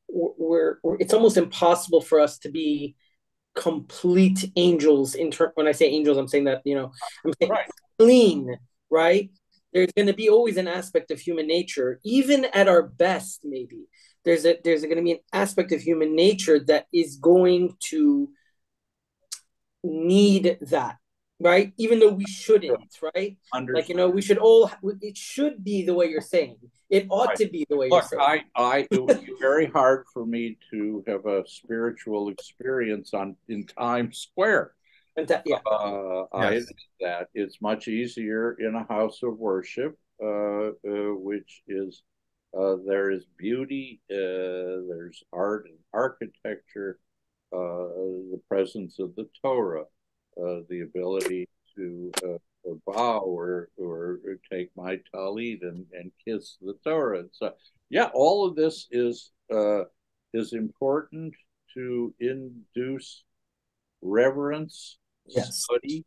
where 0.08 0.80
it's 1.00 1.14
almost 1.14 1.38
impossible 1.38 2.02
for 2.02 2.20
us 2.20 2.38
to 2.40 2.52
be 2.52 2.96
complete 3.56 4.52
angels 4.56 5.16
in 5.16 5.32
ter- 5.32 5.52
when 5.56 5.68
I 5.68 5.72
say 5.72 5.86
angels, 5.86 6.18
I'm 6.18 6.28
saying 6.28 6.46
that, 6.46 6.62
you 6.66 6.76
know, 6.76 6.92
I'm 7.24 7.34
saying 7.40 7.52
right. 7.52 7.70
clean, 7.98 8.58
right? 8.90 9.30
There's 9.74 9.92
going 9.94 10.08
to 10.08 10.14
be 10.14 10.30
always 10.30 10.58
an 10.58 10.68
aspect 10.68 11.12
of 11.12 11.20
human 11.20 11.48
nature, 11.48 12.00
even 12.04 12.46
at 12.46 12.68
our 12.68 12.84
best, 12.84 13.42
maybe. 13.44 13.88
There's 14.24 14.46
a 14.46 14.58
there's 14.64 14.82
going 14.82 14.98
to 14.98 15.04
be 15.04 15.12
an 15.14 15.20
aspect 15.34 15.72
of 15.72 15.82
human 15.82 16.16
nature 16.16 16.60
that 16.66 16.88
is 16.94 17.18
going 17.18 17.76
to 17.92 18.30
need 19.84 20.58
that 20.62 20.98
right? 21.40 21.74
Even 21.78 22.00
though 22.00 22.12
we 22.12 22.26
shouldn't, 22.26 22.98
right? 23.16 23.38
Understood. 23.54 23.76
Like 23.76 23.90
you 23.90 23.96
know, 23.96 24.10
we 24.10 24.22
should 24.22 24.38
all. 24.38 24.72
It 25.02 25.18
should 25.18 25.64
be 25.64 25.86
the 25.86 25.94
way 25.94 26.08
you're 26.08 26.22
saying. 26.22 26.58
It 26.90 27.08
ought 27.10 27.30
right. 27.30 27.38
to 27.38 27.48
be 27.48 27.66
the 27.70 27.78
way 27.78 27.90
Look, 27.90 28.06
you're 28.12 28.22
saying. 28.22 28.44
I, 28.56 28.62
I, 28.62 28.88
it 28.92 29.04
would 29.04 29.26
be 29.26 29.34
very 29.40 29.68
hard 29.68 30.06
for 30.14 30.26
me 30.26 30.58
to 30.72 31.04
have 31.08 31.26
a 31.26 31.44
spiritual 31.48 32.30
experience 32.30 33.14
on 33.14 33.36
in 33.50 33.66
Times 33.66 34.20
Square. 34.30 34.74
And 35.18 35.28
that, 35.30 35.44
yeah, 35.46 35.60
uh, 35.66 36.26
yes. 36.52 36.66
I 36.70 37.06
that 37.06 37.28
it's 37.34 37.62
much 37.62 37.88
easier 37.88 38.54
in 38.60 38.76
a 38.76 38.86
house 38.94 39.24
of 39.24 39.38
worship, 39.38 39.98
uh, 40.22 40.28
uh, 40.28 40.72
which 40.84 41.64
is 41.68 42.04
uh, 42.58 42.76
there 42.86 43.12
is 43.12 43.26
beauty, 43.38 44.02
uh, 44.12 44.84
there's 44.90 45.24
art 45.32 45.68
and 45.70 45.78
architecture, 45.94 47.00
uh, 47.54 47.58
the 47.58 48.42
presence 48.50 49.00
of 49.00 49.16
the 49.16 49.28
Torah 49.42 49.86
the 50.38 50.82
ability 50.82 51.48
to 51.76 52.12
uh, 52.24 52.74
bow 52.86 53.20
or, 53.20 53.70
or, 53.78 54.20
or 54.26 54.40
take 54.52 54.70
my 54.76 55.00
talit 55.14 55.62
and, 55.62 55.86
and 55.94 56.12
kiss 56.26 56.58
the 56.62 56.76
Torah. 56.84 57.20
And 57.20 57.30
so, 57.32 57.54
yeah, 57.90 58.10
all 58.14 58.46
of 58.46 58.56
this 58.56 58.88
is 58.92 59.32
uh, 59.54 59.84
is 60.34 60.54
important 60.54 61.34
to 61.76 62.14
induce 62.20 63.24
reverence, 64.02 64.98
yes. 65.26 65.64
study, 65.64 66.06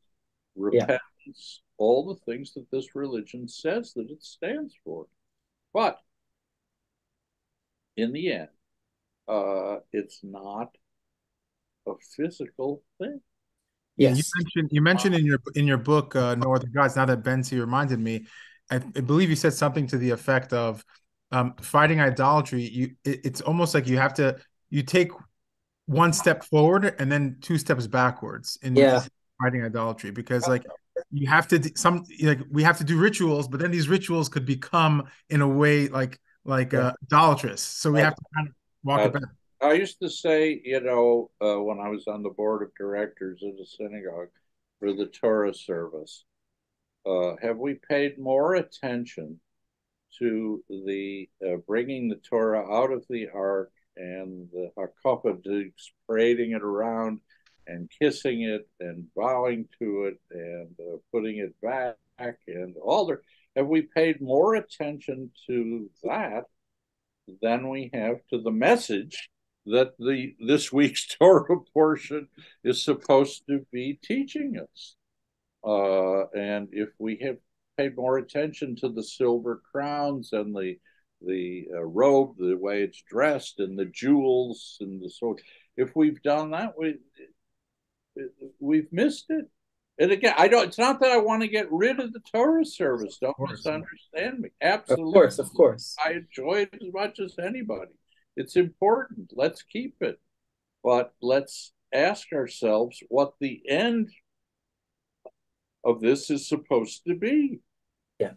repentance, 0.57 1.01
yeah. 1.26 1.41
all 1.79 2.07
the 2.07 2.33
things 2.33 2.55
that 2.55 2.70
this 2.70 2.95
religion 2.95 3.49
says 3.49 3.93
that 3.95 4.11
it 4.11 4.22
stands 4.22 4.74
for. 4.85 5.07
But 5.72 5.99
in 7.97 8.12
the 8.12 8.33
end, 8.33 8.49
uh, 9.29 9.76
it's 9.93 10.20
not 10.22 10.76
a 11.87 11.93
physical 12.16 12.83
thing. 12.99 13.20
Yes. 13.99 14.16
You 14.16 14.22
mentioned 14.36 14.68
you 14.72 14.80
mentioned 14.80 15.14
in 15.16 15.26
your 15.26 15.38
in 15.57 15.66
your 15.66 15.76
book 15.76 16.14
uh, 16.14 16.36
No 16.36 16.55
Other 16.55 16.68
Gods. 16.68 16.96
Now 16.96 17.05
that 17.05 17.22
Benzi 17.22 17.59
reminded 17.59 17.99
me, 17.99 18.26
I, 18.70 18.76
I, 18.76 19.01
believe 19.01 19.28
you 19.28 19.36
said 19.36 19.53
something 19.53 19.88
to 19.88 19.99
the 19.99 20.11
effect 20.11 20.53
of 20.53 20.84
um, 21.32 21.55
fighting 21.61 22.01
idolatry. 22.01 22.62
You 22.62 22.94
it, 23.05 23.20
it's 23.24 23.40
almost 23.40 23.74
like 23.74 23.88
you 23.88 23.99
have 23.99 24.14
to 24.14 24.38
you 24.70 24.82
take 24.82 25.11
one 25.86 26.12
step 26.12 26.44
forward 26.44 26.94
and 26.99 27.11
then 27.11 27.38
two 27.40 27.59
steps 27.59 27.86
backwards 27.88 28.57
in 28.62 28.76
yeah. 28.76 29.03
fighting 29.42 29.64
idolatry 29.64 30.12
because 30.12 30.46
like 30.46 30.64
you 31.11 31.26
have 31.26 31.49
to 31.49 31.61
some 31.74 32.05
like 32.22 32.40
we 32.51 32.62
have 32.62 32.78
to 32.78 32.84
do 32.84 32.99
rituals, 32.99 33.49
but 33.49 33.59
then 33.59 33.72
these 33.72 33.88
rituals 33.88 34.28
could 34.28 34.46
become 34.46 35.09
in 35.28 35.40
a 35.40 35.49
way 35.49 35.88
like 35.88 36.20
like 36.44 36.72
uh, 36.72 36.92
idolatrous. 37.05 37.62
So 37.62 37.90
we 37.90 37.99
have 38.01 38.14
to 38.14 38.22
kind 38.34 38.49
of 38.49 38.55
walk 38.84 39.01
it 39.01 39.12
back. 39.12 39.22
I 39.61 39.72
used 39.72 39.98
to 40.00 40.09
say, 40.09 40.61
you 40.64 40.80
know, 40.80 41.30
uh, 41.40 41.61
when 41.61 41.80
I 41.80 41.88
was 41.88 42.06
on 42.06 42.22
the 42.22 42.30
board 42.30 42.62
of 42.62 42.74
directors 42.76 43.42
of 43.42 43.56
the 43.56 43.66
synagogue 43.66 44.28
for 44.78 44.92
the 44.92 45.06
Torah 45.06 45.52
service, 45.52 46.24
uh, 47.04 47.34
have 47.42 47.59
we 47.59 47.74
paid 47.74 48.18
more 48.18 48.54
attention 48.54 49.40
to 50.20 50.62
the 50.68 51.28
uh, 51.44 51.56
bringing 51.66 52.09
the 52.09 52.16
Torah 52.16 52.72
out 52.72 52.92
of 52.92 53.04
the 53.11 53.28
ark 53.34 53.72
and 53.96 54.48
the 54.52 54.70
Hakopadiks 54.78 55.90
parading 56.06 56.52
it 56.52 56.62
around 56.62 57.20
and 57.66 57.90
kissing 58.00 58.42
it 58.42 58.68
and 58.80 59.06
bowing 59.14 59.68
to 59.80 60.04
it 60.04 60.20
and 60.30 60.68
uh, 60.80 60.96
putting 61.12 61.38
it 61.38 61.54
back 61.61 61.96
and 62.46 62.74
all 62.82 63.06
the 63.06 63.18
have 63.54 63.66
we 63.66 63.82
paid 63.82 64.20
more 64.20 64.54
attention 64.54 65.30
to 65.46 65.90
that 66.04 66.44
than 67.42 67.68
we 67.68 67.90
have 67.92 68.16
to 68.30 68.40
the 68.40 68.50
message 68.50 69.28
that 69.66 69.92
the 69.98 70.34
this 70.40 70.72
week's 70.72 71.06
Torah 71.18 71.61
portion 71.72 72.28
is 72.64 72.82
supposed 72.82 73.46
to 73.48 73.66
be 73.72 73.98
teaching 74.02 74.59
us. 74.59 74.96
Uh, 75.64 76.26
and 76.36 76.68
if 76.72 76.90
we 76.98 77.18
have 77.22 77.36
paid 77.76 77.96
more 77.96 78.18
attention 78.18 78.76
to 78.76 78.88
the 78.88 79.02
silver 79.02 79.62
crowns 79.72 80.32
and 80.32 80.54
the 80.54 80.76
the 81.20 81.66
uh, 81.74 81.82
robe, 81.82 82.36
the 82.38 82.56
way 82.56 82.82
it's 82.82 83.02
dressed, 83.11 83.59
and 83.59 83.78
the 83.78 83.86
jewels 83.86 84.76
and 84.80 85.02
the 85.02 85.11
so, 85.11 85.36
if 85.76 85.94
we've 85.96 86.22
done 86.22 86.52
that, 86.52 86.74
we 86.78 86.96
we've 88.61 88.92
missed 88.92 89.26
it. 89.30 89.46
And 90.00 90.12
again, 90.12 90.34
I 90.38 90.46
don't. 90.46 90.68
It's 90.68 90.78
not 90.78 91.00
that 91.00 91.11
I 91.11 91.16
want 91.16 91.42
to 91.42 91.48
get 91.48 91.70
rid 91.72 91.98
of 91.98 92.12
the 92.12 92.20
Torah 92.20 92.64
service. 92.64 93.18
Don't 93.20 93.34
misunderstand 93.40 94.38
me. 94.38 94.50
Absolutely, 94.62 95.06
of 95.06 95.12
course, 95.12 95.38
of 95.40 95.52
course. 95.52 95.96
I 96.04 96.12
enjoy 96.12 96.61
it 96.62 96.74
as 96.74 96.92
much 96.92 97.18
as 97.18 97.34
anybody. 97.44 97.90
It's 98.39 98.55
important. 98.55 99.32
Let's 99.34 99.62
keep 99.62 99.97
it. 100.01 100.20
But 100.84 101.12
let's 101.20 101.72
ask 101.93 102.32
ourselves 102.32 103.03
what 103.09 103.32
the 103.41 103.61
end 103.68 104.11
of 105.84 106.01
this 106.01 106.30
is 106.30 106.49
supposed 106.49 107.03
to 107.09 107.16
be. 107.16 107.59
Yeah. 108.20 108.34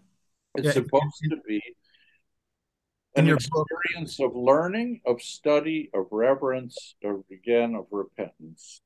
It's 0.56 0.66
yeah. 0.66 0.72
supposed 0.74 1.24
to 1.30 1.38
be 1.48 1.62
an 3.16 3.30
experience 3.30 4.18
book. 4.18 4.32
of 4.32 4.36
learning, 4.36 5.02
of 5.06 5.22
study, 5.22 5.92
of 5.94 6.08
reverence, 6.12 6.96
of 7.04 7.24
again 7.32 7.76
of 7.76 7.86
repentance. 7.92 8.82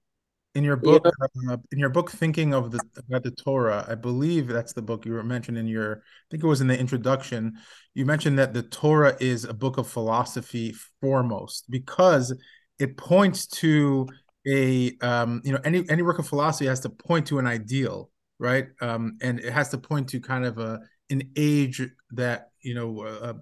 In 0.55 0.63
your 0.63 0.77
book, 0.77 1.05
yeah. 1.43 1.53
uh, 1.53 1.57
in 1.73 1.79
your 1.79 1.89
book, 1.89 2.09
thinking 2.09 2.53
of 2.53 2.71
the 2.71 2.79
about 2.97 3.23
the 3.23 3.31
Torah, 3.31 3.85
I 3.89 3.95
believe 3.95 4.47
that's 4.47 4.71
the 4.71 4.81
book 4.81 5.05
you 5.05 5.11
were 5.11 5.21
mentioned 5.21 5.57
in 5.57 5.67
your. 5.67 5.97
I 5.97 6.25
think 6.31 6.43
it 6.43 6.47
was 6.47 6.61
in 6.61 6.67
the 6.67 6.79
introduction. 6.79 7.57
You 7.93 8.05
mentioned 8.05 8.39
that 8.39 8.53
the 8.53 8.63
Torah 8.63 9.17
is 9.19 9.43
a 9.43 9.53
book 9.53 9.77
of 9.77 9.85
philosophy 9.85 10.73
foremost 11.01 11.65
because 11.69 12.33
it 12.79 12.95
points 12.95 13.47
to 13.47 14.07
a 14.47 14.95
um, 15.01 15.41
you 15.43 15.51
know 15.51 15.59
any 15.65 15.83
any 15.89 16.03
work 16.03 16.19
of 16.19 16.27
philosophy 16.27 16.67
has 16.67 16.79
to 16.81 16.89
point 16.89 17.27
to 17.27 17.39
an 17.39 17.47
ideal, 17.47 18.09
right? 18.39 18.67
Um, 18.79 19.17
and 19.21 19.41
it 19.41 19.51
has 19.51 19.69
to 19.69 19.77
point 19.77 20.07
to 20.09 20.21
kind 20.21 20.45
of 20.45 20.57
a 20.57 20.79
an 21.09 21.31
age 21.35 21.81
that 22.11 22.51
you 22.61 22.75
know 22.75 23.01
uh, 23.01 23.33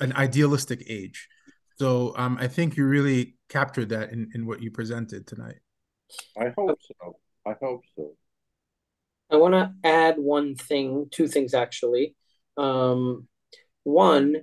an 0.00 0.14
idealistic 0.14 0.84
age. 0.88 1.28
So 1.76 2.14
um, 2.16 2.38
I 2.40 2.48
think 2.48 2.78
you 2.78 2.86
really 2.86 3.36
captured 3.50 3.90
that 3.90 4.10
in 4.10 4.30
in 4.34 4.46
what 4.46 4.62
you 4.62 4.70
presented 4.70 5.26
tonight. 5.26 5.56
I 6.38 6.52
hope 6.56 6.78
so. 6.80 7.16
I 7.46 7.54
hope 7.60 7.82
so. 7.96 8.12
I 9.30 9.36
want 9.36 9.54
to 9.54 9.72
add 9.82 10.16
one 10.18 10.54
thing, 10.54 11.08
two 11.10 11.26
things 11.26 11.54
actually. 11.54 12.14
Um, 12.56 13.28
one, 13.84 14.36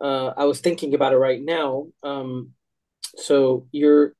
uh, 0.00 0.32
I 0.36 0.44
was 0.44 0.60
thinking 0.60 0.94
about 0.94 1.12
it 1.12 1.18
right 1.18 1.40
now. 1.40 1.86
Um, 2.02 2.52
so 3.16 3.68
you're 3.70 4.14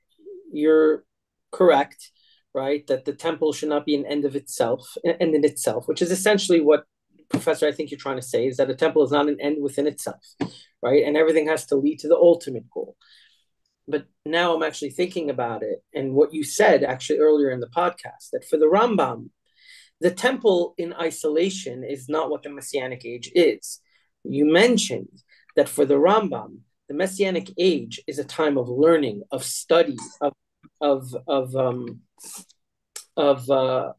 you're 0.53 1.05
correct, 1.51 2.11
right? 2.55 2.87
That 2.87 3.05
the 3.05 3.13
temple 3.13 3.53
should 3.53 3.69
not 3.69 3.85
be 3.85 3.97
an 3.97 4.07
end 4.07 4.25
of 4.25 4.37
itself, 4.37 4.97
end 5.05 5.35
in 5.35 5.45
itself, 5.45 5.89
which 5.89 6.01
is 6.01 6.13
essentially 6.13 6.61
what 6.61 6.85
Professor 7.29 7.67
I 7.67 7.73
think 7.73 7.91
you're 7.91 7.99
trying 7.99 8.17
to 8.17 8.23
say 8.23 8.47
is 8.47 8.57
that 8.59 8.71
a 8.71 8.75
temple 8.75 9.03
is 9.03 9.11
not 9.11 9.29
an 9.29 9.41
end 9.41 9.61
within 9.61 9.89
itself, 9.89 10.25
right? 10.81 11.05
And 11.05 11.17
everything 11.17 11.49
has 11.49 11.67
to 11.67 11.77
lead 11.77 11.99
to 12.01 12.09
the 12.09 12.17
ultimate 12.17 12.71
goal 12.71 12.97
but 13.87 14.07
now 14.25 14.55
I'm 14.55 14.63
actually 14.63 14.91
thinking 14.91 15.31
about 15.31 15.63
it 15.63 15.83
and 15.95 16.15
what 16.15 16.33
you 16.33 16.45
said 16.45 16.83
actually 16.83 17.19
earlier 17.19 17.51
in 17.51 17.61
the 17.61 17.69
podcast 17.69 18.31
that 18.33 18.45
for 18.49 18.57
the 18.57 18.67
Rambam, 18.67 19.31
the 20.01 20.11
temple 20.11 20.75
in 20.79 20.95
isolation 20.95 21.85
is 21.85 22.09
not 22.09 22.31
what 22.31 22.43
the 22.43 22.51
Messianic 22.51 23.05
age 23.05 23.31
is. 23.35 23.81
You 24.25 24.45
mentioned 24.47 25.23
that 25.57 25.69
for 25.69 25.85
the 25.85 25.95
Rambam, 25.95 26.59
the 26.89 26.95
Messianic 26.95 27.51
age 27.59 28.01
is 28.07 28.19
a 28.19 28.25
time 28.25 28.59
of 28.59 28.69
learning, 28.69 29.23
of 29.31 29.45
study, 29.45 29.97
of 30.21 30.33
of 30.81 31.15
of 31.27 31.57
um, 31.57 32.01
of 33.17 33.49
uh, 33.51 33.93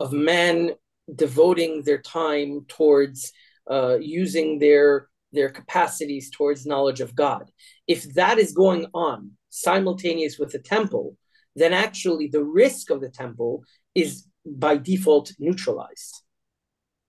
of 0.00 0.12
man 0.12 0.72
devoting 1.14 1.82
their 1.82 2.02
time 2.02 2.66
towards 2.68 3.32
uh, 3.70 3.96
using 4.00 4.58
their 4.58 5.08
their 5.32 5.50
capacities 5.50 6.30
towards 6.30 6.66
knowledge 6.66 7.00
of 7.00 7.14
God. 7.14 7.50
If 7.86 8.14
that 8.14 8.38
is 8.38 8.52
going 8.52 8.86
on 8.94 9.32
simultaneous 9.50 10.38
with 10.38 10.52
the 10.52 10.58
temple, 10.58 11.16
then 11.54 11.72
actually 11.72 12.28
the 12.28 12.44
risk 12.44 12.90
of 12.90 13.00
the 13.00 13.08
temple 13.08 13.64
is 13.94 14.26
by 14.44 14.76
default 14.76 15.32
neutralized. 15.38 16.22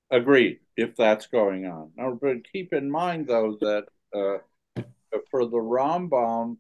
Agreed, 0.09 0.59
if 0.77 0.95
that's 0.95 1.27
going 1.27 1.65
on. 1.65 1.91
Now, 1.97 2.17
but 2.19 2.49
keep 2.51 2.73
in 2.73 2.89
mind, 2.89 3.27
though, 3.27 3.57
that 3.59 3.85
uh, 4.15 4.83
for 5.29 5.45
the 5.45 5.57
Rambam, 5.57 6.57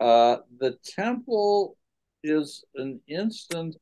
uh, 0.00 0.38
the 0.58 0.78
temple 0.82 1.76
is 2.24 2.64
an 2.74 3.00
instance 3.06 3.76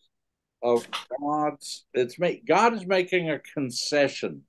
of 0.62 0.86
God's. 1.20 1.84
It's 1.94 2.18
make 2.18 2.44
God 2.44 2.74
is 2.74 2.86
making 2.86 3.30
a 3.30 3.38
concession 3.38 4.42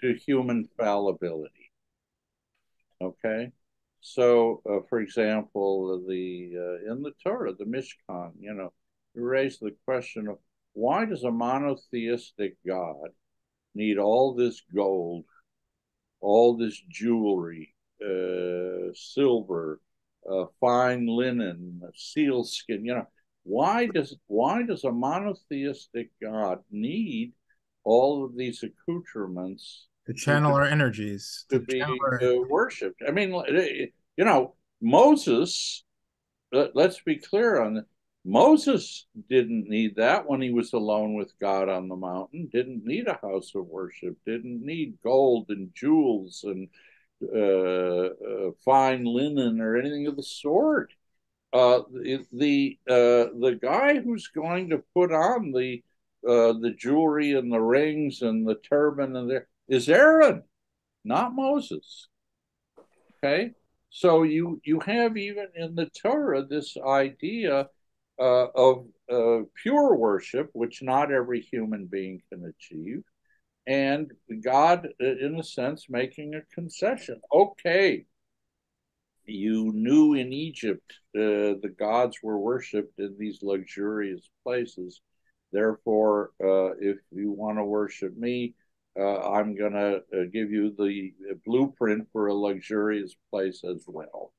to 0.00 0.14
human 0.14 0.68
fallibility. 0.78 1.70
Okay, 3.00 3.52
so 4.02 4.60
uh, 4.68 4.80
for 4.88 5.00
example, 5.00 6.04
the 6.08 6.52
uh, 6.56 6.92
in 6.92 7.02
the 7.02 7.12
Torah, 7.22 7.54
the 7.54 7.64
Mishkan, 7.64 8.32
you 8.38 8.52
know, 8.52 8.72
you 9.14 9.24
raise 9.24 9.58
the 9.58 9.74
question 9.84 10.26
of 10.26 10.38
why 10.72 11.04
does 11.04 11.22
a 11.22 11.30
monotheistic 11.30 12.56
God 12.66 13.10
need 13.76 13.98
all 13.98 14.34
this 14.34 14.60
gold, 14.74 15.24
all 16.20 16.56
this 16.56 16.82
jewelry, 16.88 17.74
uh, 18.04 18.92
silver, 18.92 19.80
uh, 20.28 20.46
fine 20.60 21.06
linen, 21.06 21.80
sealskin? 21.94 22.84
You 22.84 22.94
know, 22.94 23.06
why 23.44 23.86
does 23.86 24.16
why 24.26 24.64
does 24.64 24.82
a 24.82 24.90
monotheistic 24.90 26.10
God 26.20 26.58
need 26.72 27.34
all 27.84 28.24
of 28.24 28.36
these 28.36 28.64
accoutrements 28.64 29.86
to 30.06 30.14
channel 30.14 30.54
our 30.54 30.64
energies 30.64 31.44
to, 31.50 31.58
to 31.58 31.64
be 31.64 31.82
our... 31.82 32.22
uh, 32.22 32.40
worshipped. 32.48 33.02
I 33.06 33.10
mean, 33.10 33.30
you 33.30 34.24
know, 34.24 34.54
Moses. 34.80 35.84
Let, 36.54 36.76
let's 36.76 37.00
be 37.00 37.16
clear 37.16 37.62
on 37.62 37.74
that. 37.74 37.86
Moses 38.24 39.06
didn't 39.28 39.68
need 39.68 39.96
that 39.96 40.28
when 40.28 40.40
he 40.40 40.52
was 40.52 40.74
alone 40.74 41.14
with 41.14 41.32
God 41.40 41.68
on 41.68 41.88
the 41.88 41.96
mountain. 41.96 42.48
Didn't 42.52 42.84
need 42.84 43.08
a 43.08 43.18
house 43.20 43.52
of 43.54 43.66
worship. 43.66 44.16
Didn't 44.26 44.64
need 44.64 44.98
gold 45.02 45.46
and 45.48 45.74
jewels 45.74 46.44
and 46.44 46.68
uh, 47.22 47.38
uh, 47.38 48.50
fine 48.64 49.04
linen 49.04 49.60
or 49.60 49.76
anything 49.76 50.06
of 50.06 50.16
the 50.16 50.22
sort. 50.22 50.92
Uh, 51.52 51.80
the 51.90 52.24
the, 52.32 52.78
uh, 52.88 53.32
the 53.40 53.58
guy 53.60 53.98
who's 53.98 54.28
going 54.28 54.70
to 54.70 54.84
put 54.94 55.12
on 55.12 55.52
the 55.52 55.82
uh, 56.26 56.52
the 56.52 56.74
jewelry 56.78 57.32
and 57.32 57.52
the 57.52 57.60
rings 57.60 58.22
and 58.22 58.46
the 58.46 58.54
turban 58.56 59.16
and 59.16 59.28
the 59.28 59.44
is 59.72 59.88
Aaron, 59.88 60.42
not 61.02 61.34
Moses. 61.34 62.06
Okay, 63.24 63.52
so 63.88 64.22
you 64.22 64.60
you 64.64 64.80
have 64.80 65.16
even 65.16 65.46
in 65.56 65.74
the 65.74 65.88
Torah 66.02 66.44
this 66.44 66.76
idea 66.76 67.68
uh, 68.20 68.46
of 68.54 68.86
uh, 69.10 69.44
pure 69.54 69.96
worship, 69.96 70.50
which 70.52 70.82
not 70.82 71.10
every 71.10 71.40
human 71.40 71.86
being 71.86 72.20
can 72.30 72.44
achieve, 72.44 73.02
and 73.66 74.12
God, 74.44 74.88
uh, 75.00 75.06
in 75.06 75.38
a 75.40 75.42
sense, 75.42 75.86
making 75.88 76.34
a 76.34 76.42
concession. 76.54 77.18
Okay, 77.32 78.04
you 79.24 79.72
knew 79.72 80.12
in 80.12 80.34
Egypt 80.34 80.92
uh, 81.16 81.56
the 81.62 81.74
gods 81.78 82.18
were 82.22 82.38
worshipped 82.38 82.98
in 82.98 83.16
these 83.18 83.38
luxurious 83.42 84.28
places. 84.42 85.00
Therefore, 85.50 86.32
uh, 86.42 86.72
if 86.78 86.98
you 87.10 87.30
want 87.30 87.56
to 87.56 87.64
worship 87.64 88.14
me, 88.16 88.54
uh, 88.98 89.30
I'm 89.30 89.56
going 89.56 89.72
to 89.72 89.96
uh, 89.96 90.24
give 90.32 90.50
you 90.50 90.74
the 90.76 91.12
blueprint 91.46 92.08
for 92.12 92.26
a 92.26 92.34
luxurious 92.34 93.14
place 93.30 93.62
as 93.64 93.84
well. 93.86 94.32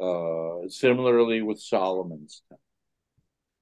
Uh, 0.00 0.68
similarly 0.68 1.40
with 1.42 1.60
Solomon's 1.60 2.42
temple. 2.48 2.60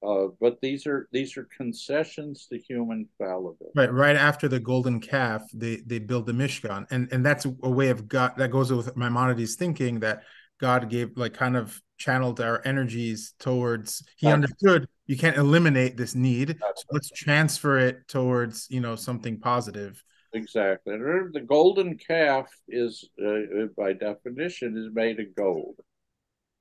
Uh, 0.05 0.27
but 0.41 0.59
these 0.61 0.85
are 0.85 1.07
these 1.13 1.37
are 1.37 1.47
concessions 1.55 2.47
to 2.51 2.57
human 2.57 3.07
fallibility. 3.17 3.71
Right, 3.73 3.93
right 3.93 4.15
after 4.17 4.49
the 4.49 4.59
golden 4.59 4.99
calf, 4.99 5.43
they 5.53 5.77
they 5.85 5.99
build 5.99 6.25
the 6.25 6.33
Mishkan, 6.33 6.85
and 6.91 7.07
and 7.13 7.25
that's 7.25 7.45
a 7.45 7.69
way 7.69 7.89
of 7.89 8.07
God 8.09 8.33
that 8.37 8.51
goes 8.51 8.73
with 8.73 8.97
Maimonides' 8.97 9.55
thinking 9.55 10.01
that 10.01 10.23
God 10.59 10.89
gave 10.89 11.15
like 11.15 11.33
kind 11.33 11.55
of 11.55 11.81
channeled 11.97 12.41
our 12.41 12.61
energies 12.65 13.33
towards. 13.39 14.03
He 14.17 14.27
understood 14.27 14.89
you 15.05 15.17
can't 15.17 15.37
eliminate 15.37 15.97
this 15.97 16.15
need. 16.15 16.57
So 16.59 16.83
let's 16.91 17.09
transfer 17.09 17.77
it 17.77 18.07
towards 18.07 18.67
you 18.69 18.79
know 18.79 18.95
something 18.95 19.39
positive. 19.39 20.03
Exactly. 20.33 20.97
The 20.97 21.45
golden 21.45 21.97
calf 21.97 22.49
is, 22.67 23.07
uh, 23.23 23.67
by 23.77 23.93
definition, 23.93 24.75
is 24.75 24.93
made 24.93 25.19
of 25.19 25.35
gold. 25.35 25.75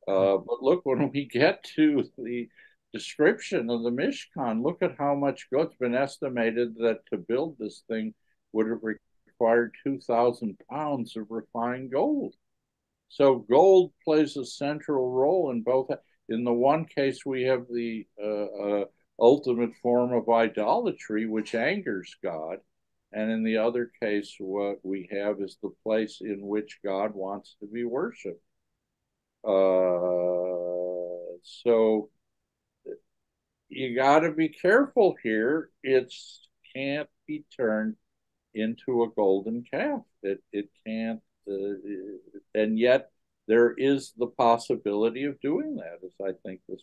Uh, 0.07 0.37
but 0.39 0.63
look, 0.63 0.85
when 0.85 1.11
we 1.11 1.27
get 1.27 1.65
to 1.77 2.05
the 2.19 2.49
description 2.93 3.71
of 3.71 3.83
the 3.83 3.91
Mishkan, 3.91 4.63
look 4.63 4.83
at 4.83 4.99
how 4.99 5.15
much 5.15 5.49
gold. 5.51 5.69
It's 5.69 5.77
been 5.77 5.95
estimated 5.95 6.75
that 6.77 7.01
to 7.11 7.19
build 7.19 7.57
this 7.59 7.83
thing 7.89 8.13
would 8.53 8.67
have 8.69 8.81
required 8.83 9.75
2,000 9.85 10.59
pounds 10.71 11.17
of 11.17 11.27
refined 11.31 11.93
gold. 11.93 12.35
So 13.09 13.47
gold 13.51 13.93
plays 14.05 14.37
a 14.37 14.45
central 14.45 15.11
role 15.11 15.51
in 15.51 15.63
both. 15.63 15.91
In 16.29 16.45
the 16.45 16.53
one 16.53 16.85
case, 16.85 17.27
we 17.27 17.43
have 17.45 17.67
the 17.69 18.07
uh, 18.23 18.27
uh, 18.27 18.85
ultimate 19.19 19.75
form 19.83 20.13
of 20.13 20.29
idolatry, 20.29 21.27
which 21.27 21.55
angers 21.55 22.17
God. 22.23 22.59
And 23.13 23.31
in 23.31 23.45
the 23.45 23.59
other 23.59 23.91
case, 24.03 24.35
what 24.39 24.79
we 24.83 25.09
have 25.13 25.41
is 25.41 25.59
the 25.63 25.73
place 25.83 26.21
in 26.23 26.47
which 26.47 26.79
God 26.85 27.15
wants 27.15 27.57
to 27.61 27.67
be 27.67 27.85
worshiped. 27.85 28.43
Uh, 29.45 31.37
so 31.43 32.09
you 33.69 33.95
got 33.97 34.21
to 34.21 34.33
be 34.33 34.49
careful 34.49 35.17
here. 35.23 35.71
It 35.83 36.13
can't 36.75 37.09
be 37.27 37.45
turned 37.55 37.97
into 38.55 39.03
a 39.03 39.11
golden 39.11 39.65
calf. 39.71 40.03
It 40.23 40.43
it 40.53 40.71
can't, 40.87 41.21
uh, 41.51 41.75
and 42.55 42.79
yet 42.79 43.11
there 43.49 43.75
is 43.77 44.13
the 44.17 44.29
possibility 44.29 45.25
of 45.25 45.41
doing 45.41 45.77
that, 45.77 45.99
as 46.05 46.13
I 46.25 46.33
think 46.47 46.61
this 46.69 46.83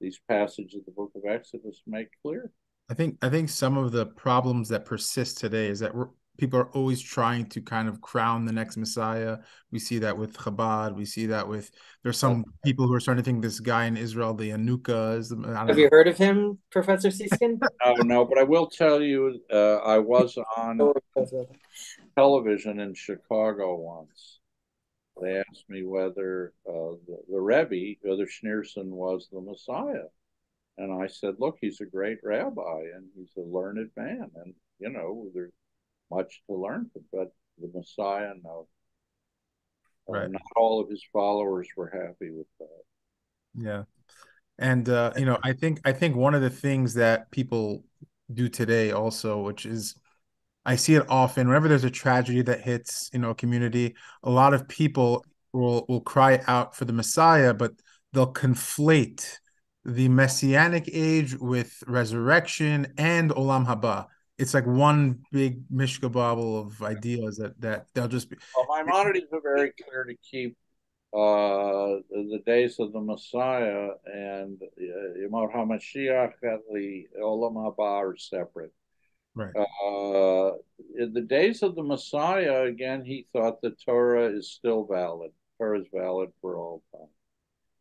these 0.00 0.20
passages 0.28 0.76
of 0.76 0.86
the 0.86 0.92
Book 0.92 1.12
of 1.14 1.22
Exodus 1.28 1.82
make 1.86 2.08
clear. 2.22 2.50
I 2.90 2.94
think 2.94 3.18
I 3.22 3.28
think 3.28 3.48
some 3.48 3.76
of 3.76 3.92
the 3.92 4.06
problems 4.06 4.68
that 4.70 4.84
persist 4.84 5.38
today 5.38 5.68
is 5.68 5.80
that 5.80 5.92
people 6.38 6.58
are 6.58 6.70
always 6.70 7.00
trying 7.02 7.46
to 7.46 7.60
kind 7.60 7.86
of 7.86 8.00
crown 8.00 8.46
the 8.46 8.52
next 8.52 8.78
Messiah. 8.78 9.38
We 9.70 9.78
see 9.78 9.98
that 9.98 10.16
with 10.16 10.36
Chabad. 10.36 10.96
We 10.96 11.04
see 11.04 11.26
that 11.26 11.46
with 11.46 11.70
there's 12.02 12.18
some 12.18 12.44
people 12.64 12.88
who 12.88 12.94
are 12.94 13.00
starting 13.00 13.22
to 13.22 13.30
think 13.30 13.42
this 13.42 13.60
guy 13.60 13.84
in 13.84 13.96
Israel, 13.96 14.32
the 14.34 14.50
Yanuka, 14.50 15.18
is. 15.18 15.28
The, 15.28 15.36
Have 15.54 15.68
know. 15.68 15.74
you 15.74 15.88
heard 15.92 16.08
of 16.08 16.16
him, 16.16 16.58
Professor 16.72 17.08
Seeskin? 17.08 17.60
no, 17.84 17.94
no, 17.98 18.24
but 18.24 18.38
I 18.38 18.42
will 18.42 18.66
tell 18.66 19.02
you, 19.02 19.40
uh, 19.52 19.76
I 19.76 19.98
was 19.98 20.36
on 20.56 20.80
television 22.16 22.80
in 22.80 22.94
Chicago 22.94 23.76
once. 23.76 24.39
They 25.20 25.36
asked 25.38 25.64
me 25.68 25.84
whether 25.84 26.52
uh, 26.68 26.96
the, 27.06 27.18
the 27.30 27.40
Rebbe, 27.40 27.96
whether 28.02 28.26
Schneerson 28.26 28.86
was 28.86 29.28
the 29.30 29.40
Messiah. 29.40 30.08
And 30.78 31.02
I 31.02 31.08
said, 31.08 31.34
look, 31.38 31.58
he's 31.60 31.80
a 31.80 31.86
great 31.86 32.18
rabbi 32.22 32.80
and 32.94 33.06
he's 33.14 33.30
a 33.36 33.40
learned 33.40 33.90
man. 33.96 34.30
And, 34.36 34.54
you 34.78 34.88
know, 34.88 35.28
there's 35.34 35.52
much 36.10 36.42
to 36.48 36.56
learn 36.56 36.88
from, 36.92 37.02
but 37.12 37.32
the 37.60 37.70
Messiah, 37.74 38.32
no. 38.42 38.66
Right. 40.08 40.30
Not 40.30 40.42
all 40.56 40.80
of 40.80 40.88
his 40.88 41.04
followers 41.12 41.68
were 41.76 41.90
happy 41.90 42.30
with 42.32 42.46
that. 42.58 42.82
Yeah. 43.54 43.82
And, 44.58 44.88
uh, 44.88 45.12
you 45.16 45.26
know, 45.26 45.38
I 45.42 45.52
think, 45.52 45.80
I 45.84 45.92
think 45.92 46.16
one 46.16 46.34
of 46.34 46.42
the 46.42 46.50
things 46.50 46.94
that 46.94 47.30
people 47.30 47.84
do 48.32 48.48
today 48.48 48.92
also, 48.92 49.40
which 49.40 49.66
is, 49.66 49.94
I 50.64 50.76
see 50.76 50.94
it 50.94 51.04
often. 51.08 51.48
Whenever 51.48 51.68
there's 51.68 51.84
a 51.84 51.90
tragedy 51.90 52.42
that 52.42 52.60
hits, 52.60 53.10
you 53.12 53.18
know, 53.18 53.30
a 53.30 53.34
community, 53.34 53.94
a 54.22 54.30
lot 54.30 54.54
of 54.54 54.68
people 54.68 55.24
will, 55.52 55.86
will 55.88 56.02
cry 56.02 56.40
out 56.46 56.76
for 56.76 56.84
the 56.84 56.92
Messiah, 56.92 57.54
but 57.54 57.72
they'll 58.12 58.32
conflate 58.32 59.38
the 59.84 60.08
messianic 60.08 60.88
age 60.92 61.34
with 61.38 61.82
resurrection 61.86 62.92
and 62.98 63.30
olam 63.30 63.66
haba. 63.66 64.06
It's 64.38 64.54
like 64.54 64.66
one 64.66 65.20
big 65.32 65.62
mishka 65.70 66.08
bobble 66.08 66.58
of 66.60 66.82
ideas 66.82 67.36
that 67.38 67.60
that 67.60 67.86
they'll 67.94 68.08
just 68.08 68.30
be 68.30 68.36
well 68.54 68.84
maimonides 68.84 69.32
are 69.32 69.40
very 69.42 69.72
clear 69.82 70.04
to 70.04 70.14
keep 70.16 70.56
uh 71.12 72.00
the 72.10 72.40
days 72.46 72.78
of 72.78 72.92
the 72.92 73.00
messiah 73.00 73.88
and 74.06 74.60
uh, 74.62 75.18
Yemot 75.18 75.52
HaMashiach 75.52 76.32
and 76.42 76.60
the 76.72 77.06
olam 77.20 77.54
haba 77.54 77.78
are 77.80 78.16
separate 78.16 78.72
right 79.34 79.54
uh 79.56 80.52
in 80.98 81.12
the 81.12 81.20
days 81.20 81.62
of 81.62 81.74
the 81.74 81.82
messiah 81.82 82.62
again 82.62 83.04
he 83.04 83.26
thought 83.32 83.60
the 83.60 83.74
torah 83.84 84.28
is 84.28 84.50
still 84.50 84.86
valid 84.90 85.30
torah 85.58 85.80
is 85.80 85.86
valid 85.92 86.30
for 86.40 86.56
all 86.56 86.82
time 86.92 87.08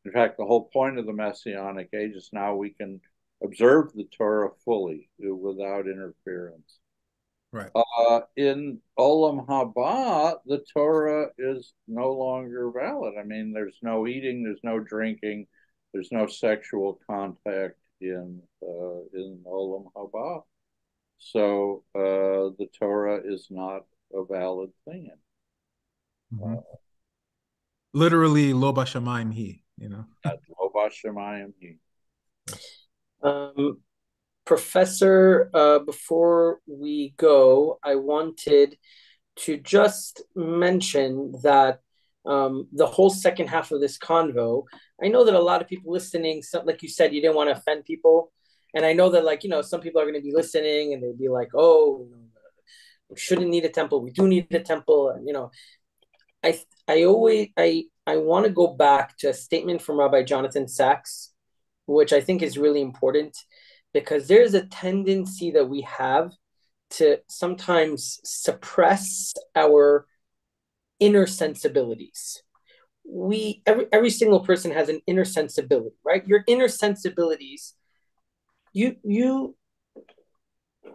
in 0.05 0.11
fact, 0.11 0.37
the 0.37 0.45
whole 0.45 0.69
point 0.71 0.97
of 0.97 1.05
the 1.05 1.13
Messianic 1.13 1.89
age 1.93 2.15
is 2.15 2.29
now 2.31 2.55
we 2.55 2.71
can 2.71 3.01
observe 3.43 3.93
the 3.93 4.07
Torah 4.17 4.51
fully 4.63 5.09
without 5.19 5.87
interference. 5.87 6.79
Right. 7.51 7.69
Uh, 7.75 8.21
in 8.37 8.79
Olam 8.97 9.45
Haba, 9.47 10.37
the 10.45 10.63
Torah 10.73 11.29
is 11.37 11.73
no 11.87 12.13
longer 12.13 12.71
valid. 12.71 13.15
I 13.19 13.23
mean, 13.23 13.51
there's 13.53 13.77
no 13.81 14.07
eating, 14.07 14.43
there's 14.43 14.63
no 14.63 14.79
drinking, 14.79 15.47
there's 15.93 16.11
no 16.11 16.27
sexual 16.27 16.99
contact 17.07 17.77
in 17.99 18.41
uh, 18.63 18.99
in 19.13 19.43
Olam 19.45 19.91
Haba. 19.95 20.43
So 21.19 21.83
uh, 21.95 22.55
the 22.57 22.67
Torah 22.77 23.21
is 23.23 23.47
not 23.49 23.85
a 24.13 24.23
valid 24.25 24.71
thing. 24.85 25.11
Mm-hmm. 26.33 26.57
Uh, 26.57 26.61
Literally, 27.91 28.53
lo 28.53 28.71
bashamayim 28.71 29.33
he 29.33 29.63
you 29.79 29.89
know. 29.89 30.05
Um, 33.21 33.81
Professor, 34.45 35.49
uh, 35.53 35.79
before 35.79 36.59
we 36.65 37.13
go, 37.17 37.77
I 37.83 37.95
wanted 37.95 38.77
to 39.39 39.57
just 39.57 40.23
mention 40.35 41.33
that 41.43 41.81
um, 42.25 42.67
the 42.71 42.87
whole 42.87 43.09
second 43.09 43.47
half 43.47 43.71
of 43.71 43.81
this 43.81 43.97
convo, 43.97 44.63
I 45.03 45.09
know 45.09 45.25
that 45.25 45.33
a 45.33 45.39
lot 45.41 45.61
of 45.61 45.67
people 45.67 45.91
listening, 45.91 46.41
like 46.63 46.81
you 46.81 46.89
said, 46.89 47.13
you 47.13 47.21
didn't 47.21 47.35
want 47.35 47.49
to 47.49 47.57
offend 47.57 47.83
people. 47.83 48.31
And 48.73 48.85
I 48.85 48.93
know 48.93 49.09
that, 49.09 49.25
like, 49.25 49.43
you 49.43 49.49
know, 49.49 49.61
some 49.61 49.81
people 49.81 50.01
are 50.01 50.05
going 50.05 50.15
to 50.15 50.21
be 50.21 50.33
listening 50.33 50.93
and 50.93 51.01
they'd 51.01 51.17
be 51.17 51.29
like, 51.29 51.49
oh, 51.55 52.07
we 53.09 53.17
shouldn't 53.17 53.49
need 53.49 53.65
a 53.65 53.69
temple. 53.69 54.01
We 54.01 54.11
do 54.11 54.27
need 54.27 54.47
a 54.51 54.59
temple. 54.59 55.09
And, 55.09 55.27
you 55.27 55.33
know, 55.33 55.51
I, 56.43 56.59
I 56.87 57.03
always, 57.03 57.49
I, 57.57 57.85
I 58.05 58.17
want 58.17 58.45
to 58.45 58.51
go 58.51 58.67
back 58.67 59.17
to 59.19 59.29
a 59.29 59.33
statement 59.33 59.81
from 59.81 59.99
Rabbi 59.99 60.23
Jonathan 60.23 60.67
Sacks, 60.67 61.31
which 61.87 62.13
I 62.13 62.21
think 62.21 62.41
is 62.41 62.57
really 62.57 62.81
important 62.81 63.35
because 63.93 64.27
there's 64.27 64.53
a 64.53 64.65
tendency 64.65 65.51
that 65.51 65.67
we 65.67 65.81
have 65.81 66.31
to 66.91 67.19
sometimes 67.27 68.19
suppress 68.23 69.33
our 69.55 70.05
inner 70.99 71.25
sensibilities. 71.25 72.41
We 73.07 73.61
every 73.65 73.87
every 73.91 74.09
single 74.09 74.41
person 74.41 74.71
has 74.71 74.89
an 74.89 75.01
inner 75.07 75.25
sensibility, 75.25 75.95
right? 76.05 76.27
Your 76.27 76.43
inner 76.47 76.67
sensibilities, 76.67 77.73
you 78.73 78.95
you 79.03 79.55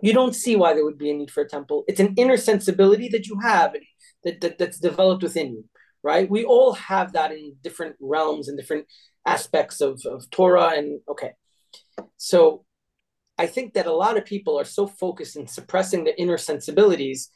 you 0.00 0.12
don't 0.12 0.34
see 0.34 0.56
why 0.56 0.74
there 0.74 0.84
would 0.84 0.98
be 0.98 1.10
a 1.10 1.14
need 1.14 1.30
for 1.30 1.42
a 1.42 1.48
temple. 1.48 1.84
It's 1.88 2.00
an 2.00 2.14
inner 2.16 2.36
sensibility 2.36 3.08
that 3.08 3.26
you 3.26 3.38
have 3.40 3.74
that, 4.24 4.40
that 4.40 4.58
that's 4.58 4.78
developed 4.78 5.22
within 5.22 5.52
you 5.52 5.64
right? 6.04 6.30
We 6.30 6.44
all 6.44 6.74
have 6.74 7.14
that 7.14 7.32
in 7.32 7.56
different 7.62 7.96
realms 7.98 8.48
and 8.48 8.58
different 8.58 8.86
aspects 9.26 9.80
of, 9.80 10.02
of 10.04 10.30
Torah. 10.30 10.74
And 10.76 11.00
okay, 11.08 11.32
so 12.18 12.64
I 13.38 13.46
think 13.46 13.72
that 13.72 13.86
a 13.86 13.92
lot 13.92 14.18
of 14.18 14.26
people 14.26 14.60
are 14.60 14.66
so 14.66 14.86
focused 14.86 15.34
in 15.34 15.48
suppressing 15.48 16.04
the 16.04 16.16
inner 16.20 16.36
sensibilities. 16.36 17.30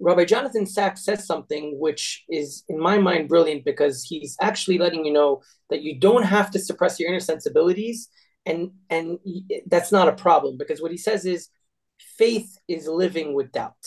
Rabbi 0.00 0.24
Jonathan 0.24 0.66
Sacks 0.66 1.04
says 1.04 1.26
something 1.26 1.78
which 1.78 2.24
is, 2.28 2.64
in 2.68 2.78
my 2.78 2.98
mind, 2.98 3.28
brilliant 3.28 3.64
because 3.64 4.02
he's 4.02 4.36
actually 4.40 4.78
letting 4.78 5.04
you 5.04 5.12
know 5.12 5.40
that 5.70 5.82
you 5.82 5.98
don't 5.98 6.24
have 6.24 6.50
to 6.50 6.58
suppress 6.58 6.98
your 6.98 7.08
inner 7.08 7.20
sensibilities, 7.20 8.08
and 8.48 8.70
and 8.90 9.18
that's 9.66 9.92
not 9.92 10.08
a 10.08 10.12
problem 10.12 10.56
because 10.58 10.80
what 10.82 10.90
he 10.90 10.96
says 10.96 11.24
is, 11.24 11.48
faith 11.98 12.58
is 12.66 12.88
living 12.88 13.34
with 13.34 13.52
doubt. 13.52 13.84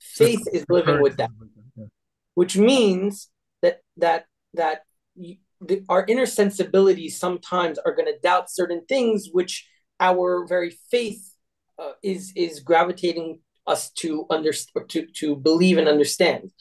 Faith 0.00 0.46
is 0.52 0.64
living 0.68 1.02
with 1.02 1.16
doubt 1.16 1.30
which 2.38 2.56
means 2.56 3.30
that 3.62 3.80
that 3.96 4.26
that 4.54 4.82
the, 5.16 5.82
our 5.88 6.04
inner 6.06 6.24
sensibilities 6.24 7.18
sometimes 7.18 7.80
are 7.80 7.92
going 7.92 8.06
to 8.06 8.16
doubt 8.20 8.48
certain 8.48 8.82
things, 8.88 9.30
which 9.32 9.66
our 9.98 10.46
very 10.46 10.70
faith 10.88 11.34
uh, 11.80 11.94
is 12.00 12.32
is 12.36 12.60
gravitating 12.60 13.40
us 13.66 13.90
to 14.02 14.24
understand 14.30 14.88
to 14.88 15.06
to 15.20 15.34
believe 15.34 15.78
and 15.78 15.88
understand, 15.88 16.52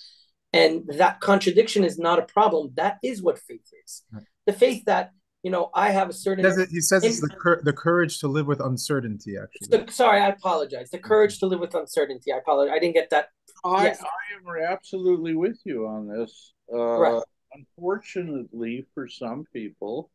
and 0.52 0.82
that 0.98 1.20
contradiction 1.20 1.84
is 1.84 2.00
not 2.00 2.18
a 2.18 2.24
problem. 2.24 2.72
That 2.74 2.98
is 3.04 3.22
what 3.22 3.38
faith 3.38 3.70
is. 3.86 4.02
The 4.48 4.54
faith 4.54 4.82
that 4.86 5.12
you 5.44 5.52
know, 5.52 5.70
I 5.74 5.92
have 5.92 6.10
a 6.10 6.14
certain. 6.14 6.44
He 6.44 6.50
says, 6.50 6.58
it, 6.58 6.70
he 6.70 6.82
says 6.82 7.04
it's 7.04 7.22
the, 7.22 7.30
cur- 7.30 7.62
the 7.64 7.74
courage 7.74 8.20
to 8.20 8.28
live 8.28 8.48
with 8.48 8.60
uncertainty. 8.60 9.36
Actually, 9.42 9.86
the, 9.86 9.92
sorry, 9.92 10.20
I 10.20 10.30
apologize. 10.30 10.90
The 10.90 10.98
courage 11.00 11.40
to 11.40 11.46
live 11.46 11.60
with 11.60 11.76
uncertainty. 11.76 12.32
I 12.32 12.38
apologize. 12.38 12.74
I 12.76 12.80
didn't 12.80 12.96
get 12.96 13.10
that 13.12 13.30
I, 13.64 13.86
yes. 13.86 14.02
I 14.02 14.06
am 14.36 14.72
absolutely 14.72 15.36
with 15.36 15.60
you 15.64 15.88
on 15.88 16.08
this. 16.08 16.54
Uh, 16.72 16.78
right. 16.78 17.24
Unfortunately, 17.54 18.86
for 18.94 19.08
some 19.08 19.46
people, 19.54 20.12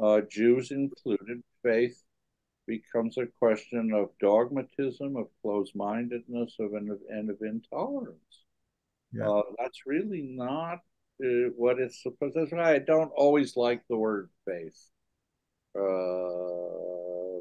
uh, 0.00 0.20
Jews 0.30 0.70
included, 0.70 1.42
faith 1.62 2.00
becomes 2.66 3.18
a 3.18 3.26
question 3.38 3.92
of 3.92 4.10
dogmatism, 4.20 5.16
of 5.16 5.26
closed 5.42 5.74
mindedness, 5.74 6.54
of 6.60 6.74
and, 6.74 6.90
and 7.08 7.30
of 7.30 7.36
intolerance. 7.42 8.44
Yeah. 9.12 9.28
Uh, 9.28 9.42
that's 9.58 9.86
really 9.86 10.22
not 10.22 10.78
what 11.56 11.78
it's 11.78 12.02
supposed. 12.02 12.34
That's 12.34 12.52
why 12.52 12.74
I 12.74 12.78
don't 12.78 13.12
always 13.14 13.56
like 13.56 13.82
the 13.88 13.96
word 13.96 14.30
faith. 14.46 14.90
Uh, 15.76 17.40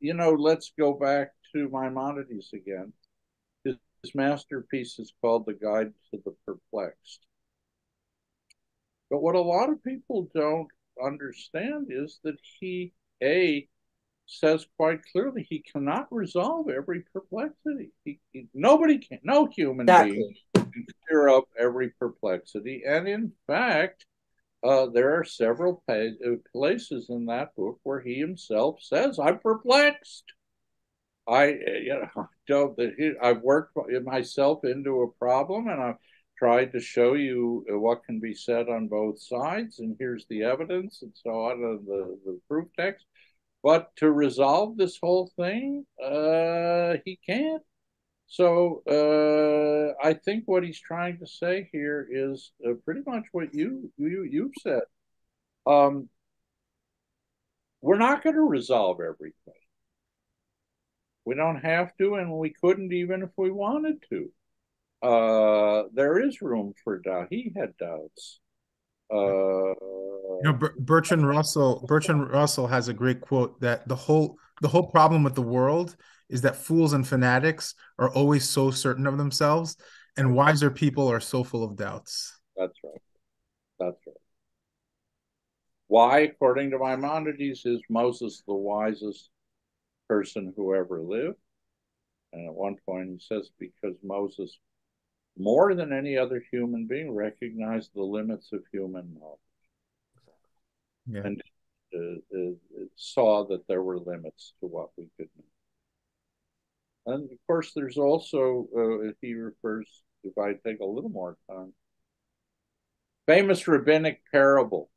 you 0.00 0.14
know, 0.14 0.32
let's 0.32 0.72
go 0.78 0.92
back 0.94 1.32
to 1.54 1.68
Maimonides 1.70 2.50
again. 2.52 2.92
His 3.64 4.14
masterpiece 4.14 4.98
is 4.98 5.14
called 5.22 5.46
The 5.46 5.54
Guide 5.54 5.94
to 6.10 6.20
the 6.24 6.34
Perplexed. 6.46 7.20
But 9.10 9.22
what 9.22 9.34
a 9.34 9.40
lot 9.40 9.70
of 9.70 9.82
people 9.82 10.28
don't 10.34 10.68
understand 11.02 11.86
is 11.88 12.20
that 12.22 12.36
he, 12.60 12.92
A, 13.22 13.66
says 14.26 14.66
quite 14.76 15.00
clearly 15.12 15.46
he 15.48 15.60
cannot 15.60 16.06
resolve 16.10 16.68
every 16.68 17.04
perplexity. 17.12 17.90
He, 18.04 18.20
he, 18.32 18.46
nobody 18.54 18.98
can, 18.98 19.18
no 19.22 19.46
human 19.46 19.88
exactly. 19.88 20.12
being 20.12 20.34
can 20.54 20.86
clear 21.06 21.28
up 21.28 21.44
every 21.58 21.90
perplexity. 21.90 22.82
And 22.86 23.06
in 23.06 23.32
fact, 23.46 24.06
uh, 24.62 24.86
there 24.86 25.18
are 25.18 25.24
several 25.24 25.82
pa- 25.86 26.16
uh, 26.26 26.36
places 26.52 27.06
in 27.10 27.26
that 27.26 27.54
book 27.54 27.78
where 27.82 28.00
he 28.00 28.18
himself 28.18 28.80
says, 28.80 29.18
I'm 29.18 29.38
perplexed. 29.38 30.24
I, 31.28 31.46
you 31.46 32.08
know, 32.16 32.28
don't. 32.48 32.78
I've 33.22 33.42
worked 33.42 33.76
myself 34.04 34.64
into 34.64 35.02
a 35.02 35.12
problem, 35.18 35.68
and 35.68 35.82
I've 35.82 35.98
tried 36.38 36.72
to 36.72 36.80
show 36.80 37.14
you 37.14 37.64
what 37.68 38.04
can 38.04 38.20
be 38.20 38.34
said 38.34 38.68
on 38.68 38.88
both 38.88 39.22
sides, 39.22 39.78
and 39.78 39.96
here's 39.98 40.26
the 40.28 40.42
evidence, 40.42 41.00
and 41.02 41.12
so 41.14 41.30
on, 41.30 41.52
and 41.64 41.86
the 41.86 42.18
the 42.26 42.40
proof 42.48 42.68
text. 42.78 43.06
But 43.64 43.96
to 43.96 44.12
resolve 44.12 44.76
this 44.76 44.98
whole 45.02 45.32
thing, 45.36 45.86
uh, 46.04 46.98
he 47.06 47.18
can't. 47.26 47.62
So 48.26 48.82
uh, 48.86 50.06
I 50.06 50.12
think 50.12 50.44
what 50.46 50.64
he's 50.64 50.80
trying 50.80 51.18
to 51.20 51.26
say 51.26 51.70
here 51.72 52.06
is 52.10 52.52
uh, 52.66 52.74
pretty 52.84 53.00
much 53.06 53.24
what 53.32 53.54
you 53.54 53.90
you 53.96 54.28
you've 54.30 54.52
said. 54.60 54.82
Um, 55.66 56.10
we're 57.80 57.98
not 57.98 58.22
going 58.22 58.36
to 58.36 58.42
resolve 58.42 58.98
everything. 59.00 59.62
We 61.24 61.34
don't 61.34 61.64
have 61.64 61.96
to, 61.98 62.16
and 62.16 62.32
we 62.32 62.54
couldn't 62.62 62.92
even 62.92 63.22
if 63.22 63.30
we 63.36 63.50
wanted 63.50 64.04
to. 64.10 64.30
Uh, 65.02 65.84
there 65.94 66.18
is 66.18 66.42
room 66.42 66.74
for 66.82 66.98
doubt. 66.98 67.28
He 67.30 67.52
had 67.56 67.76
doubts. 67.78 68.40
Uh, 69.12 69.74
you 69.76 70.40
know, 70.42 70.58
Bertrand 70.78 71.26
Russell. 71.26 71.84
Bertrand 71.86 72.30
Russell 72.30 72.66
has 72.66 72.88
a 72.88 72.94
great 72.94 73.20
quote 73.20 73.60
that 73.60 73.86
the 73.88 73.96
whole 73.96 74.36
the 74.60 74.68
whole 74.68 74.90
problem 74.90 75.22
with 75.22 75.34
the 75.34 75.42
world 75.42 75.96
is 76.28 76.42
that 76.42 76.56
fools 76.56 76.92
and 76.92 77.06
fanatics 77.06 77.74
are 77.98 78.10
always 78.10 78.48
so 78.48 78.70
certain 78.70 79.06
of 79.06 79.18
themselves, 79.18 79.76
and 80.16 80.34
wiser 80.34 80.70
people 80.70 81.10
are 81.10 81.20
so 81.20 81.44
full 81.44 81.64
of 81.64 81.76
doubts. 81.76 82.38
That's 82.56 82.78
right. 82.82 83.02
That's 83.78 83.98
right. 84.06 84.16
Why, 85.86 86.20
according 86.20 86.70
to 86.70 86.78
Maimonides, 86.78 87.64
is 87.66 87.80
Moses 87.90 88.42
the 88.46 88.54
wisest 88.54 89.28
person 90.08 90.52
who 90.56 90.74
ever 90.74 91.00
lived? 91.00 91.36
And 92.32 92.48
at 92.48 92.54
one 92.54 92.76
point 92.86 93.10
he 93.10 93.18
says, 93.20 93.50
because 93.58 93.94
Moses, 94.02 94.58
more 95.36 95.74
than 95.74 95.92
any 95.92 96.16
other 96.16 96.42
human 96.50 96.86
being, 96.86 97.14
recognized 97.14 97.90
the 97.94 98.02
limits 98.02 98.52
of 98.52 98.62
human 98.72 99.16
knowledge. 99.18 99.38
Yeah. 101.06 101.22
And 101.24 101.42
uh, 101.94 102.38
uh, 102.38 102.84
saw 102.96 103.46
that 103.48 103.66
there 103.68 103.82
were 103.82 103.98
limits 103.98 104.54
to 104.60 104.66
what 104.66 104.90
we 104.96 105.08
could 105.16 105.28
know. 105.36 107.14
And 107.14 107.30
of 107.30 107.38
course, 107.46 107.72
there's 107.74 107.98
also, 107.98 108.66
uh, 108.76 109.12
he 109.20 109.34
refers, 109.34 109.86
if 110.22 110.38
I 110.38 110.54
take 110.54 110.80
a 110.80 110.86
little 110.86 111.10
more 111.10 111.36
time, 111.50 111.74
famous 113.26 113.68
rabbinic 113.68 114.22
parable 114.32 114.90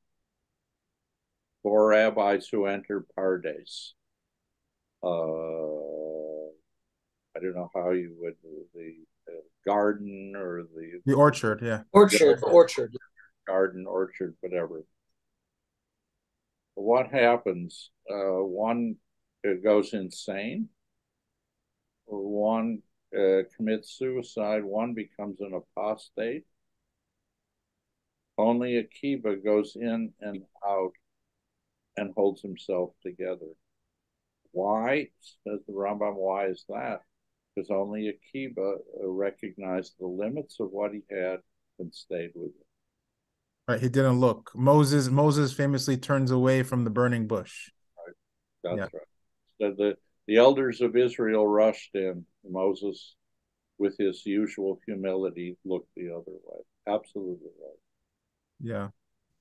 four 1.64 1.88
rabbis 1.88 2.48
who 2.48 2.66
entered 2.66 3.06
Pardes. 3.18 3.94
Uh, 5.04 5.87
I 7.38 7.40
don't 7.40 7.56
know 7.56 7.70
how 7.74 7.92
you 7.92 8.16
would 8.20 8.36
the 8.74 8.96
uh, 9.28 9.42
garden 9.66 10.34
or 10.36 10.64
the 10.76 11.02
the 11.06 11.14
orchard, 11.14 11.62
yeah, 11.62 11.82
orchard, 11.92 12.40
orchard, 12.44 12.96
garden, 13.46 13.86
orchard, 13.88 14.36
whatever. 14.42 14.84
What 16.74 17.12
happens? 17.12 17.92
Uh, 18.10 18.44
one 18.44 18.96
goes 19.64 19.94
insane. 19.94 20.70
One 22.06 22.80
uh, 23.16 23.44
commits 23.56 23.98
suicide. 23.98 24.64
One 24.64 24.94
becomes 24.94 25.40
an 25.42 25.54
apostate. 25.54 26.46
Only 28.38 28.78
Akiba 28.78 29.36
goes 29.38 29.76
in 29.76 30.14
and 30.22 30.44
out 30.66 30.94
and 31.98 32.14
holds 32.16 32.42
himself 32.42 32.92
together. 33.04 33.54
Why, 34.52 35.10
says 35.44 35.60
the 35.68 35.74
Rambam, 35.74 36.16
why 36.16 36.48
is 36.48 36.64
that? 36.70 37.02
Because 37.58 37.72
only 37.72 38.10
Akiba 38.10 38.76
uh, 39.04 39.08
recognized 39.08 39.96
the 40.00 40.06
limits 40.06 40.58
of 40.60 40.70
what 40.70 40.92
he 40.92 41.02
had 41.10 41.38
and 41.80 41.92
stayed 41.92 42.30
with 42.36 42.50
it. 42.52 42.68
Right, 43.68 43.82
he 43.82 43.90
didn't 43.90 44.20
look. 44.20 44.52
Moses 44.54 45.10
Moses 45.10 45.54
famously 45.54 45.98
turns 45.98 46.30
away 46.30 46.62
from 46.62 46.84
the 46.84 46.92
burning 46.92 47.26
bush. 47.26 47.72
Right. 48.06 48.16
That's 48.64 48.78
yeah. 48.78 49.00
right. 49.00 49.08
So 49.60 49.76
the, 49.76 49.96
the 50.28 50.38
elders 50.38 50.82
of 50.82 50.96
Israel 50.96 51.48
rushed 51.48 51.96
in. 51.96 52.26
Moses, 52.48 53.16
with 53.80 53.96
his 53.98 54.24
usual 54.24 54.80
humility, 54.86 55.58
looked 55.66 55.90
the 55.96 56.12
other 56.12 56.24
way. 56.28 56.62
Absolutely 56.88 57.50
right. 57.60 57.80
Yeah. 58.62 58.90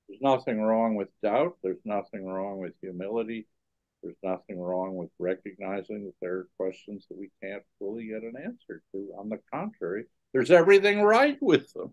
There's 0.08 0.22
nothing 0.22 0.62
wrong 0.62 0.94
with 0.94 1.08
doubt. 1.22 1.58
There's 1.62 1.84
nothing 1.84 2.24
wrong 2.24 2.60
with 2.60 2.72
humility. 2.80 3.46
There's 4.06 4.38
nothing 4.38 4.60
wrong 4.60 4.94
with 4.94 5.10
recognizing 5.18 6.04
that 6.04 6.14
there 6.22 6.34
are 6.34 6.48
questions 6.56 7.06
that 7.10 7.18
we 7.18 7.30
can't 7.42 7.62
fully 7.80 8.06
get 8.06 8.22
an 8.22 8.34
answer 8.36 8.82
to. 8.92 9.12
On 9.18 9.28
the 9.28 9.40
contrary, 9.52 10.04
there's 10.32 10.52
everything 10.52 11.02
right 11.02 11.36
with 11.40 11.72
them, 11.72 11.90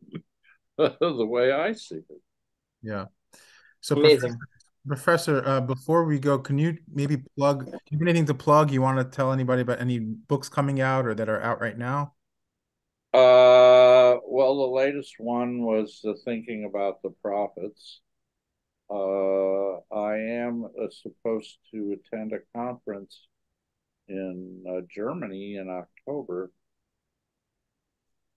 the 0.77 1.25
way 1.25 1.51
I 1.51 1.73
see 1.73 1.95
it. 1.95 2.21
Yeah. 2.83 3.05
So, 3.81 3.95
Amazing. 3.95 4.37
Professor, 4.85 5.43
uh, 5.47 5.61
before 5.61 6.03
we 6.03 6.19
go, 6.19 6.37
can 6.37 6.59
you 6.59 6.77
maybe 6.93 7.23
plug? 7.35 7.67
You 7.89 7.97
have 7.97 8.07
anything 8.07 8.25
to 8.25 8.33
plug? 8.35 8.69
You 8.69 8.81
want 8.81 8.99
to 8.99 9.05
tell 9.05 9.31
anybody 9.31 9.63
about 9.63 9.81
any 9.81 9.97
books 9.97 10.49
coming 10.49 10.81
out 10.81 11.07
or 11.07 11.15
that 11.15 11.29
are 11.29 11.41
out 11.41 11.61
right 11.61 11.77
now? 11.77 12.13
Uh, 13.11 14.17
well, 14.27 14.57
the 14.57 14.75
latest 14.75 15.15
one 15.17 15.63
was 15.63 15.99
the 16.03 16.15
thinking 16.25 16.65
about 16.65 17.01
the 17.01 17.11
prophets. 17.23 18.01
Uh, 18.89 19.95
I 19.95 20.17
am 20.17 20.65
uh, 20.65 20.87
supposed 20.89 21.57
to 21.71 21.97
attend 21.97 22.33
a 22.33 22.57
conference 22.57 23.27
in 24.07 24.63
uh, 24.69 24.81
Germany 24.93 25.55
in 25.55 25.69
October 25.69 26.51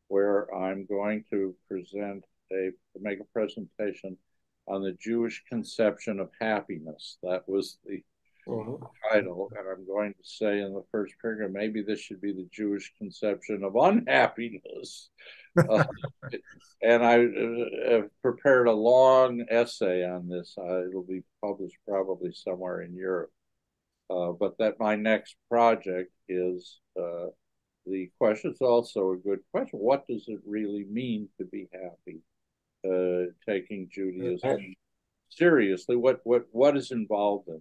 where 0.09 0.55
I'm 0.55 0.87
going 0.87 1.25
to 1.31 1.55
present 1.69 2.25
a 2.53 2.71
make 3.01 3.21
a 3.21 3.25
presentation 3.33 4.17
on 4.69 4.83
the 4.83 4.97
Jewish 5.01 5.43
conception 5.49 6.21
of 6.21 6.31
happiness. 6.41 7.19
That 7.23 7.49
was 7.49 7.79
the 7.85 8.03
uh-huh. 8.47 8.87
title, 9.11 9.51
and 9.57 9.67
I'm 9.69 9.87
going 9.87 10.13
to 10.13 10.29
say 10.29 10.61
in 10.61 10.73
the 10.73 10.85
first 10.93 11.15
paragraph, 11.21 11.51
maybe 11.53 11.83
this 11.83 12.01
should 12.01 12.21
be 12.21 12.33
the 12.33 12.49
Jewish 12.53 12.93
conception 12.99 13.65
of 13.65 13.77
unhappiness. 13.77 15.11
uh, 15.57 15.85
and 16.83 17.05
I 17.05 17.25
uh, 17.25 17.93
have 17.93 18.23
prepared 18.23 18.69
a 18.69 18.73
long 18.73 19.45
essay 19.51 20.05
on 20.05 20.29
this. 20.29 20.55
Uh, 20.59 20.89
it'll 20.89 21.07
be 21.09 21.23
published 21.43 21.77
probably 21.89 22.33
somewhere 22.33 22.83
in 22.83 22.95
Europe. 22.95 23.31
Uh, 24.09 24.31
but 24.31 24.57
that 24.59 24.79
my 24.79 24.95
next 24.95 25.35
project 25.51 26.13
is 26.29 26.79
uh, 26.97 27.27
the 27.87 28.09
question 28.19 28.53
is 28.53 28.61
also 28.61 29.13
a 29.13 29.17
good 29.17 29.41
question. 29.53 29.79
What 29.81 30.07
does 30.07 30.25
it 30.29 30.39
really 30.47 30.85
mean 30.89 31.29
to 31.39 31.45
be 31.45 31.69
happy? 31.73 32.21
Uh, 32.85 33.33
taking 33.45 33.89
Judaism 33.91 34.77
seriously, 35.29 35.97
what 35.97 36.21
what 36.25 36.47
what 36.53 36.77
is 36.77 36.93
involved 36.93 37.49
in 37.49 37.61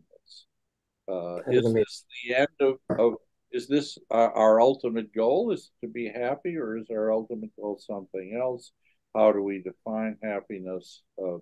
uh, 1.08 1.38
is 1.47 1.74
this 1.74 2.06
the 2.28 2.36
end 2.36 2.47
of, 2.60 2.78
of 2.97 3.14
is 3.51 3.68
this 3.68 3.97
uh, 4.12 4.30
our 4.34 4.60
ultimate 4.60 5.14
goal 5.14 5.51
is 5.51 5.72
to 5.82 5.88
be 5.88 6.08
happy 6.08 6.58
or 6.58 6.78
is 6.78 6.88
our 6.89 7.12
ultimate 7.12 7.56
goal 7.56 7.80
something 7.80 8.39
else? 8.41 8.72
How 9.15 9.32
do 9.32 9.41
we 9.41 9.61
define 9.61 10.18
happiness 10.22 11.02
uh, 11.23 11.38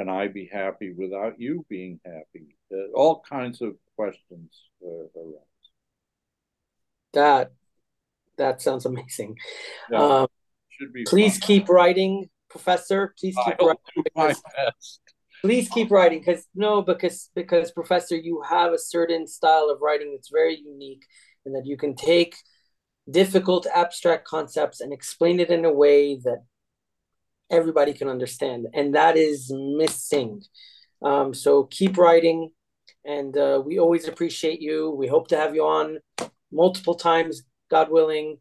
can 0.00 0.08
i 0.08 0.28
be 0.28 0.48
happy 0.50 0.94
without 0.96 1.38
you 1.38 1.66
being 1.68 2.00
happy? 2.06 2.56
Uh, 2.72 2.90
all 2.94 3.22
kinds 3.28 3.60
of 3.60 3.74
questions 3.96 4.62
uh, 4.82 5.20
arise. 5.20 5.64
That 7.12 7.52
that 8.38 8.62
sounds 8.62 8.86
amazing. 8.86 9.36
Yeah, 9.90 10.22
um, 10.22 10.28
please 11.06 11.36
fun. 11.36 11.46
keep 11.46 11.68
writing 11.68 12.30
professor. 12.48 13.14
Please 13.18 13.36
keep 13.44 13.60
I 13.60 13.74
writing 14.16 14.34
please 15.40 15.68
keep 15.68 15.90
writing 15.90 16.18
because 16.18 16.46
no 16.54 16.82
because 16.82 17.30
because 17.34 17.70
professor 17.72 18.16
you 18.16 18.42
have 18.48 18.72
a 18.72 18.78
certain 18.78 19.26
style 19.26 19.70
of 19.70 19.80
writing 19.80 20.12
that's 20.12 20.30
very 20.30 20.58
unique 20.58 21.04
and 21.44 21.54
that 21.54 21.66
you 21.66 21.76
can 21.76 21.94
take 21.94 22.36
difficult 23.10 23.66
abstract 23.74 24.26
concepts 24.26 24.80
and 24.80 24.92
explain 24.92 25.40
it 25.40 25.50
in 25.50 25.64
a 25.64 25.72
way 25.72 26.16
that 26.16 26.44
everybody 27.50 27.92
can 27.92 28.08
understand 28.08 28.66
and 28.74 28.94
that 28.94 29.16
is 29.16 29.50
missing. 29.52 30.42
Um, 31.02 31.32
so 31.34 31.64
keep 31.64 31.96
writing 31.96 32.50
and 33.04 33.36
uh, 33.36 33.62
we 33.64 33.78
always 33.78 34.06
appreciate 34.06 34.60
you. 34.60 34.90
We 34.90 35.08
hope 35.08 35.28
to 35.28 35.36
have 35.36 35.54
you 35.54 35.64
on 35.64 35.98
multiple 36.52 36.94
times 36.94 37.42
god 37.70 37.90
willing. 37.90 38.38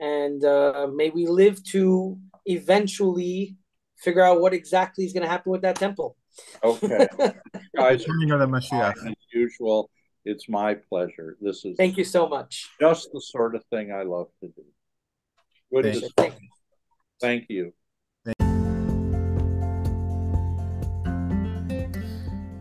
And 0.00 0.44
uh, 0.44 0.88
may 0.92 1.10
we 1.10 1.26
live 1.26 1.62
to 1.66 2.18
eventually 2.46 3.56
figure 3.96 4.22
out 4.22 4.40
what 4.40 4.52
exactly 4.52 5.04
is 5.04 5.12
going 5.12 5.22
to 5.22 5.28
happen 5.28 5.52
with 5.52 5.62
that 5.62 5.76
temple 5.76 6.16
Okay. 6.62 7.06
Guys, 7.76 8.04
coming 8.04 8.30
of 8.30 8.40
the 8.40 8.46
Mashiach. 8.46 9.06
As 9.06 9.14
usual, 9.32 9.90
it's 10.24 10.48
my 10.48 10.74
pleasure. 10.74 11.36
This 11.40 11.64
is 11.64 11.76
thank 11.76 11.96
you 11.96 12.04
so 12.04 12.28
much. 12.28 12.68
Just 12.80 13.10
the 13.12 13.20
sort 13.20 13.54
of 13.54 13.64
thing 13.66 13.92
I 13.92 14.02
love 14.02 14.28
to 14.40 14.48
do. 14.48 14.62
Good 15.72 15.84
thank, 15.84 16.04
to 16.04 16.12
thank 16.16 16.34
you. 16.38 16.48
Thank 17.20 17.44
you. 17.48 17.72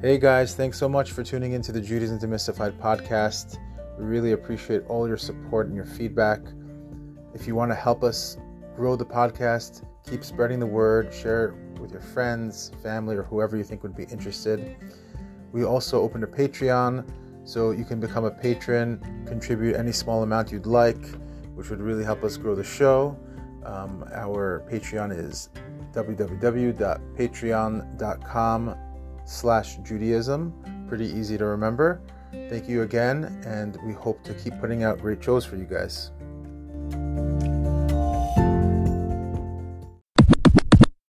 Hey 0.01 0.17
guys, 0.17 0.53
thanks 0.53 0.77
so 0.77 0.89
much 0.89 1.11
for 1.11 1.23
tuning 1.23 1.53
into 1.53 1.71
the 1.71 1.79
Judaism 1.79 2.19
Demystified 2.19 2.77
podcast. 2.77 3.57
We 3.97 4.03
really 4.03 4.33
appreciate 4.33 4.83
all 4.87 5.07
your 5.07 5.15
support 5.15 5.67
and 5.67 5.75
your 5.75 5.85
feedback. 5.85 6.41
If 7.33 7.47
you 7.47 7.55
want 7.55 7.71
to 7.71 7.75
help 7.75 8.03
us 8.03 8.37
grow 8.75 8.97
the 8.97 9.05
podcast, 9.05 9.85
keep 10.05 10.25
spreading 10.25 10.59
the 10.59 10.65
word, 10.65 11.13
share 11.13 11.45
it 11.45 11.62
with 11.83 11.91
your 11.91 12.01
friends, 12.01 12.71
family, 12.81 13.15
or 13.15 13.21
whoever 13.21 13.55
you 13.55 13.63
think 13.63 13.83
would 13.83 13.95
be 13.95 14.05
interested. 14.05 14.75
We 15.51 15.63
also 15.63 16.01
opened 16.01 16.23
a 16.23 16.27
Patreon, 16.27 17.07
so 17.43 17.69
you 17.71 17.85
can 17.85 17.99
become 17.99 18.25
a 18.25 18.31
patron, 18.31 18.99
contribute 19.27 19.75
any 19.75 19.91
small 19.91 20.23
amount 20.23 20.51
you'd 20.51 20.65
like, 20.65 21.05
which 21.53 21.69
would 21.69 21.81
really 21.81 22.03
help 22.03 22.23
us 22.23 22.37
grow 22.37 22.55
the 22.55 22.63
show. 22.63 23.15
Um, 23.65 24.03
our 24.13 24.65
Patreon 24.71 25.15
is 25.15 25.49
www.patreon.com 25.91 28.75
slash 29.25 29.77
Judaism. 29.77 30.85
Pretty 30.87 31.05
easy 31.05 31.37
to 31.37 31.45
remember. 31.45 32.01
Thank 32.49 32.67
you 32.67 32.81
again, 32.81 33.25
and 33.45 33.77
we 33.85 33.93
hope 33.93 34.23
to 34.23 34.33
keep 34.33 34.59
putting 34.59 34.83
out 34.83 34.99
great 34.99 35.23
shows 35.23 35.45
for 35.45 35.55
you 35.55 35.65
guys. 35.65 36.09